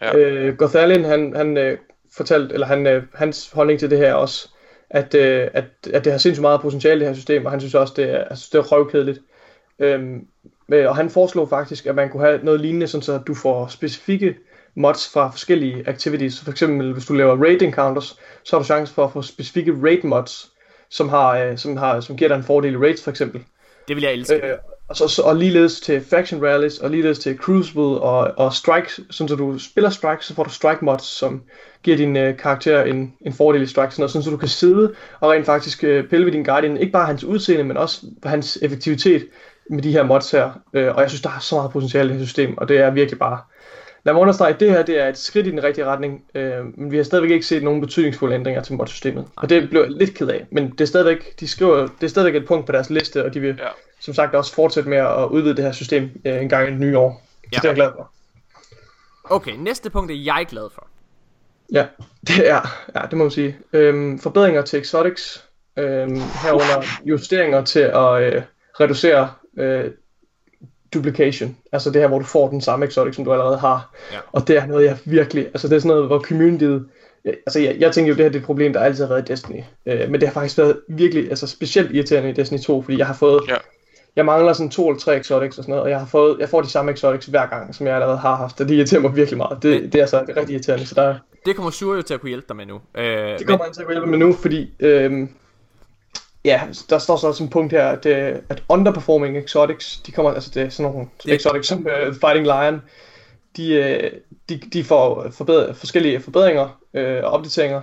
[0.00, 0.16] Ja.
[0.16, 1.78] Øh, Gothalin, han, han øh,
[2.12, 4.48] fortalte, eller han, øh, hans holdning til det her er også,
[4.90, 7.74] at, øh, at, at det har sindssygt meget potentiale, det her system, og han synes
[7.74, 9.18] også, det er, altså, det er røvkedeligt.
[9.78, 10.26] Øhm,
[10.72, 13.66] øh, og han foreslog faktisk, at man kunne have noget lignende, sådan så du får
[13.66, 14.36] specifikke
[14.74, 16.40] mods fra forskellige activities.
[16.40, 19.72] For eksempel, hvis du laver raid encounters, så har du chance for at få specifikke
[19.82, 20.50] raid mods,
[20.90, 23.44] som, har, øh, som, har, som giver dig en fordel i raids for eksempel.
[23.88, 24.34] Det vil jeg elske.
[24.34, 24.58] Øh,
[24.88, 29.00] og, så, så, og ligeledes til faction rallies, og ligeledes til crucible og, og strikes,
[29.10, 31.42] sådan så du spiller strikes, så får du strike mods, som
[31.82, 34.94] giver din øh, karakter en, en fordel i strikes, noget, sådan så du kan sidde
[35.20, 38.58] og rent faktisk øh, pille ved din guardian, ikke bare hans udseende, men også hans
[38.62, 39.26] effektivitet
[39.70, 40.50] med de her mods her.
[40.74, 42.78] Øh, og jeg synes, der er så meget potentiale i det her system, og det
[42.78, 43.38] er virkelig bare...
[44.04, 46.78] Lad mig understrege, at det her det er et skridt i den rigtige retning, øh,
[46.78, 49.26] men vi har stadigvæk ikke set nogen betydningsfulde ændringer til modsystemet.
[49.36, 52.08] Og det blev jeg lidt ked af, men det er stadigvæk, de skriver, det er
[52.08, 53.68] stadigvæk et punkt på deres liste, og de vil Ja.
[54.00, 56.80] som sagt også fortsætte med at udvide det her system øh, en gang i det
[56.80, 57.22] nye år.
[57.42, 57.56] Så Ja.
[57.56, 58.10] det er jeg glad for.
[59.24, 60.86] Okay, næste punkt er jeg glad for.
[61.72, 61.86] Ja,
[62.28, 62.60] det er,
[62.94, 63.56] ja, det må man sige.
[63.72, 65.44] Øhm, forbedringer til exotics,
[65.76, 68.42] øhm, herunder justeringer til at øh,
[68.80, 69.90] reducere øh,
[70.94, 71.56] duplication.
[71.72, 73.94] Altså det her, hvor du får den samme exotic, som du allerede har.
[74.12, 74.18] Ja.
[74.32, 76.86] Og det er noget, jeg virkelig, altså det er sådan noget, hvor communityet,
[77.24, 79.28] altså jeg, jeg tænker jo, det her det er et problem, der altid har været
[79.28, 79.60] i Destiny.
[79.86, 83.06] Øh, men det har faktisk været virkelig, altså specielt irriterende i Destiny 2, fordi jeg
[83.06, 83.54] har fået, Ja.
[84.16, 86.48] jeg mangler sådan to eller tre exotics og sådan noget, og jeg har fået, jeg
[86.48, 89.16] får de samme exotics hver gang, som jeg allerede har haft, og det irriterer mig
[89.16, 89.62] virkelig meget.
[89.62, 91.14] Det, det er altså rigtig irriterende, så der,
[91.46, 92.80] Det kommer Sure jo til at kunne hjælpe dig med nu.
[92.94, 95.28] Øh, det kommer han til at hjælpe med nu, fordi øhm,
[96.44, 100.32] ja, der står så også en punkt her, at, øh, at underperforming exotics, de kommer,
[100.32, 102.82] altså det er sådan nogle Det- exotics som uh, Fighting Lion,
[103.56, 104.10] de, øh,
[104.48, 107.80] de, de får forbedre, forskellige forbedringer øh, og opdateringer.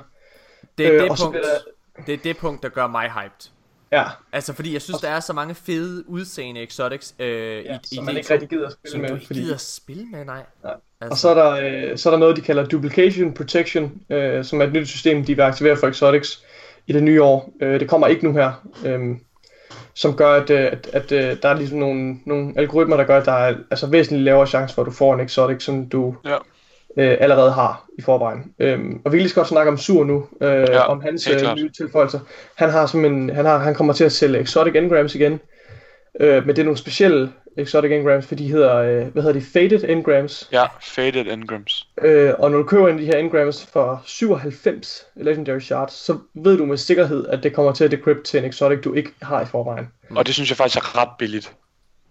[0.77, 3.49] det, er øh, det, og punkt, der- det er det punkt, der gør mig hyped.
[3.91, 7.77] Ja, Altså, fordi jeg synes, der er så mange fede udseende exotics øh, ja i,
[7.91, 9.09] i som man D2, ikke rigtig gider at spille som med.
[9.13, 10.43] ikke Fordi, gider at spille med, nej.
[10.63, 10.73] Nej.
[11.01, 14.45] Altså, og så er, der, øh, så er der noget, de kalder Duplication Protection, øh,
[14.45, 16.43] som er et nyt system, de vil aktivere for exotics
[16.89, 17.53] i det nye år.
[17.61, 18.67] Øh, det kommer ikke nu her.
[18.85, 18.99] Øh,
[19.93, 23.17] som gør, at, øh, at, at øh, der er ligesom nogle, nogle algoritmer, der gør,
[23.17, 26.15] at der er altså væsentligt lavere chance for, at du får en exotic, som du
[26.25, 26.35] Ja.
[26.97, 28.53] øh, allerede har i forvejen.
[28.59, 31.29] Øhm, og vi kan lige så godt snakke om Sur nu, øh, Ja, om hans
[31.29, 32.19] øh, nye tilføjelser.
[32.55, 35.39] Han, har som en, han, har, han kommer til at sælge exotic engrams igen,
[36.19, 39.45] øh, men det er nogle specielle exotic engrams, for de hedder, øh, hvad hedder de,
[39.53, 40.49] faded engrams.
[40.51, 41.87] Ja, Faded Engrams.
[42.01, 46.17] Øh, og når du køber en af de her engrams for 97 legendary shards, så
[46.33, 49.11] ved du med sikkerhed, at det kommer til at decrypt til en exotic, du ikke
[49.21, 49.87] har i forvejen.
[50.09, 51.53] Og det synes jeg faktisk er ret billigt.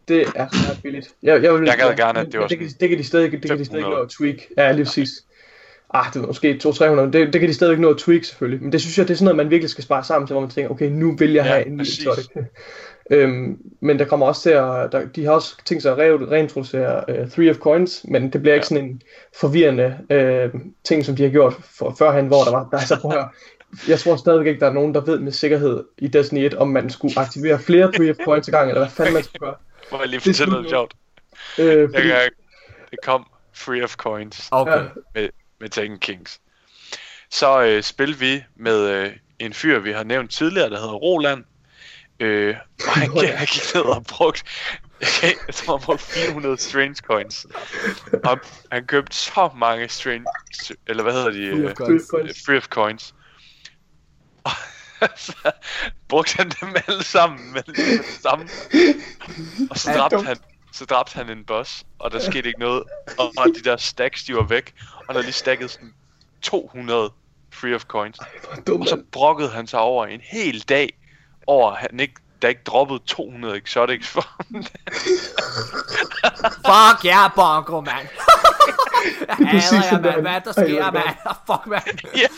[0.09, 1.09] Det er ret billigt.
[1.23, 3.33] Jeg, jeg, vil, Jeg gad gerne, at det var det, kan, det kan de stadig,
[3.33, 4.01] det kan de stadig 500.
[4.01, 4.37] nå at tweak.
[4.57, 5.09] Ja, lige præcis.
[5.95, 6.85] Ah, det er måske 200-300.
[7.01, 8.63] Det, det kan de stadig nå at tweak selvfølgelig.
[8.63, 10.41] Men det synes jeg, det er sådan noget, man virkelig skal spare sammen til, hvor
[10.41, 12.27] man tænker, okay, nu vil jeg Ja, have en ny exotic.
[13.11, 16.31] øhm, men der kommer også til at, der, de har også tænkt sig at re-
[16.31, 18.69] reintroducere uh, Three of Coins, men det bliver ikke Ja.
[18.77, 19.03] sådan en
[19.41, 19.99] forvirrende
[20.55, 23.17] uh, ting, som de har gjort for, førhen, hvor der var, der, altså, prøv at
[23.17, 23.29] høre,
[23.89, 26.69] jeg tror stadigvæk ikke, der er nogen, der ved med sikkerhed i Destiny 1, om
[26.69, 29.55] man skulle aktivere flere Three of Coins ad gang, eller hvad fanden man skulle gøre.
[29.93, 30.95] Må jeg lige er fortælle noget sjovt?
[31.59, 32.29] Øh, fordi, jeg,
[32.91, 34.73] det kom Free of Coins okay.
[34.73, 34.83] ja.
[35.15, 35.29] med,
[35.61, 36.41] med Taken Kings.
[37.31, 41.45] Så øh, spil vi med øh, en fyr, vi har nævnt tidligere, der hedder Roland.
[42.21, 43.37] Øh, og han, ja.
[43.37, 44.45] han gik ned og brugt,
[45.01, 47.47] jeg, jeg tror han brugte 400 Strange Coins.
[48.25, 48.39] Og
[48.73, 50.27] han købte så mange Strange,
[50.87, 51.51] eller hvad hedder de?
[51.51, 52.07] Free of øh, coins.
[52.11, 52.45] Coins.
[52.47, 53.15] Free of Coins.
[54.45, 54.51] Og
[55.17, 55.53] så
[56.09, 58.49] brugte han dem alle sammen med det samme.
[59.71, 60.37] Og så dræbte han,
[60.73, 62.83] så dræbte han en boss, og der skete ikke noget.
[63.19, 64.75] Og, og de der stacks, de var væk.
[65.09, 65.95] Og havde lige stacket sådan
[66.43, 67.11] 200
[67.53, 68.19] free of coins.
[68.19, 70.99] hvor dumt, Og så brokkede han sig over en hel dag,
[71.49, 74.47] over at han ikke, der ikke droppede 200 exotics for ham.
[76.69, 78.09] Fuck ja, yeah, Bongo, mand.
[79.29, 80.21] jeg præcis hader jer, mand.
[80.21, 81.17] Hvad der sker, er mand?
[81.47, 82.17] Fuck, mand.
[82.17, 82.29] ja.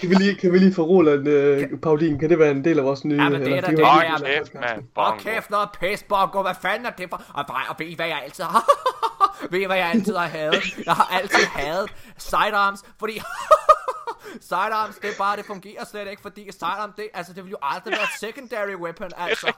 [0.00, 2.78] Kan vi lige, kan vi lige få Roland, øh, Paulin, kan det være en del
[2.78, 3.22] af vores nye...
[3.22, 4.54] Ja, men det er da det, podcast?
[4.54, 4.84] mand.
[4.94, 5.18] Bongo.
[5.18, 6.42] kæft noget pis, Bongo.
[6.42, 7.22] Hvad fanden er det for?
[7.34, 8.64] Og, og ved I, hvad jeg altid har?
[9.50, 10.78] ved I, hvad jeg altid har hadet?
[10.86, 13.20] Jeg har altid hadet sidearms, fordi...
[14.40, 17.56] sidearms, det er bare, det fungerer slet ikke, fordi sidearm, det, altså, det vil jo
[17.62, 19.52] aldrig være et secondary weapon, altså.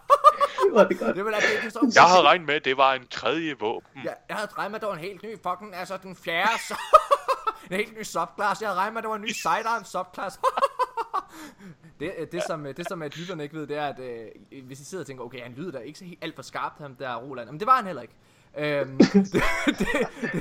[0.77, 1.16] Er det godt.
[1.16, 1.93] det så...
[1.94, 4.02] Jeg havde regnet med, at det var en tredje våben.
[4.05, 6.62] Ja, jeg havde regnet med, at det var en helt ny fucking, altså den fjerde,
[6.69, 6.74] så...
[7.70, 8.61] en helt ny subclass.
[8.61, 10.40] Jeg havde regnet med, at det var en ny sidearm subclass.
[12.01, 14.28] det, øh, det, som, øh, det som at lytterne ikke ved, det er, at øh,
[14.65, 16.81] hvis I sidder og tænker, okay, han lyder da ikke så helt alt for skarpt,
[16.81, 17.51] ham der Roland.
[17.51, 18.15] Men det var han heller ikke.
[18.59, 19.22] Øhm, det,
[19.66, 19.89] det, det,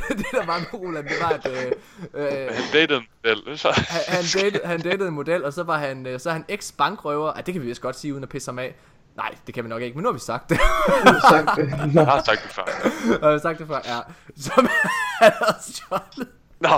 [0.10, 1.72] det, der var med Roland, det var, at øh,
[2.14, 3.72] øh, Han datede en model, så...
[3.72, 6.45] han, han, datede, han datede en model, og så var han, øh, så er han
[6.48, 7.31] eks-bankrøver.
[7.38, 8.76] Ah, det kan vi vist godt sige, uden at pisse ham af.
[9.15, 10.60] Nej, det kan vi nok ikke, men nu har vi sagt det.
[11.30, 11.94] Sagt det.
[11.94, 12.64] Jeg har sagt det før.
[13.22, 13.99] jeg har sagt det før, ja.
[14.38, 14.68] Som
[15.19, 16.30] han havde stjålet.
[16.61, 16.69] Nå,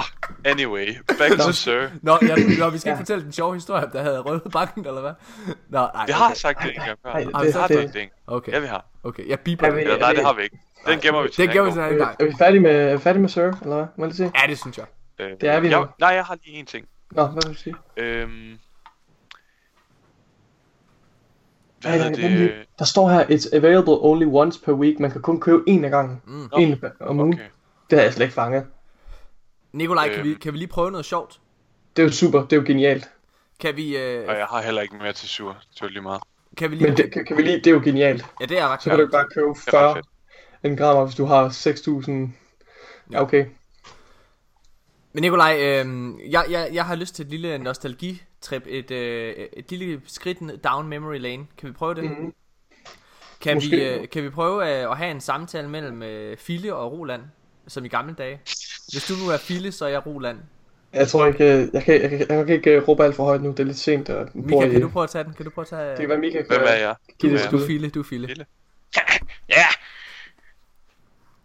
[0.46, 0.88] anyway,
[1.20, 1.88] back to Sir.
[2.02, 2.94] Nå, ja, nå, vi skal Ja.
[2.94, 5.12] ikke fortælle den sjove historie, der havde røvet banken, eller hvad?
[5.70, 6.36] Nå, nej, Vi har okay.
[6.36, 7.18] sagt det en gang før.
[7.18, 8.86] Vi det- har det- sagt det en Okay, Ja, vi har.
[9.04, 10.60] okay, jeg biber Er vi- Eller, nej, det har vi ikke.
[10.88, 12.16] Den gemmer vi til Det en gjorde vi sådan en gang.
[12.20, 13.86] Er vi færdige med, færdige med Sir, eller hvad?
[13.98, 14.32] Må jeg lige se?
[14.44, 14.86] Ja, det synes jeg.
[15.20, 15.86] Øh, Det er vi jeg, nu.
[16.00, 16.86] Nej, jeg har lige en ting.
[17.12, 17.76] Nå, hvad vil du sige?
[17.98, 18.58] Øhm...
[21.82, 22.40] Hvad lige.
[22.44, 22.54] det?
[22.80, 25.00] Der står her, it's available only once per week.
[25.00, 26.22] Man kan kun købe en af gangen.
[26.26, 26.50] Mm.
[26.60, 27.34] En om ugen.
[27.34, 27.44] Okay.
[27.90, 28.66] Det har jeg slet ikke fanget.
[29.74, 30.30] Nikolaj, kan, Øhm.
[30.30, 31.40] vi, kan vi lige prøve noget sjovt?
[31.96, 33.10] Det er jo super, det er jo genialt.
[33.60, 35.58] Kan vi, øh, Og jeg har heller ikke mere til sur.
[35.74, 36.22] Det var lige meget.
[36.58, 36.88] kan vi lige...
[36.88, 38.26] Men det, kan, kan vi lige, det er jo genialt.
[38.42, 40.06] Ja, det er ret Så kan du bare købe Det er ret 40 fedt.
[40.64, 42.12] en grammer, hvis du har 6.000.
[43.12, 43.46] Ja, okay.
[45.14, 45.86] Men Nikolaj, øh,
[46.32, 50.58] jeg, jeg, jeg har lyst til et lille nostalgitrip, et, øh, et lille skridt ned-
[50.58, 51.48] down memory lane.
[51.58, 52.04] Kan vi prøve det?
[52.04, 52.34] Mhm.
[53.42, 54.00] Kan, vi, Måske.
[54.00, 57.22] øh, kan vi prøve øh, at have en samtale mellem øh, Fille og Roland,
[57.68, 58.42] som i gamle dage?
[58.92, 60.38] Hvis du nu er Fille, så er jeg Roland.
[60.94, 63.24] Jeg tror ikke, øh, jeg kan, jeg kan, jeg kan ikke øh, råbe alt for
[63.24, 63.52] højt nu.
[63.52, 64.10] Det er lidt sent.
[64.10, 65.34] Og Mika, i, kan du prøve at tage den?
[65.34, 65.90] Kan du prøve at tage...
[65.90, 66.96] Det kan være, Mika Hvem er jeg?
[67.22, 68.28] Du Du er Fille, du er Fille.
[68.28, 68.46] Fille.
[69.50, 69.66] Ja!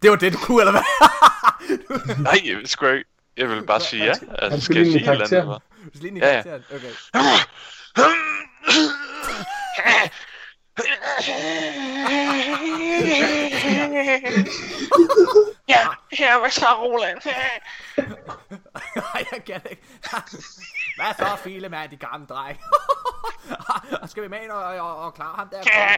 [0.02, 0.82] Det var det, du kunne, eller hvad?
[2.24, 3.04] Nej, jeg vil sgu ikke.
[3.36, 4.08] Jeg vil bare sige ja.
[4.08, 5.62] Altså, han skal skulle jeg lige sige et eller andet?
[5.92, 6.54] Du skal lige Ja, ja.
[6.54, 6.90] Okay.
[15.68, 15.86] Ja,
[16.18, 17.18] ja, hvad så, Roland?
[18.96, 19.82] Nej, jeg kan ikke.
[20.96, 22.60] Hvad så, Fille, mand, de gamle dreng?
[24.02, 25.60] og skal vi med ind og, og, og klare ham der?
[25.60, 25.96] okay,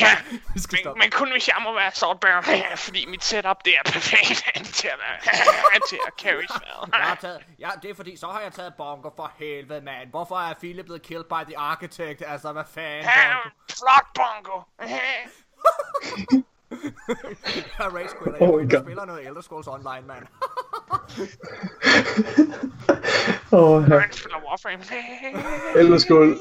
[0.00, 0.16] Ja,
[0.54, 0.98] vi skal men, stoppe.
[0.98, 4.44] men kun hvis jeg må være Saltburn, fordi mit setup det er perfekt
[4.74, 6.92] til at, være, til at carry spell.
[6.98, 10.10] Jeg har taget, ja, det er fordi, så har jeg taget bongo for helvede, mand.
[10.10, 12.22] Hvorfor er Philip blevet killed by the architect?
[12.26, 13.36] Altså, hvad fanden, Ja,
[13.70, 14.62] flot bongo.
[16.70, 16.78] Jeg
[17.78, 18.80] er race quitter, Oh jeg God.
[18.84, 20.24] spiller noget Elder Scrolls Online, mand.
[23.52, 23.98] Ja.
[23.98, 24.82] Han spiller Warframe.
[25.80, 26.36] Elderskål.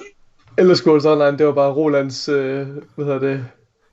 [0.58, 3.48] Elderskåls Online, det var bare Rolands, øh, hvad hedder det,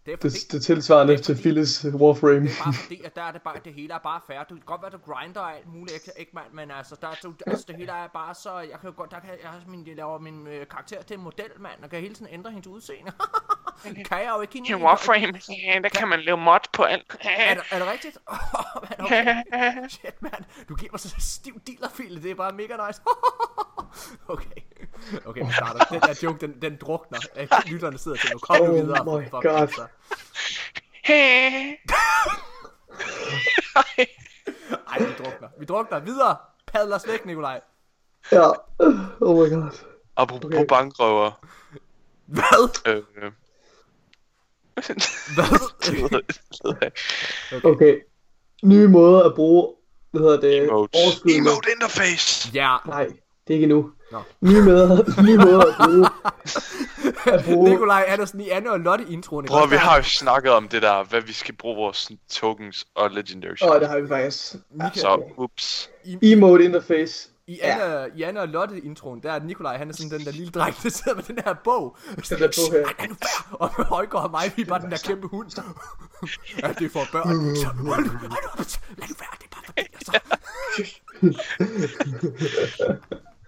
[0.07, 2.41] Det er fordi, det, det tilsvarende det er til fordi- Philles Warframe.
[2.41, 4.39] det er bare fordi, at der er det bare, det hele er bare fair.
[4.51, 7.09] Du kan godt være, du grinder og alt muligt, ikke, ikke mand, men altså, der,
[7.23, 9.87] du, altså, det hele er bare så, jeg kan jo godt, der kan jeg, min,
[9.87, 12.67] jeg laver min øh, karakter til en model, mand, og kan hele tiden ændre hendes
[12.67, 13.13] udseende.
[14.11, 14.63] kan jeg jo ikke.
[14.69, 17.17] I Warframe, ja, der kan man lave mod på alt.
[17.21, 18.19] Er, det- er det rigtigt?
[19.01, 19.43] man, okay.
[19.95, 20.45] Shit, mand.
[20.69, 22.23] Du giver mig så stiv dealerfil.
[22.23, 23.01] Det er bare mega nice.
[24.29, 24.47] okay.
[25.25, 25.85] Okay, vi starter.
[25.85, 27.19] Den der joke, den, den drukner.
[27.71, 28.39] Lytterne sidder til nu.
[28.39, 29.05] Kom nu Oh videre.
[29.21, 29.61] my for- God.
[29.61, 29.87] altså.
[34.89, 35.49] Ej, vi drukner.
[35.59, 35.99] Vi drukner.
[36.01, 36.37] Videre.
[36.67, 37.61] Padler os væk, Nikolaj.
[38.33, 38.49] Ja.
[39.21, 39.71] Oh my god.
[40.17, 40.57] Apropos Okay.
[40.57, 40.67] okay.
[40.69, 41.31] bankrøver.
[42.27, 42.81] Hvad?
[42.87, 43.33] Øh, øh.
[45.35, 46.91] Hvad?
[47.73, 48.01] Okay.
[48.65, 49.75] Nye måder at bruge,
[50.11, 51.01] hvad hedder det, Emotes.
[51.03, 51.51] overskydende.
[51.51, 52.51] Emote interface!
[52.55, 52.77] Ja.
[52.87, 53.15] Nej, det
[53.49, 53.91] er ikke nu.
[54.13, 54.23] Nå.
[54.41, 56.07] Nye måder, nye måder at bruge.
[57.27, 57.71] At bruge.
[57.71, 59.51] Nikolaj Andersen i Anne og Lotte introen.
[59.51, 59.67] også?
[59.71, 63.55] vi har jo snakket om det der, hvad vi skal bruge vores tokens og legendary
[63.63, 64.55] Åh, oh, det har vi faktisk.
[64.71, 65.91] Mika, Så, ups.
[66.23, 67.29] Emote interface.
[67.47, 70.33] I Anne, i Anne og Lotte introen, der er Nikolaj, han er sådan den der
[70.33, 71.97] lille dreng, der sidder med den her bog.
[72.29, 72.87] Den der bog her.
[72.99, 73.07] Er?
[73.53, 75.51] Og med Højgaard og mig, vi er bare den der kæmpe hund.
[76.63, 77.57] ja, det er for børn.
[77.57, 78.65] Så, hold nu, hold nu,
[78.99, 80.13] lad nu være, det er bare fordi, altså.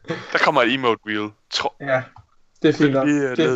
[0.33, 1.31] Der kommer et emote wheel.
[1.51, 2.03] Tro, Ja,
[2.63, 3.07] det er fint nok.
[3.07, 3.49] lige uh, Det, den,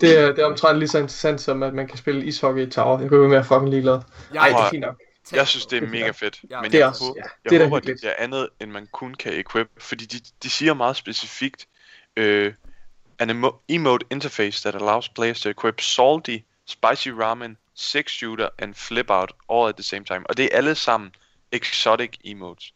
[0.00, 2.70] det, er, det er omtrent lige så interessant som, at man kan spille ishockey i
[2.70, 3.00] tower.
[3.00, 4.00] Jeg kan være med at fucking ligeglad.
[4.34, 5.00] Jeg, Ej, det er fint nok.
[5.32, 6.40] Jeg synes, det er mega fedt.
[6.50, 6.60] Ja.
[6.60, 8.48] Men Det er jeg, også- håber, ja, jeg det er da håber, det er andet,
[8.60, 9.68] end man kun kan equip.
[9.78, 11.66] Fordi de, de siger meget specifikt,
[12.16, 12.54] øh,
[13.18, 18.74] an emo- emote interface that allows players to equip salty, spicy ramen, six shooter and
[18.74, 20.20] flip out all at the same time.
[20.28, 21.10] Og det er alle sammen
[21.52, 22.72] exotic emotes.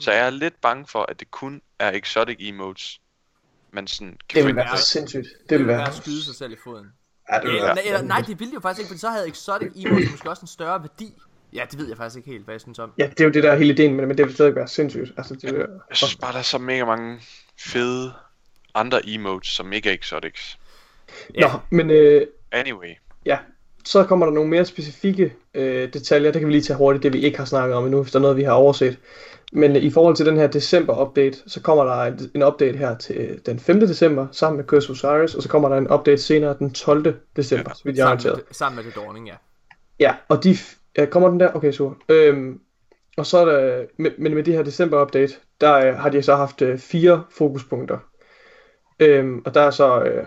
[0.00, 3.00] Så jeg er lidt bange for, at det kun er exotic emotes,
[3.76, 4.56] man sådan kan Det få vil ind.
[4.56, 5.26] være sindssygt.
[5.50, 5.86] Det vil være.
[5.88, 6.86] at skyde sig selv i foden.
[7.32, 10.10] Ja, det vil Eller, nej, det ville jo faktisk ikke, for så havde Exotic Emotes
[10.10, 11.14] måske også en større værdi.
[11.52, 12.92] Ja, det ved jeg faktisk ikke helt, hvad jeg synes om.
[12.98, 14.68] Ja, det er jo det der er hele ideen, men, men det vil stadig være
[14.68, 15.12] sindssygt.
[15.16, 17.20] Altså, det vil, Jeg synes bare, der er så mega mange
[17.58, 18.12] fede
[18.74, 20.58] andre emotes, som ikke er exotics.
[21.40, 22.88] Nå, men øh, Anyway.
[23.24, 23.38] ja,
[23.84, 26.32] så kommer der nogle mere specifikke øh, detaljer.
[26.32, 28.18] Det kan vi lige tage hurtigt, det vi ikke har snakket om endnu, hvis der
[28.18, 28.98] er noget, vi har overset.
[29.52, 32.02] Men øh, i forhold til den her december-update, så kommer der
[32.34, 33.80] en, update her til den 5.
[33.80, 37.14] december, sammen med Curse Osiris, og så kommer der en update senere den 12.
[37.36, 39.34] december, så vidt jeg Sammen med, sammen med det dawning, ja.
[40.00, 40.56] Ja, og de
[40.96, 41.52] Ja, kommer den der?
[41.52, 41.94] Okay, super.
[42.08, 42.60] Øhm,
[43.16, 46.34] og så er der, men, men med det her december-update, der øh, har de så
[46.34, 47.98] haft øh, fire fokuspunkter.
[49.00, 50.26] Øhm, og der er så, øh,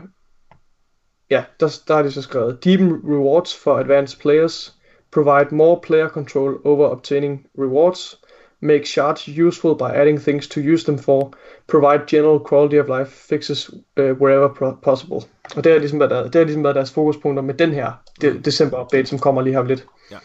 [1.29, 4.75] ja, der, der har de så skrevet, Deepen rewards for advanced players,
[5.11, 8.18] provide more player control over obtaining rewards,
[8.61, 11.33] make shards useful by adding things to use them for,
[11.67, 15.21] provide general quality of life fixes uh, wherever pro- possible.
[15.55, 17.91] Og det har ligesom været, der, det har ligesom været deres fokuspunkter med den her
[18.21, 19.85] de- december update, som kommer lige her om lidt.
[20.11, 20.17] Ja.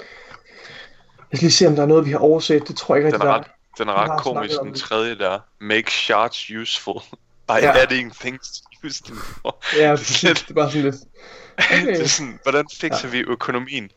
[1.31, 2.69] Jeg skal lige se, om der er noget, vi har overset.
[2.69, 3.47] Det tror jeg ikke Den rigtig, er der ret,
[3.79, 5.39] den er ret komisk, den tredje der.
[5.61, 7.01] Make shards useful
[7.49, 7.79] by Ja.
[7.83, 9.63] adding things to use them for.
[9.79, 10.97] Ja, det, er det bare sådan lidt.
[11.59, 11.87] Okay.
[11.97, 13.91] det er sådan, hvordan fikser vi økonomien?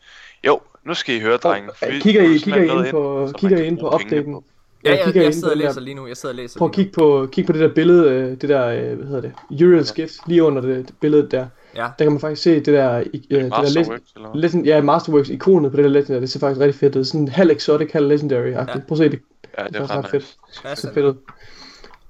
[0.44, 1.70] Jo, nu skal I høre, drenge.
[1.82, 4.34] Ja, Vi kigger får I, kigger I ind på, kigger I ind på updaten?
[4.34, 4.44] på.
[4.84, 6.08] Ja, jeg, kigger jeg sidder og der- læser lige nu.
[6.08, 8.50] Jeg sidder og læser Prøv at kigge på, kig på det der billede, øh, det
[8.50, 11.48] der, øh, hvad hedder det, Uriel skift, lige under det, det billede der.
[11.76, 11.82] Ja.
[12.00, 14.42] Der kan man faktisk se det der, øh, det der Masterworks, legend, eller hvad?
[14.42, 17.04] legend, ja, Masterworks ikonet på det der Legendary, det ser faktisk rigtig fedt ud.
[17.04, 18.76] Sådan halv exotic, halv legendary-agtigt.
[18.80, 18.86] Ja.
[18.88, 19.20] Prøv at se det.
[19.58, 20.38] Ja, det Det er er faktisk ret fedt.
[20.64, 20.94] Ja, Det ser sådan.
[20.96, 21.16] fedt ud.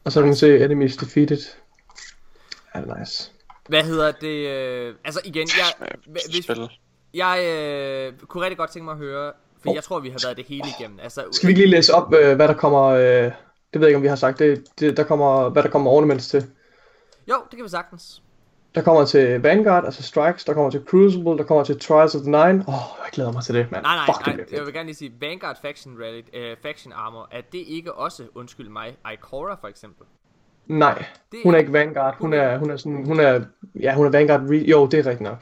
[0.03, 1.37] Og så kan man se enemies defeated.
[2.75, 3.31] Ja, det er nice.
[3.69, 4.47] Hvad hedder det?
[4.47, 6.49] Øh, altså igen, jeg, hvis.
[7.13, 9.31] Jeg øh, kunne rigtig godt tænke mig at høre,
[9.63, 10.99] for jeg tror, vi har været det hele igennem.
[11.03, 13.31] Altså, Skal vi ikke lige læse op, øh, hvad der kommer, øh, det
[13.73, 16.27] ved jeg ikke, om vi har sagt, det, det, der kommer, hvad der kommer ornaments
[16.27, 16.45] til.
[17.29, 18.21] Jo, det kan vi sagtens.
[18.75, 22.21] Der kommer til Vanguard, altså Strikes, der kommer til Crucible, der kommer til Trials of
[22.21, 22.65] the Nine.
[22.67, 23.83] Åh, oh, jeg glæder mig til det, mand.
[23.83, 24.45] Nej, nej, Fuck, det nej.
[24.45, 24.51] fedt.
[24.57, 28.23] Jeg vil gerne lige sige, Vanguard Faction, Rally, øh, Faction Armor, er det ikke også,
[28.35, 30.05] undskyld mig, Ikora for eksempel?
[30.67, 32.15] Nej, Det hun er er- ikke Vanguard.
[32.19, 33.41] Hun er, hun er sådan, hun er,
[33.79, 34.41] ja, hun er Vanguard.
[34.41, 35.37] Re- jo, det er rigtigt nok.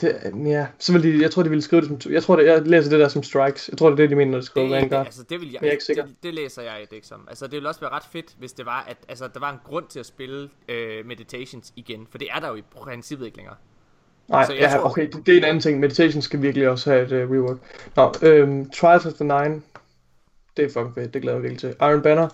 [0.00, 2.46] Det, ja, så vil de, jeg tror, de ville skrive det som, jeg tror, det,
[2.46, 3.68] jeg læser det der som strikes.
[3.68, 5.06] Jeg tror, det er det, de mener, når de skriver Det, det, Vanguard.
[5.06, 6.04] altså, det vil jeg, jeg ikke sikker.
[6.04, 7.26] Det, det, læser jeg det ikke som.
[7.28, 9.58] Altså, det ville også være ret fedt, hvis det var, at altså, der var en
[9.64, 12.06] grund til at spille øh, Meditations igen.
[12.10, 13.56] For det er der jo i princippet ikke længere.
[14.28, 15.80] Nej, så jeg ja, tror- okay, det, det, er en anden ting.
[15.80, 17.56] Meditation skal virkelig også have et uh, rework.
[17.96, 19.62] Nå, øhm, Trials of the Nine,
[20.56, 21.74] det er fucking fedt, det glæder jeg virkelig til.
[21.80, 22.28] Iron Banner,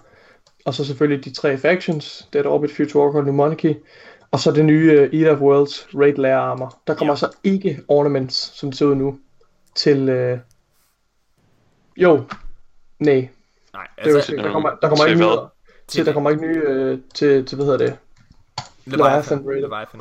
[0.64, 3.74] og så selvfølgelig de tre factions, Dead Orbit, Future Warcraft, New Monarchy,
[4.32, 6.78] og så det nye uh, Eater of Worlds Raid Lair Armor.
[6.86, 7.16] Der kommer Ja.
[7.18, 9.18] så ikke ornaments, som det ser ud nu,
[9.74, 10.32] til...
[10.32, 10.38] Uh...
[11.96, 12.24] Jo,
[12.98, 13.28] nej,
[13.72, 15.38] Nej, det er jo altså, ikke, der kommer, der kommer Til ikke nye,
[15.88, 17.96] til, der kommer ikke nye, øh, til, til, hvad hedder det,
[18.84, 19.38] Leviathan.
[19.62, 20.00] Leviathan.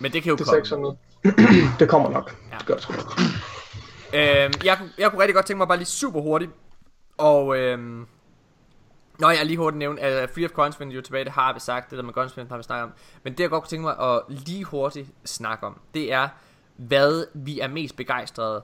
[0.00, 0.60] Men det kan jo det komme.
[0.60, 0.96] 600.
[1.78, 2.36] det kommer nok.
[2.52, 2.56] Ja.
[2.58, 3.12] Det gør det sgu nok.
[4.14, 6.50] Øhm, jeg, kunne- jeg kunne rigtig godt tænke mig bare lige super hurtigt.
[7.18, 8.06] Og øhm,
[9.20, 11.90] Nå, jeg lige hurtigt nævne, at Free of Gunsmith jo tilbage, det har vi sagt,
[11.90, 12.92] det der med Gunsmith har vi snakket om.
[13.22, 16.28] Men det jeg godt kunne tænke mig at lige hurtigt snakke om, det er,
[16.76, 18.62] hvad vi er mest begejstrede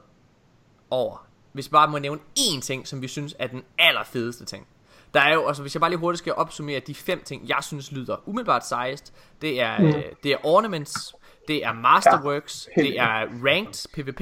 [0.91, 1.27] over.
[1.53, 4.67] Hvis vi bare må nævne én ting, som vi synes er den allerfedeste ting.
[5.15, 7.59] Der er jo, altså hvis jeg bare lige hurtigt skal opsummere de fem ting, jeg
[7.61, 9.13] synes lyder umiddelbart sejest.
[9.41, 9.87] Det er, mm.
[9.87, 11.15] øh, det er Ornaments,
[11.49, 14.21] det er Masterworks, helt det er Ranked PvP,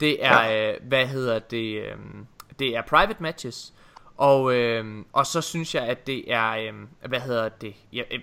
[0.00, 1.96] det er, øh, hvad hedder det, øh,
[2.58, 3.74] det er Private Matches,
[4.18, 6.72] og, øh, og så synes jeg, at det er, øh,
[7.08, 8.20] hvad hedder det, ja, øh,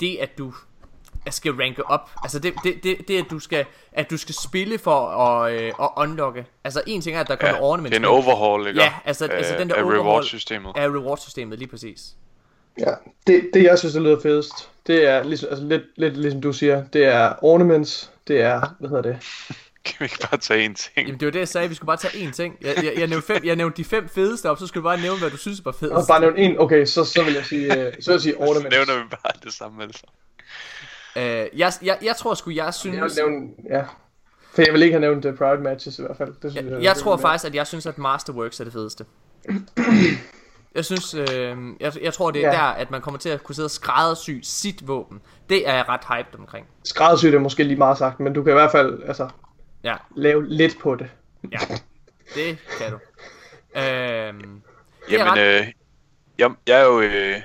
[0.00, 0.52] det at du
[1.30, 4.78] skal ranke op, altså det, det, det, det at du skal, at du skal spille
[4.78, 7.90] for at, øh, at unlocke, altså en ting er, at der kommer Ja, ornaments.
[7.98, 8.82] det er en overhaul, ikke?
[8.82, 10.72] Ja, altså, altså Af- den der af overhaul reward-systemet.
[10.76, 12.14] Af reward-systemet, lige præcis.
[12.78, 12.90] Ja,
[13.26, 16.52] det, det jeg synes, der lyder fedest, det er ligesom, altså lidt, lidt ligesom du
[16.52, 19.18] siger, det er ornaments, det er, hvad hedder det?
[19.86, 20.92] Kan vi ikke bare tage en ting?
[21.06, 22.56] Jamen det var det, jeg sagde, vi skulle bare tage én ting.
[22.60, 25.00] Jeg, jeg, jeg, nævnte, fem, jeg nævnte de fem fedeste op, så skulle du bare
[25.00, 26.08] nævne, hvad du synes var Og fedest.
[26.08, 28.38] bare nævne en, okay, så, så vil jeg sige, øh, så vil jeg sige Så
[28.38, 28.76] ornaments.
[28.76, 30.02] nævner vi bare det samme altså.
[31.16, 31.22] Øh,
[31.58, 33.16] jeg, jeg, jeg tror sgu, jeg Jeg synes...
[33.16, 33.82] vil nævne, ja.
[34.54, 36.28] For jeg vil ikke have nævnt uh, private matches i hvert fald.
[36.42, 39.04] Det synes Jeg, jeg, jeg tror faktisk, at jeg synes, at Masterworks er det fedeste.
[40.74, 42.52] Jeg synes, øh, jeg, jeg tror, det er Ja.
[42.56, 45.20] der, at man kommer til at kunne sidde og skræddersy sit våben.
[45.50, 46.66] Det er jeg ret hyped omkring.
[46.84, 49.28] Skræddersygt er måske lige meget sagt, men du kan i hvert fald, altså,
[49.84, 51.10] Ja, lave lidt på det.
[51.52, 51.58] ja.
[52.34, 52.98] Det kan du.
[53.80, 54.62] Øhm,
[55.08, 55.72] det Jamen, ret- øh,
[56.38, 57.36] jeg, jeg er jo øh,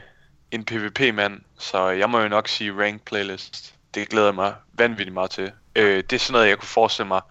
[0.51, 3.75] en PvP-mand, så jeg må jo nok sige rank playlist.
[3.93, 5.51] Det glæder jeg mig vanvittigt meget til.
[5.75, 7.21] Øh, det er sådan noget, jeg kunne forestille mig,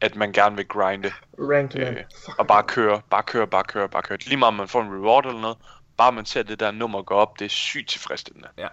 [0.00, 1.12] at man gerne vil grinde.
[1.38, 1.70] Man.
[1.76, 1.96] Øh,
[2.38, 4.18] og bare køre, bare køre, bare køre, bare køre.
[4.26, 5.56] Lige meget om man får en reward eller noget,
[5.96, 8.48] bare man ser det der nummer gå op, det er sygt tilfredsstillende.
[8.58, 8.68] Ja.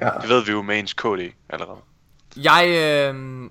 [0.00, 0.10] Ja.
[0.20, 1.78] Det ved vi jo med ens KD allerede.
[2.36, 3.50] Jeg, øh,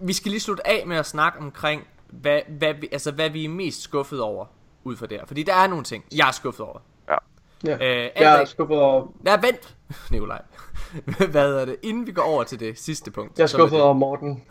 [0.00, 3.44] vi skal lige slutte af med at snakke omkring, hvad, hvad, vi, altså, hvad vi
[3.44, 4.46] er mest skuffet over
[4.84, 5.26] ud fra det her.
[5.26, 6.78] Fordi der er nogle ting, jeg er skuffet over.
[7.08, 7.14] Ja.
[7.64, 7.74] Ja.
[7.74, 9.76] Øh, Jeg er- skuffet over, Ja, vent,
[10.10, 10.42] Nikolaj.
[11.30, 11.76] hvad er det?
[11.82, 13.38] Inden vi går over til det sidste punkt.
[13.38, 14.42] jeg er skuffet over Morten.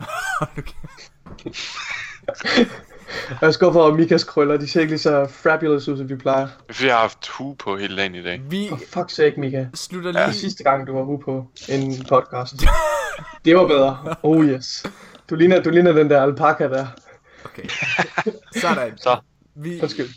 [3.30, 4.56] Jeg er skuffet over Mikas krøller.
[4.56, 6.48] De ser ikke lige så fabulous ud, som de plejer.
[6.68, 8.40] Er jeg har haft hue på hele dagen i dag.
[8.50, 9.66] Vi For fuck's sake, Mika.
[9.74, 10.36] slutter Det er lige...
[10.38, 12.54] sidste gang, du var ude på en podcast.
[13.44, 14.16] det var bedre.
[14.22, 14.86] Oh yes.
[15.30, 16.86] Du ligner, du ligner den der alpaka der.
[17.44, 17.68] Okay.
[18.62, 18.98] Sådan.
[18.98, 19.20] Så.
[19.54, 20.08] Vi, Undskyld.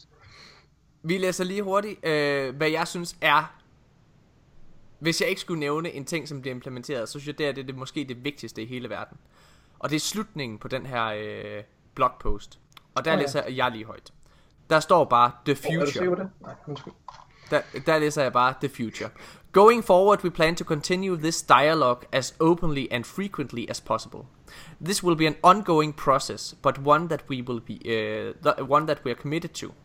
[1.04, 3.56] vi læser lige hurtigt, øh, hvad jeg synes er...
[5.00, 7.52] Hvis jeg ikke skulle nævne en ting, som bliver implementeret, så synes jeg, det er
[7.52, 9.18] det, det måske det vigtigste i hele verden.
[9.80, 11.64] Og det er slutningen på den her øh,
[11.96, 12.60] blogpost.
[12.96, 13.22] Og der Åh, ja.
[13.22, 14.14] læser jeg lige højt.
[14.70, 16.16] Der står bare, The Oh, er Future.
[16.16, 16.30] det?
[16.42, 16.94] Nej, undskyld.
[17.50, 19.10] Der, der læser jeg bare The Future.
[19.54, 24.26] Going forward, we plan to continue this dialogue as openly and frequently as possible.
[24.82, 28.88] This will be an ongoing process, but one that we will be uh, the, one
[28.88, 29.76] that we are committed to.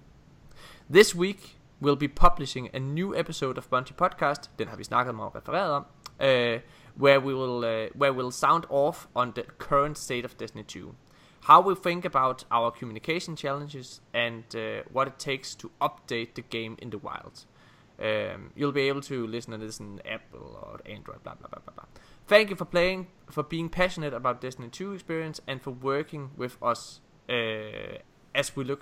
[0.89, 4.49] This week we'll be publishing a new episode of Bunty Podcast.
[4.59, 5.85] Den har vi snakket om refereret om.
[6.19, 6.61] Uh,
[6.97, 10.95] where we will uh, where we'll sound off on the current state of Destiny 2.
[11.43, 16.43] How we think about our communication challenges and uh, what it takes to update the
[16.43, 17.45] game in the wild.
[18.01, 21.61] Um, you'll be able to listen to this in Apple or Android, blah blah blah
[21.65, 21.85] blah blah.
[22.29, 26.57] Thank you for playing, for being passionate about Destiny 2 experience, and for working with
[26.73, 27.99] us uh,
[28.35, 28.81] as we look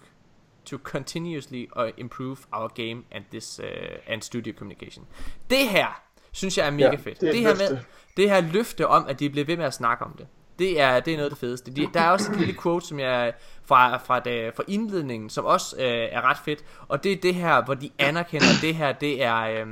[0.64, 5.04] to continuously uh, improve our game and this uh, and studio communication.
[5.50, 6.02] Det her
[6.32, 7.20] synes jeg er mega Ja, fedt.
[7.20, 7.78] det Det, et her med
[8.16, 10.26] det her løfte om at de bliver ved med at snakke om det.
[10.58, 11.70] Det er, det er noget af det fedeste.
[11.70, 13.32] De, der er også et lille quote, som jeg
[13.64, 16.64] fra, fra, det, fra indledningen, som også øh, er ret fedt.
[16.88, 19.36] Og det er det her, hvor de anerkender, at det her, det er...
[19.36, 19.66] Øh,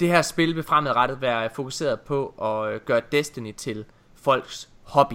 [0.00, 3.84] det her spil vil fremadrettet være fokuseret på at øh, gøre Destiny til
[4.14, 5.14] folks hobby.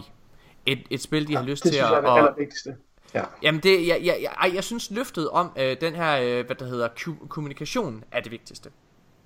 [0.66, 1.92] Et, et spil, de har lyst Det til synes at...
[1.92, 2.76] jeg er det allervigtigste.
[3.14, 3.24] Ja.
[3.42, 6.66] Jamen det, jeg, jeg, jeg, jeg synes løftet om øh, den her, øh, hvad der
[6.66, 8.70] hedder, ku- kommunikation er det vigtigste.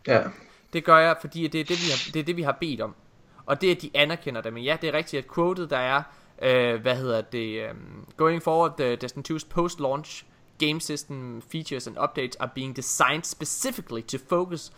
[0.07, 0.21] Ja.
[0.73, 2.81] Det gør jeg, fordi det er det, vi har, det er det, vi har bedt
[2.81, 2.95] om.
[3.45, 4.53] Og det er, at de anerkender det.
[4.53, 6.03] Men ja, det er rigtigt, at quoted der er,
[6.41, 10.25] øh, hvad hedder det, um, going forward, the Destiny 2's post-launch
[10.59, 14.71] game system features and updates are being designed specifically to focus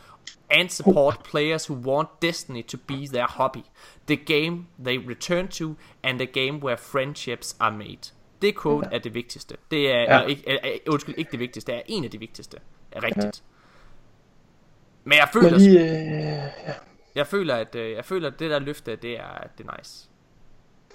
[0.51, 3.63] and support players who want Destiny to be their hobby.
[4.07, 8.11] The game they return to, and the game where friendships are made.
[8.41, 9.57] Det quote er det vigtigste.
[9.71, 10.19] Det er, Ja.
[10.19, 10.25] ja.
[10.25, 12.57] ikke, er, er, undskyld, ikke det vigtigste, det er en af de vigtigste.
[12.91, 13.43] Er rigtigt.
[15.03, 16.73] Men jeg føler, Men lige, øh, ja.
[17.15, 20.09] Jeg føler, at øh, jeg føler, at det der løfte, det er, det er nice.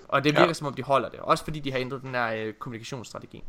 [0.09, 0.53] Og det virker Ja.
[0.53, 1.21] som om de holder det.
[1.21, 3.45] Også fordi de har ændret den her øh, kommunikationsstrategi.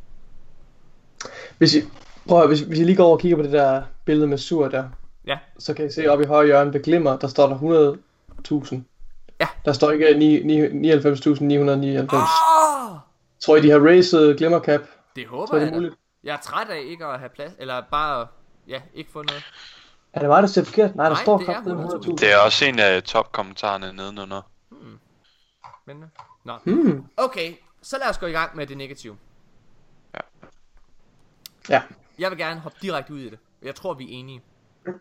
[1.57, 1.81] Hvis I,
[2.27, 4.37] prøv at, hvis, hvis I lige går over og kigger på det der billede med
[4.37, 4.89] sur der,
[5.27, 5.37] Ja.
[5.59, 8.75] så kan I se oppe i højre hjørne ved glimmer, der står der 100.000.
[9.39, 9.47] Ja.
[9.65, 12.13] Der står ikke ni- ni- 99.999.
[12.13, 12.97] Oh!
[13.39, 14.81] Tror I, de har raised glimmer cap?
[15.15, 15.77] Det håber Så er det jeg da.
[15.77, 15.95] muligt.
[16.23, 18.27] Jeg er træt af ikke at have plads, eller bare,
[18.67, 19.43] ja, ikke få noget.
[20.13, 20.95] Er det mig, der ser forkert?
[20.95, 22.15] Nej, der Nej, står det er kraftigt 100.000.
[22.15, 24.41] Det er også en af topkommentarerne nedenunder.
[25.85, 26.03] Men,
[26.43, 26.53] Nå.
[26.63, 27.05] Hmm.
[27.17, 29.17] Okay, så lad os gå i gang med det negative.
[31.69, 31.81] Ja.
[32.19, 33.39] Jeg vil gerne hoppe direkte ud i det.
[33.61, 34.41] Jeg tror, vi er enige.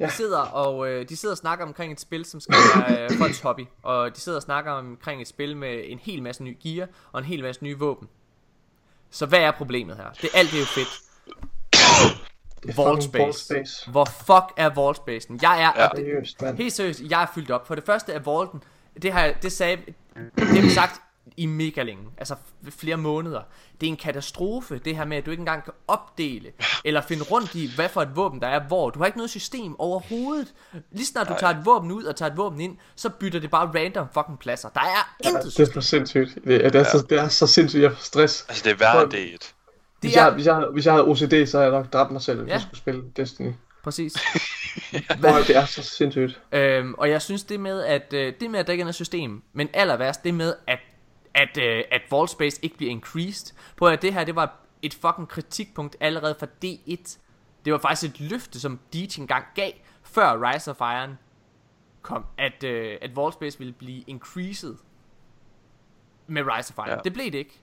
[0.00, 0.06] Ja.
[0.06, 3.10] De sidder og øh, de sidder og snakker omkring et spil, som skal være øh,
[3.18, 3.66] folks hobby.
[3.82, 7.18] Og de sidder og snakker omkring et spil med en hel masse nye gear og
[7.18, 8.08] en hel masse nye våben.
[9.10, 10.10] Så hvad er problemet her?
[10.22, 12.27] Det alt det er jo fedt.
[12.76, 13.90] Vault Space.
[13.90, 15.38] Hvor fuck er Vault Spacen?
[15.42, 15.82] Jeg er, Ja.
[15.82, 15.88] ja.
[15.96, 17.66] Seriøst, helt seriøst, jeg er fyldt op.
[17.66, 18.62] For det første er Vaulten,
[19.02, 19.76] det har jeg- det sagde,
[20.38, 21.00] det har vi sagt
[21.36, 22.34] i mega længe, altså
[22.70, 23.40] flere måneder.
[23.80, 26.52] Det er en katastrofe, det her med, at du ikke engang kan opdele,
[26.84, 28.90] eller finde rundt i, hvad for et våben der er hvor.
[28.90, 30.54] Du har ikke noget system overhovedet.
[30.92, 33.50] Lige snart du tager et våben ud og tager et våben ind, så bytter det
[33.50, 34.68] bare random fucking pladser.
[34.68, 36.38] Der er intet Det er så sindssygt.
[36.44, 38.44] Det er, det er, så, det er så sindssygt, jeg får stress.
[38.48, 39.54] Altså, det er end det et.
[40.00, 42.10] Hvis Det jeg, er- hvis, jeg, hvis jeg havde OCD, så havde jeg nok dræbt
[42.10, 42.52] mig selv, hvis Ja.
[42.54, 43.52] jeg skulle spille Destiny.
[43.84, 44.14] Præcis.
[45.20, 46.40] Hvor det er så sindssygt.
[46.52, 48.94] Øhm, og jeg synes det med at øh, det med at der ikke er noget
[48.94, 50.78] system, men aller værst det med at
[51.34, 53.54] at øh, at Vault Space ikke bliver increased.
[53.76, 57.18] På at det her det var et fucking kritikpunkt allerede fra D1.
[57.64, 59.70] Det var faktisk et løfte som Deitch engang gav
[60.02, 61.18] før Rise of Iron
[62.02, 64.74] kom, at øh, at Vault Space ville blive increased
[66.26, 66.96] med Rise of Iron.
[66.96, 67.02] Ja.
[67.04, 67.60] Det blev det ikke.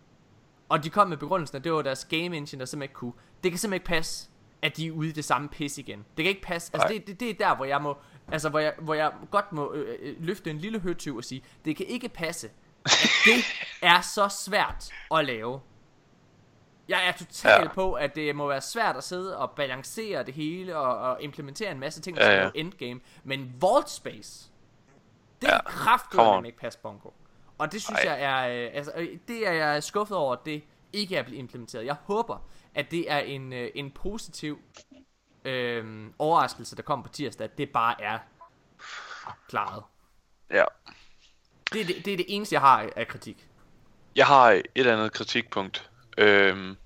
[0.70, 3.14] Og de kom med begrundelsen, at det var deres game engine, der simpelthen ikke kunne.
[3.44, 4.30] Det kan simpelthen ikke passe,
[4.62, 6.06] at de er ude i det samme pis igen.
[6.18, 6.72] Det kan ikke passe.
[6.74, 7.98] Altså, det, det, det, er der, hvor jeg må,
[8.32, 11.44] altså, hvor jeg, hvor jeg godt må øh, øh, løfte en lille høtyv og sige,
[11.66, 12.50] det kan ikke passe,
[13.26, 13.44] det
[13.82, 15.62] er så svært at lave.
[16.88, 17.68] Jeg er totalt ja.
[17.74, 21.72] På, at det må være svært at sidde og balancere det hele og, og implementere
[21.72, 22.50] en masse ting, der Ja, ja.
[22.56, 23.00] endgame.
[23.24, 24.52] Men Vault Space,
[25.42, 27.10] det Ja, er kraftigt, ikke passe bongo.
[27.58, 28.12] Og det synes Ej.
[28.12, 30.64] jeg er, øh, altså, øh, det er jeg skuffet over, at det
[30.94, 31.86] ikke er blevet implementeret.
[31.86, 34.60] Jeg håber, at det er en, øh, en positiv
[35.46, 38.20] øh, overraskelse, der kommer på tirsdag, at det bare er
[39.50, 39.84] klaret.
[40.52, 40.64] Ja.
[41.74, 43.48] Det er det, det er det eneste, jeg har af kritik.
[44.16, 45.90] Jeg har et andet kritikpunkt.
[46.18, 46.78] Øhm,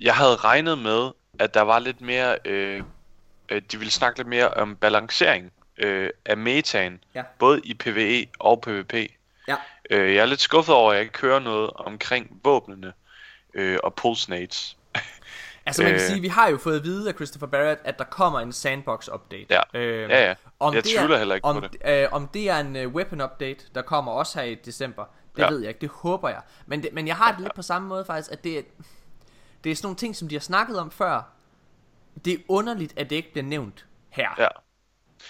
[0.00, 2.38] jeg havde regnet med, at der var lidt mere...
[2.44, 2.82] Øh,
[3.50, 7.04] de ville snakke lidt mere om balancering øh, af metaen.
[7.14, 7.22] Ja.
[7.38, 8.94] Både i PvE og PvP.
[9.48, 9.56] Ja.
[9.90, 12.92] Øh, jeg er lidt skuffet over, at jeg ikke hører noget omkring våbnene.
[13.54, 14.76] øh, og pulse nades.
[15.66, 16.06] Altså man kan Øh.
[16.06, 19.08] sige, vi har jo fået at vide af Christopher Barrett, at der kommer en sandbox
[19.14, 19.46] update.
[19.50, 19.60] Ja.
[19.74, 20.34] Øhm, Ja, ja.
[20.60, 22.94] Om Jeg det tvivler er, heller ikke om, på Øh, om det er en uh,
[22.94, 25.04] weapon update, der kommer også her i december,
[25.36, 25.48] det Ja.
[25.50, 26.40] ved jeg ikke, det håber jeg.
[26.66, 28.62] Men, det, men jeg har det lidt på samme måde faktisk, at det er,
[29.64, 31.22] det er sådan nogle ting, som de har snakket om før.
[32.24, 34.28] Det er underligt, at det ikke bliver nævnt her.
[34.38, 34.48] Ja.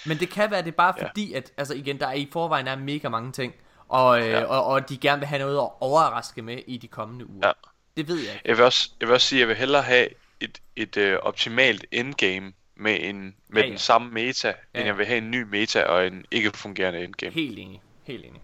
[0.06, 1.08] Men det kan være, det er bare Ja.
[1.08, 3.54] fordi, at altså igen, der er i forvejen er mega mange ting,
[3.88, 4.44] og, øh, Ja.
[4.44, 7.46] og, og de gerne vil have noget at overraske med i de kommende uger.
[7.46, 7.52] Ja.
[7.96, 8.42] Det ved jeg ikke.
[8.44, 10.08] Jeg vil også, jeg vil også sige, at jeg vil hellere have
[10.40, 13.70] et, et øh, optimalt endgame med, en, med Ja, ja.
[13.70, 17.04] den samme meta, Ja, end jeg vil have en ny meta og en ikke fungerende
[17.04, 17.32] endgame.
[17.32, 17.82] Helt enig.
[18.04, 18.40] Helt enig.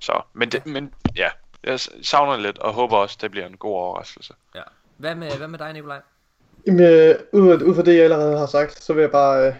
[0.00, 1.28] Så, men, det, men ja,
[1.64, 4.34] jeg savner lidt og håber også, det bliver en god overraskelse.
[4.54, 4.62] Ja.
[4.96, 6.00] Hvad med, hvad med dig, Nikolaj?
[6.66, 9.54] Jamen, øh, ud, ud fra det, jeg allerede har sagt, så vil jeg bare, øh,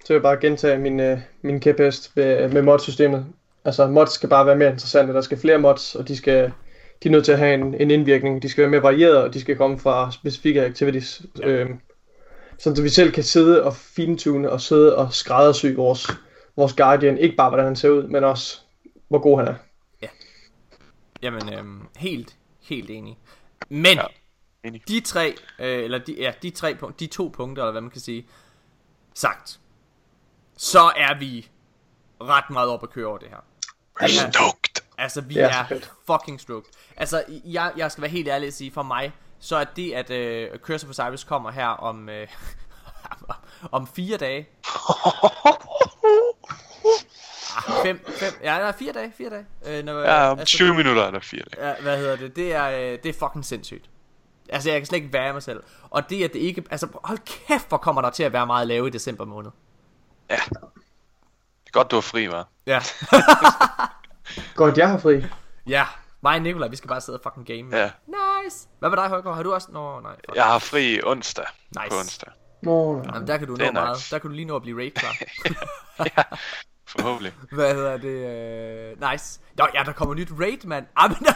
[0.00, 3.26] så vil jeg bare gentage min, øh, min kæphest med, med mod-systemet.
[3.64, 5.14] Altså, mods skal bare være mere interessante.
[5.14, 6.52] Der skal flere mods, og de skal
[7.02, 8.42] de er nødt til at have en, en indvirkning.
[8.42, 11.22] De skal være mere varieret, og de skal komme fra specifikke activities.
[11.38, 11.48] Ja.
[11.48, 11.80] Øhm,
[12.58, 16.10] sådan så vi selv kan sidde og fintune og sidde og skræddersy vores,
[16.56, 17.18] vores Guardian.
[17.18, 18.60] Ikke bare, hvordan han ser ud, men også,
[19.08, 19.54] hvor god han er.
[21.22, 23.18] Jamen, øhm, helt, helt enig.
[23.68, 24.04] Men, ja,
[24.64, 24.88] enig.
[24.88, 27.90] de tre, øh, eller de, ja, de tre punkt, de to punkter, eller hvad man
[27.90, 28.26] kan sige,
[29.14, 29.60] sagt,
[30.56, 31.48] så er vi
[32.20, 33.44] ret meget op at køre over det her.
[34.02, 34.82] We're stoked.
[34.98, 35.90] Altså, vi Ja, ja, så er fedt.
[36.06, 36.70] fucking stoked.
[36.96, 40.10] Altså, jeg, jeg skal være helt ærlig at sige, for mig, så er det, at
[40.10, 42.28] øh, Curse of Osiris kommer her om, øh,
[43.72, 44.48] om fire dage.
[47.56, 49.46] Ah, fem, fem, ja, nej, fire dage, fire dage.
[49.66, 51.68] Øh, når, Ja, om 20 minutter er der fire dage.
[51.68, 52.36] Ja, hvad hedder det?
[52.36, 53.90] Det er, øh, det er fucking sindssygt.
[54.48, 55.62] Altså, jeg kan slet ikke være mig selv.
[55.90, 56.64] Og det, at det ikke...
[56.70, 59.50] Altså, hold kæft, hvor kommer der til at være meget lave i december måned.
[60.30, 60.66] Det er
[61.72, 62.44] godt, du er fri, hva'?
[62.66, 62.80] Ja.
[64.54, 65.24] Godt, jeg har fri.
[65.66, 65.86] ja,
[66.22, 67.78] mig og Nicolaj, vi skal bare sidde og fucking game.
[67.82, 67.90] Ja.
[68.06, 68.68] Nice.
[68.78, 69.36] Hvad med dig, Højgaard?
[69.36, 69.68] Har du også...
[69.72, 70.12] Nå, nej.
[70.14, 70.36] Fuck.
[70.36, 71.44] Jeg har fri onsdag.
[71.78, 71.90] Nice.
[71.90, 72.32] På onsdag.
[72.62, 73.10] Nå, nej.
[73.14, 73.96] Jamen, der kan du nå er meget.
[73.96, 74.14] nice.
[74.14, 75.12] Der kan du lige nå at blive raid klar.
[76.88, 77.32] Forhåbentlig.
[77.52, 78.94] Hvad hedder det?
[79.02, 79.40] Uh, nice.
[79.58, 80.86] Nå, ja, der kommer nyt raid, mand.
[80.96, 81.32] Ah, men der,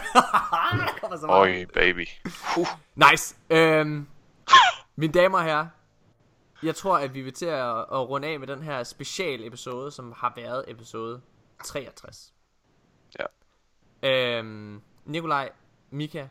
[0.76, 1.40] der kommer så meget.
[1.40, 2.08] Oj, baby.
[2.54, 2.66] Huh.
[3.10, 3.34] Nice.
[3.50, 4.06] Øhm,
[4.96, 5.66] mine damer og herrer,
[6.62, 9.90] jeg tror, at vi vil til at, at runde af med den her special episode,
[9.90, 11.20] som har været episode
[11.64, 12.34] 63.
[13.18, 13.26] Ja.
[14.08, 15.52] Øhm, Nikolaj,
[15.90, 16.28] Mika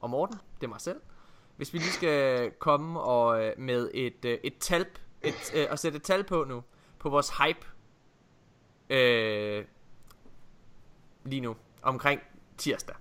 [0.00, 1.00] og Morten, det er mig selv.
[1.56, 4.86] Hvis vi lige skal komme og øh, med et, øh, et tal,
[5.22, 6.62] et, øh, og sætte et tal på nu,
[6.98, 7.66] på vores hype,
[8.90, 9.64] øh,
[11.24, 12.20] lige nu, omkring
[12.58, 12.96] tirsdag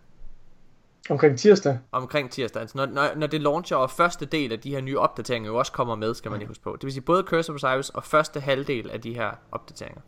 [1.10, 1.80] Omkring tirsdag.
[1.92, 2.62] omkring tirsdag.
[2.62, 5.58] Altså når, når, når det launcher, og første del af de her nye opdateringer jo
[5.58, 6.74] også kommer med, skal man lige huske på.
[6.76, 10.02] Det vil sige både Curse of Osiris og første halvdel af de her opdateringer.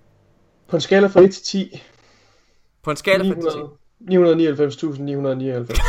[0.68, 1.84] På en skala fra 1 til 10.
[2.84, 3.69] På en skala fra 900
[4.02, 5.82] 999.999.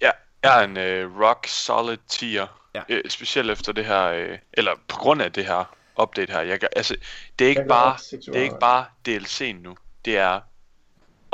[0.00, 0.10] Ja,
[0.42, 2.46] jeg er en øh, rock solid tier.
[2.74, 2.82] Ja.
[2.88, 6.40] Øh, specielt efter det her, øh, eller på grund af det her update her.
[6.40, 6.96] Jeg, altså,
[7.38, 7.96] det er ikke Jeg bare,
[8.32, 9.76] det er ikke bare DLC'en nu.
[10.04, 10.40] Det er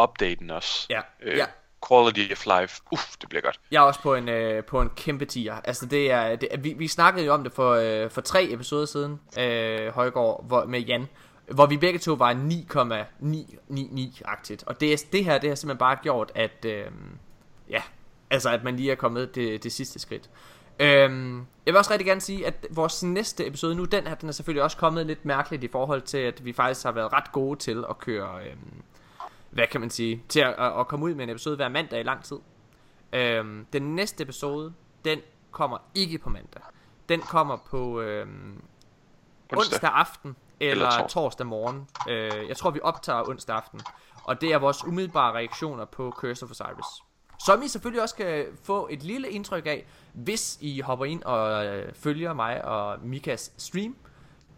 [0.03, 0.87] updaten også.
[0.91, 1.47] Ja, Øh, ja.
[1.89, 2.81] Quality of life.
[2.93, 3.61] Uff, det bliver godt.
[3.71, 5.55] Jeg er også på en, øh, på en kæmpe tier.
[5.55, 8.87] Altså det er, det, vi, vi snakkede jo om det for, øh, for tre episoder
[8.87, 11.09] siden, øh, Højgaard, hvor, med Jan,
[11.51, 14.65] hvor vi begge to var 9,999-agtigt.
[14.67, 16.85] Og det, det her, det har simpelthen bare gjort, at, øh,
[17.71, 17.83] ja,
[18.31, 20.31] altså at man lige er kommet det, det sidste skridt.
[20.81, 21.37] Øhm,
[21.67, 24.33] jeg vil også rigtig gerne sige, at vores næste episode nu, den her, den er
[24.33, 27.59] selvfølgelig også kommet lidt mærkeligt i forhold til, at vi faktisk har været ret gode
[27.59, 28.83] til at køre, øhm,
[29.53, 32.01] hvad kan man sige, til at, at, at komme ud med en episode hver mandag
[32.01, 32.37] i lang tid.
[33.13, 34.73] Øhm, den næste episode,
[35.05, 35.21] den
[35.51, 36.63] kommer ikke på mandag.
[37.09, 38.63] Den kommer på øhm,
[39.53, 39.59] onsdag.
[39.59, 41.09] onsdag aften eller, Eller torsdag.
[41.09, 41.89] torsdag morgen.
[42.09, 43.81] Øh, jeg tror, vi optager onsdag aften.
[44.25, 47.03] Og det er vores umiddelbare reaktioner på Curse of Osiris.
[47.47, 51.67] Som I selvfølgelig også kan få et lille indtryk af, hvis I hopper ind og
[51.67, 53.97] øh, følger mig og Mikas stream,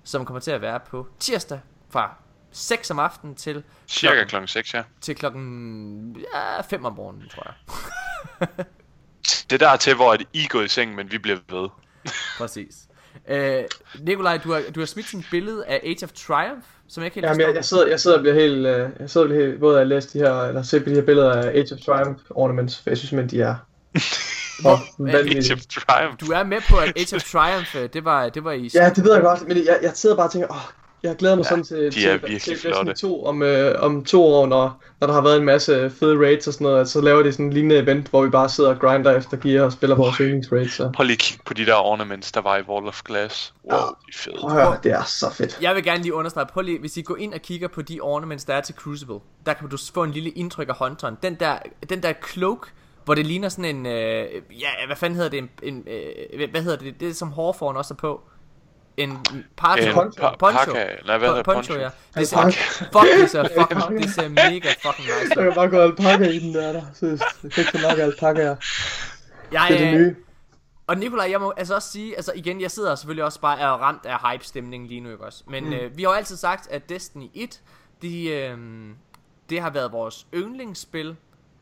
[0.05, 2.15] som kommer til at være på tirsdag fra
[2.55, 4.83] 6 om aftenen til Cirka klokken 6, ja.
[5.01, 8.49] til klokken ja, 5 om morgenen, tror jeg.
[9.51, 11.69] Det er der til, hvor at I er gået i seng, men vi bliver ved.
[12.39, 12.75] Præcis.
[13.29, 13.65] Øh,
[14.01, 17.07] Nikolaj, du har, du har smidt sådan et billede af Age of Triumph, som jeg
[17.07, 17.49] ikke helt Jamen, forstår.
[17.49, 19.81] jeg, jeg, sidder, jeg sidder og bliver helt, øh, jeg sidder og bliver helt, både
[19.81, 22.83] at læse de her, eller se på de her billeder af Age of Triumph ornaments,
[22.83, 23.55] for jeg synes simpelthen, de er
[24.61, 25.09] Hvor-.
[25.09, 26.17] Age of Triumph.
[26.21, 28.71] Du er med på, at Age of Triumph, øh, det var, det var i...
[28.75, 31.35] Ja, det ved jeg godt, men jeg, jeg sidder bare og tænker, åh, jeg glæder
[31.35, 32.93] mig Ja, sådan til, de til, er til virkelig Destiny flotte.
[32.93, 36.47] 2 om, øh, om to år, når, når der har været en masse fede raids
[36.47, 38.81] og sådan noget, så laver de sådan en lignende event, hvor vi bare sidder og
[38.81, 40.73] grinder efter gear og spiller vores yndlingsraids.
[40.73, 40.91] Så.
[40.95, 43.55] Prøv lige at kigge på de der ornaments, der var i Wall of Glass.
[43.65, 44.37] Wow, de er fede.
[44.41, 45.59] Prøv høre, det er så fedt.
[45.61, 48.01] Jeg vil gerne lige understrege, prøv lige, hvis I går ind og kigger på de
[48.01, 51.17] ornaments, der er til Crucible, der kan du få en lille indtryk af Hunteren.
[51.23, 51.59] Den der,
[51.89, 52.69] den der cloak,
[53.05, 54.25] hvor det ligner sådan en, øh,
[54.61, 57.77] ja, hvad fanden hedder det, en, en øh, hvad hedder det, det er som hårforen
[57.77, 58.21] også er på.
[58.97, 59.19] En
[59.57, 61.75] parto, En poncho, pa- poncho, nej, hvad hedder poncho?
[61.75, 61.89] ja.
[62.15, 62.51] Det ser,
[62.93, 65.45] fuck, det ser fucking, det ser mega fucking nice Jeg ud.
[65.45, 66.83] kan bare gå alpaka i den der, der.
[66.95, 67.07] Så
[67.43, 68.57] jeg kan ikke få nok alpakaer.
[69.53, 70.17] Jeg, Det er det øh, nye.
[70.87, 73.67] Og Nikolaj, jeg må altså også sige, altså igen, jeg sidder selvfølgelig også bare er
[73.69, 75.45] ramt af hype-stemningen lige nu, ikke også?
[75.47, 75.71] Men Mm.
[75.71, 75.77] mm.
[75.77, 77.61] øh, vi har jo altid sagt, at Destiny 1,
[78.03, 78.59] de, øh,
[79.51, 81.17] det har været vores yndlingsspil,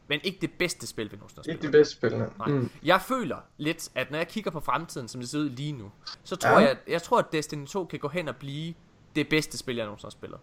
[0.09, 1.73] men ikke det bedste spil, vi nogensinde har Ikke spillet.
[1.73, 2.29] det bedste spil, nej.
[2.39, 2.49] Nej.
[2.49, 2.71] Mm.
[2.85, 5.91] Jeg føler lidt, at når jeg kigger på fremtiden, som det ser ud lige nu,
[6.25, 6.57] så tror Ja.
[6.59, 8.75] jeg, jeg tror, at Destiny 2 kan gå hen og blive
[9.17, 10.39] det bedste spil, jeg nogensinde har spillet.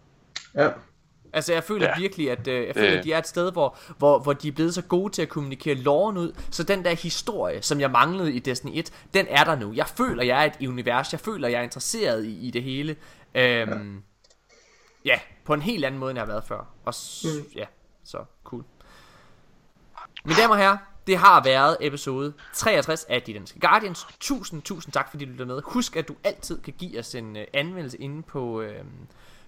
[0.54, 0.70] Ja.
[1.32, 1.98] Altså jeg føler Ja.
[1.98, 4.52] virkelig, at, øh, jeg føler, at de er et sted, hvor, hvor, hvor de er
[4.52, 8.32] blevet så gode til at kommunikere loven ud, så den der historie, som jeg manglede
[8.32, 9.72] i Destiny 1, den er der nu.
[9.74, 12.96] Jeg føler, jeg er et univers, jeg føler, jeg er interesseret i, i det hele.
[13.34, 14.02] Øhm,
[15.04, 15.10] ja.
[15.14, 16.66] ja, på en helt anden måde, end jeg har været før.
[16.84, 17.44] Og s- Mm.
[17.56, 17.64] ja,
[18.04, 18.64] så cool.
[20.24, 20.76] Mine damer og herrer,
[21.06, 24.06] det har været episode 63 af De Danske Guardians.
[24.20, 25.62] Tusind, tusind tak, fordi du lytter med.
[25.64, 28.66] Husk, at du altid kan give os en uh, anmeldelse inde på, uh,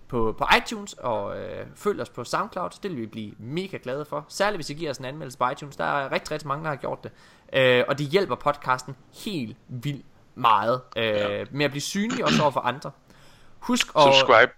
[0.08, 1.36] på, på iTunes, og uh,
[1.76, 2.70] følg os på SoundCloud.
[2.82, 4.24] Det vil vi blive mega glade for.
[4.28, 5.76] Særligt, hvis I giver os en anmeldelse på iTunes.
[5.76, 7.12] Der er rigtig, rigtig mange, der har gjort det.
[7.82, 11.44] Uh, og det hjælper podcasten helt vildt meget uh, ja.
[11.50, 12.90] med at blive synlig også over for andre.
[13.58, 14.02] Husk at...
[14.02, 14.52] Subscribe.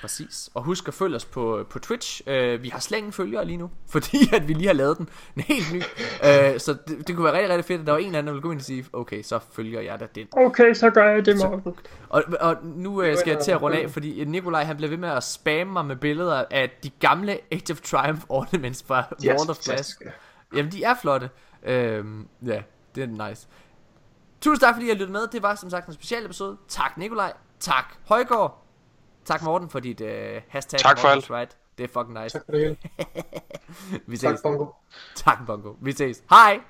[0.00, 0.50] Præcis.
[0.54, 2.22] Og husk at følge os på, på Twitch.
[2.26, 5.08] Uh, vi har slet ingen følgere lige nu, fordi at vi lige har lavet den
[5.36, 5.78] en helt ny.
[5.78, 8.26] Uh, så det, det kunne være rigtig, rigtig fedt, at der var en eller anden,
[8.26, 10.26] der ville gå ind og sige, okay, så følger jeg da den.
[10.32, 11.74] Okay, så gør jeg det, Morten.
[12.08, 14.98] Og, og nu uh, skal jeg til at runde af, fordi Nikolaj han bliver ved
[14.98, 19.26] med at spamme mig med billeder af de gamle Age of Triumph ornaments fra Yes,
[19.26, 19.68] World of Glass.
[19.68, 20.12] fantastiske.
[20.56, 21.30] Jamen, de er flotte.
[21.62, 21.68] Uh,
[22.48, 22.62] ja,
[22.94, 23.46] det er nice.
[24.40, 25.26] Tusind tak, fordi I har lyttet med.
[25.32, 26.56] Det var som sagt en special episode.
[26.68, 27.32] Tak, Nikolaj.
[27.60, 28.67] Tak, Højgaard.
[29.28, 30.08] Tak, Morten, for dit uh,
[30.48, 30.80] hashtag.
[30.80, 31.56] Tak for Morten's Right.
[31.78, 32.38] Det er fucking nice.
[32.38, 32.76] Tak for det hele.
[34.10, 34.22] Vi ses.
[34.22, 34.66] Tak, Bongo.
[35.14, 35.74] Tak, Bongo.
[35.80, 36.22] Vi ses.
[36.30, 36.60] Hej.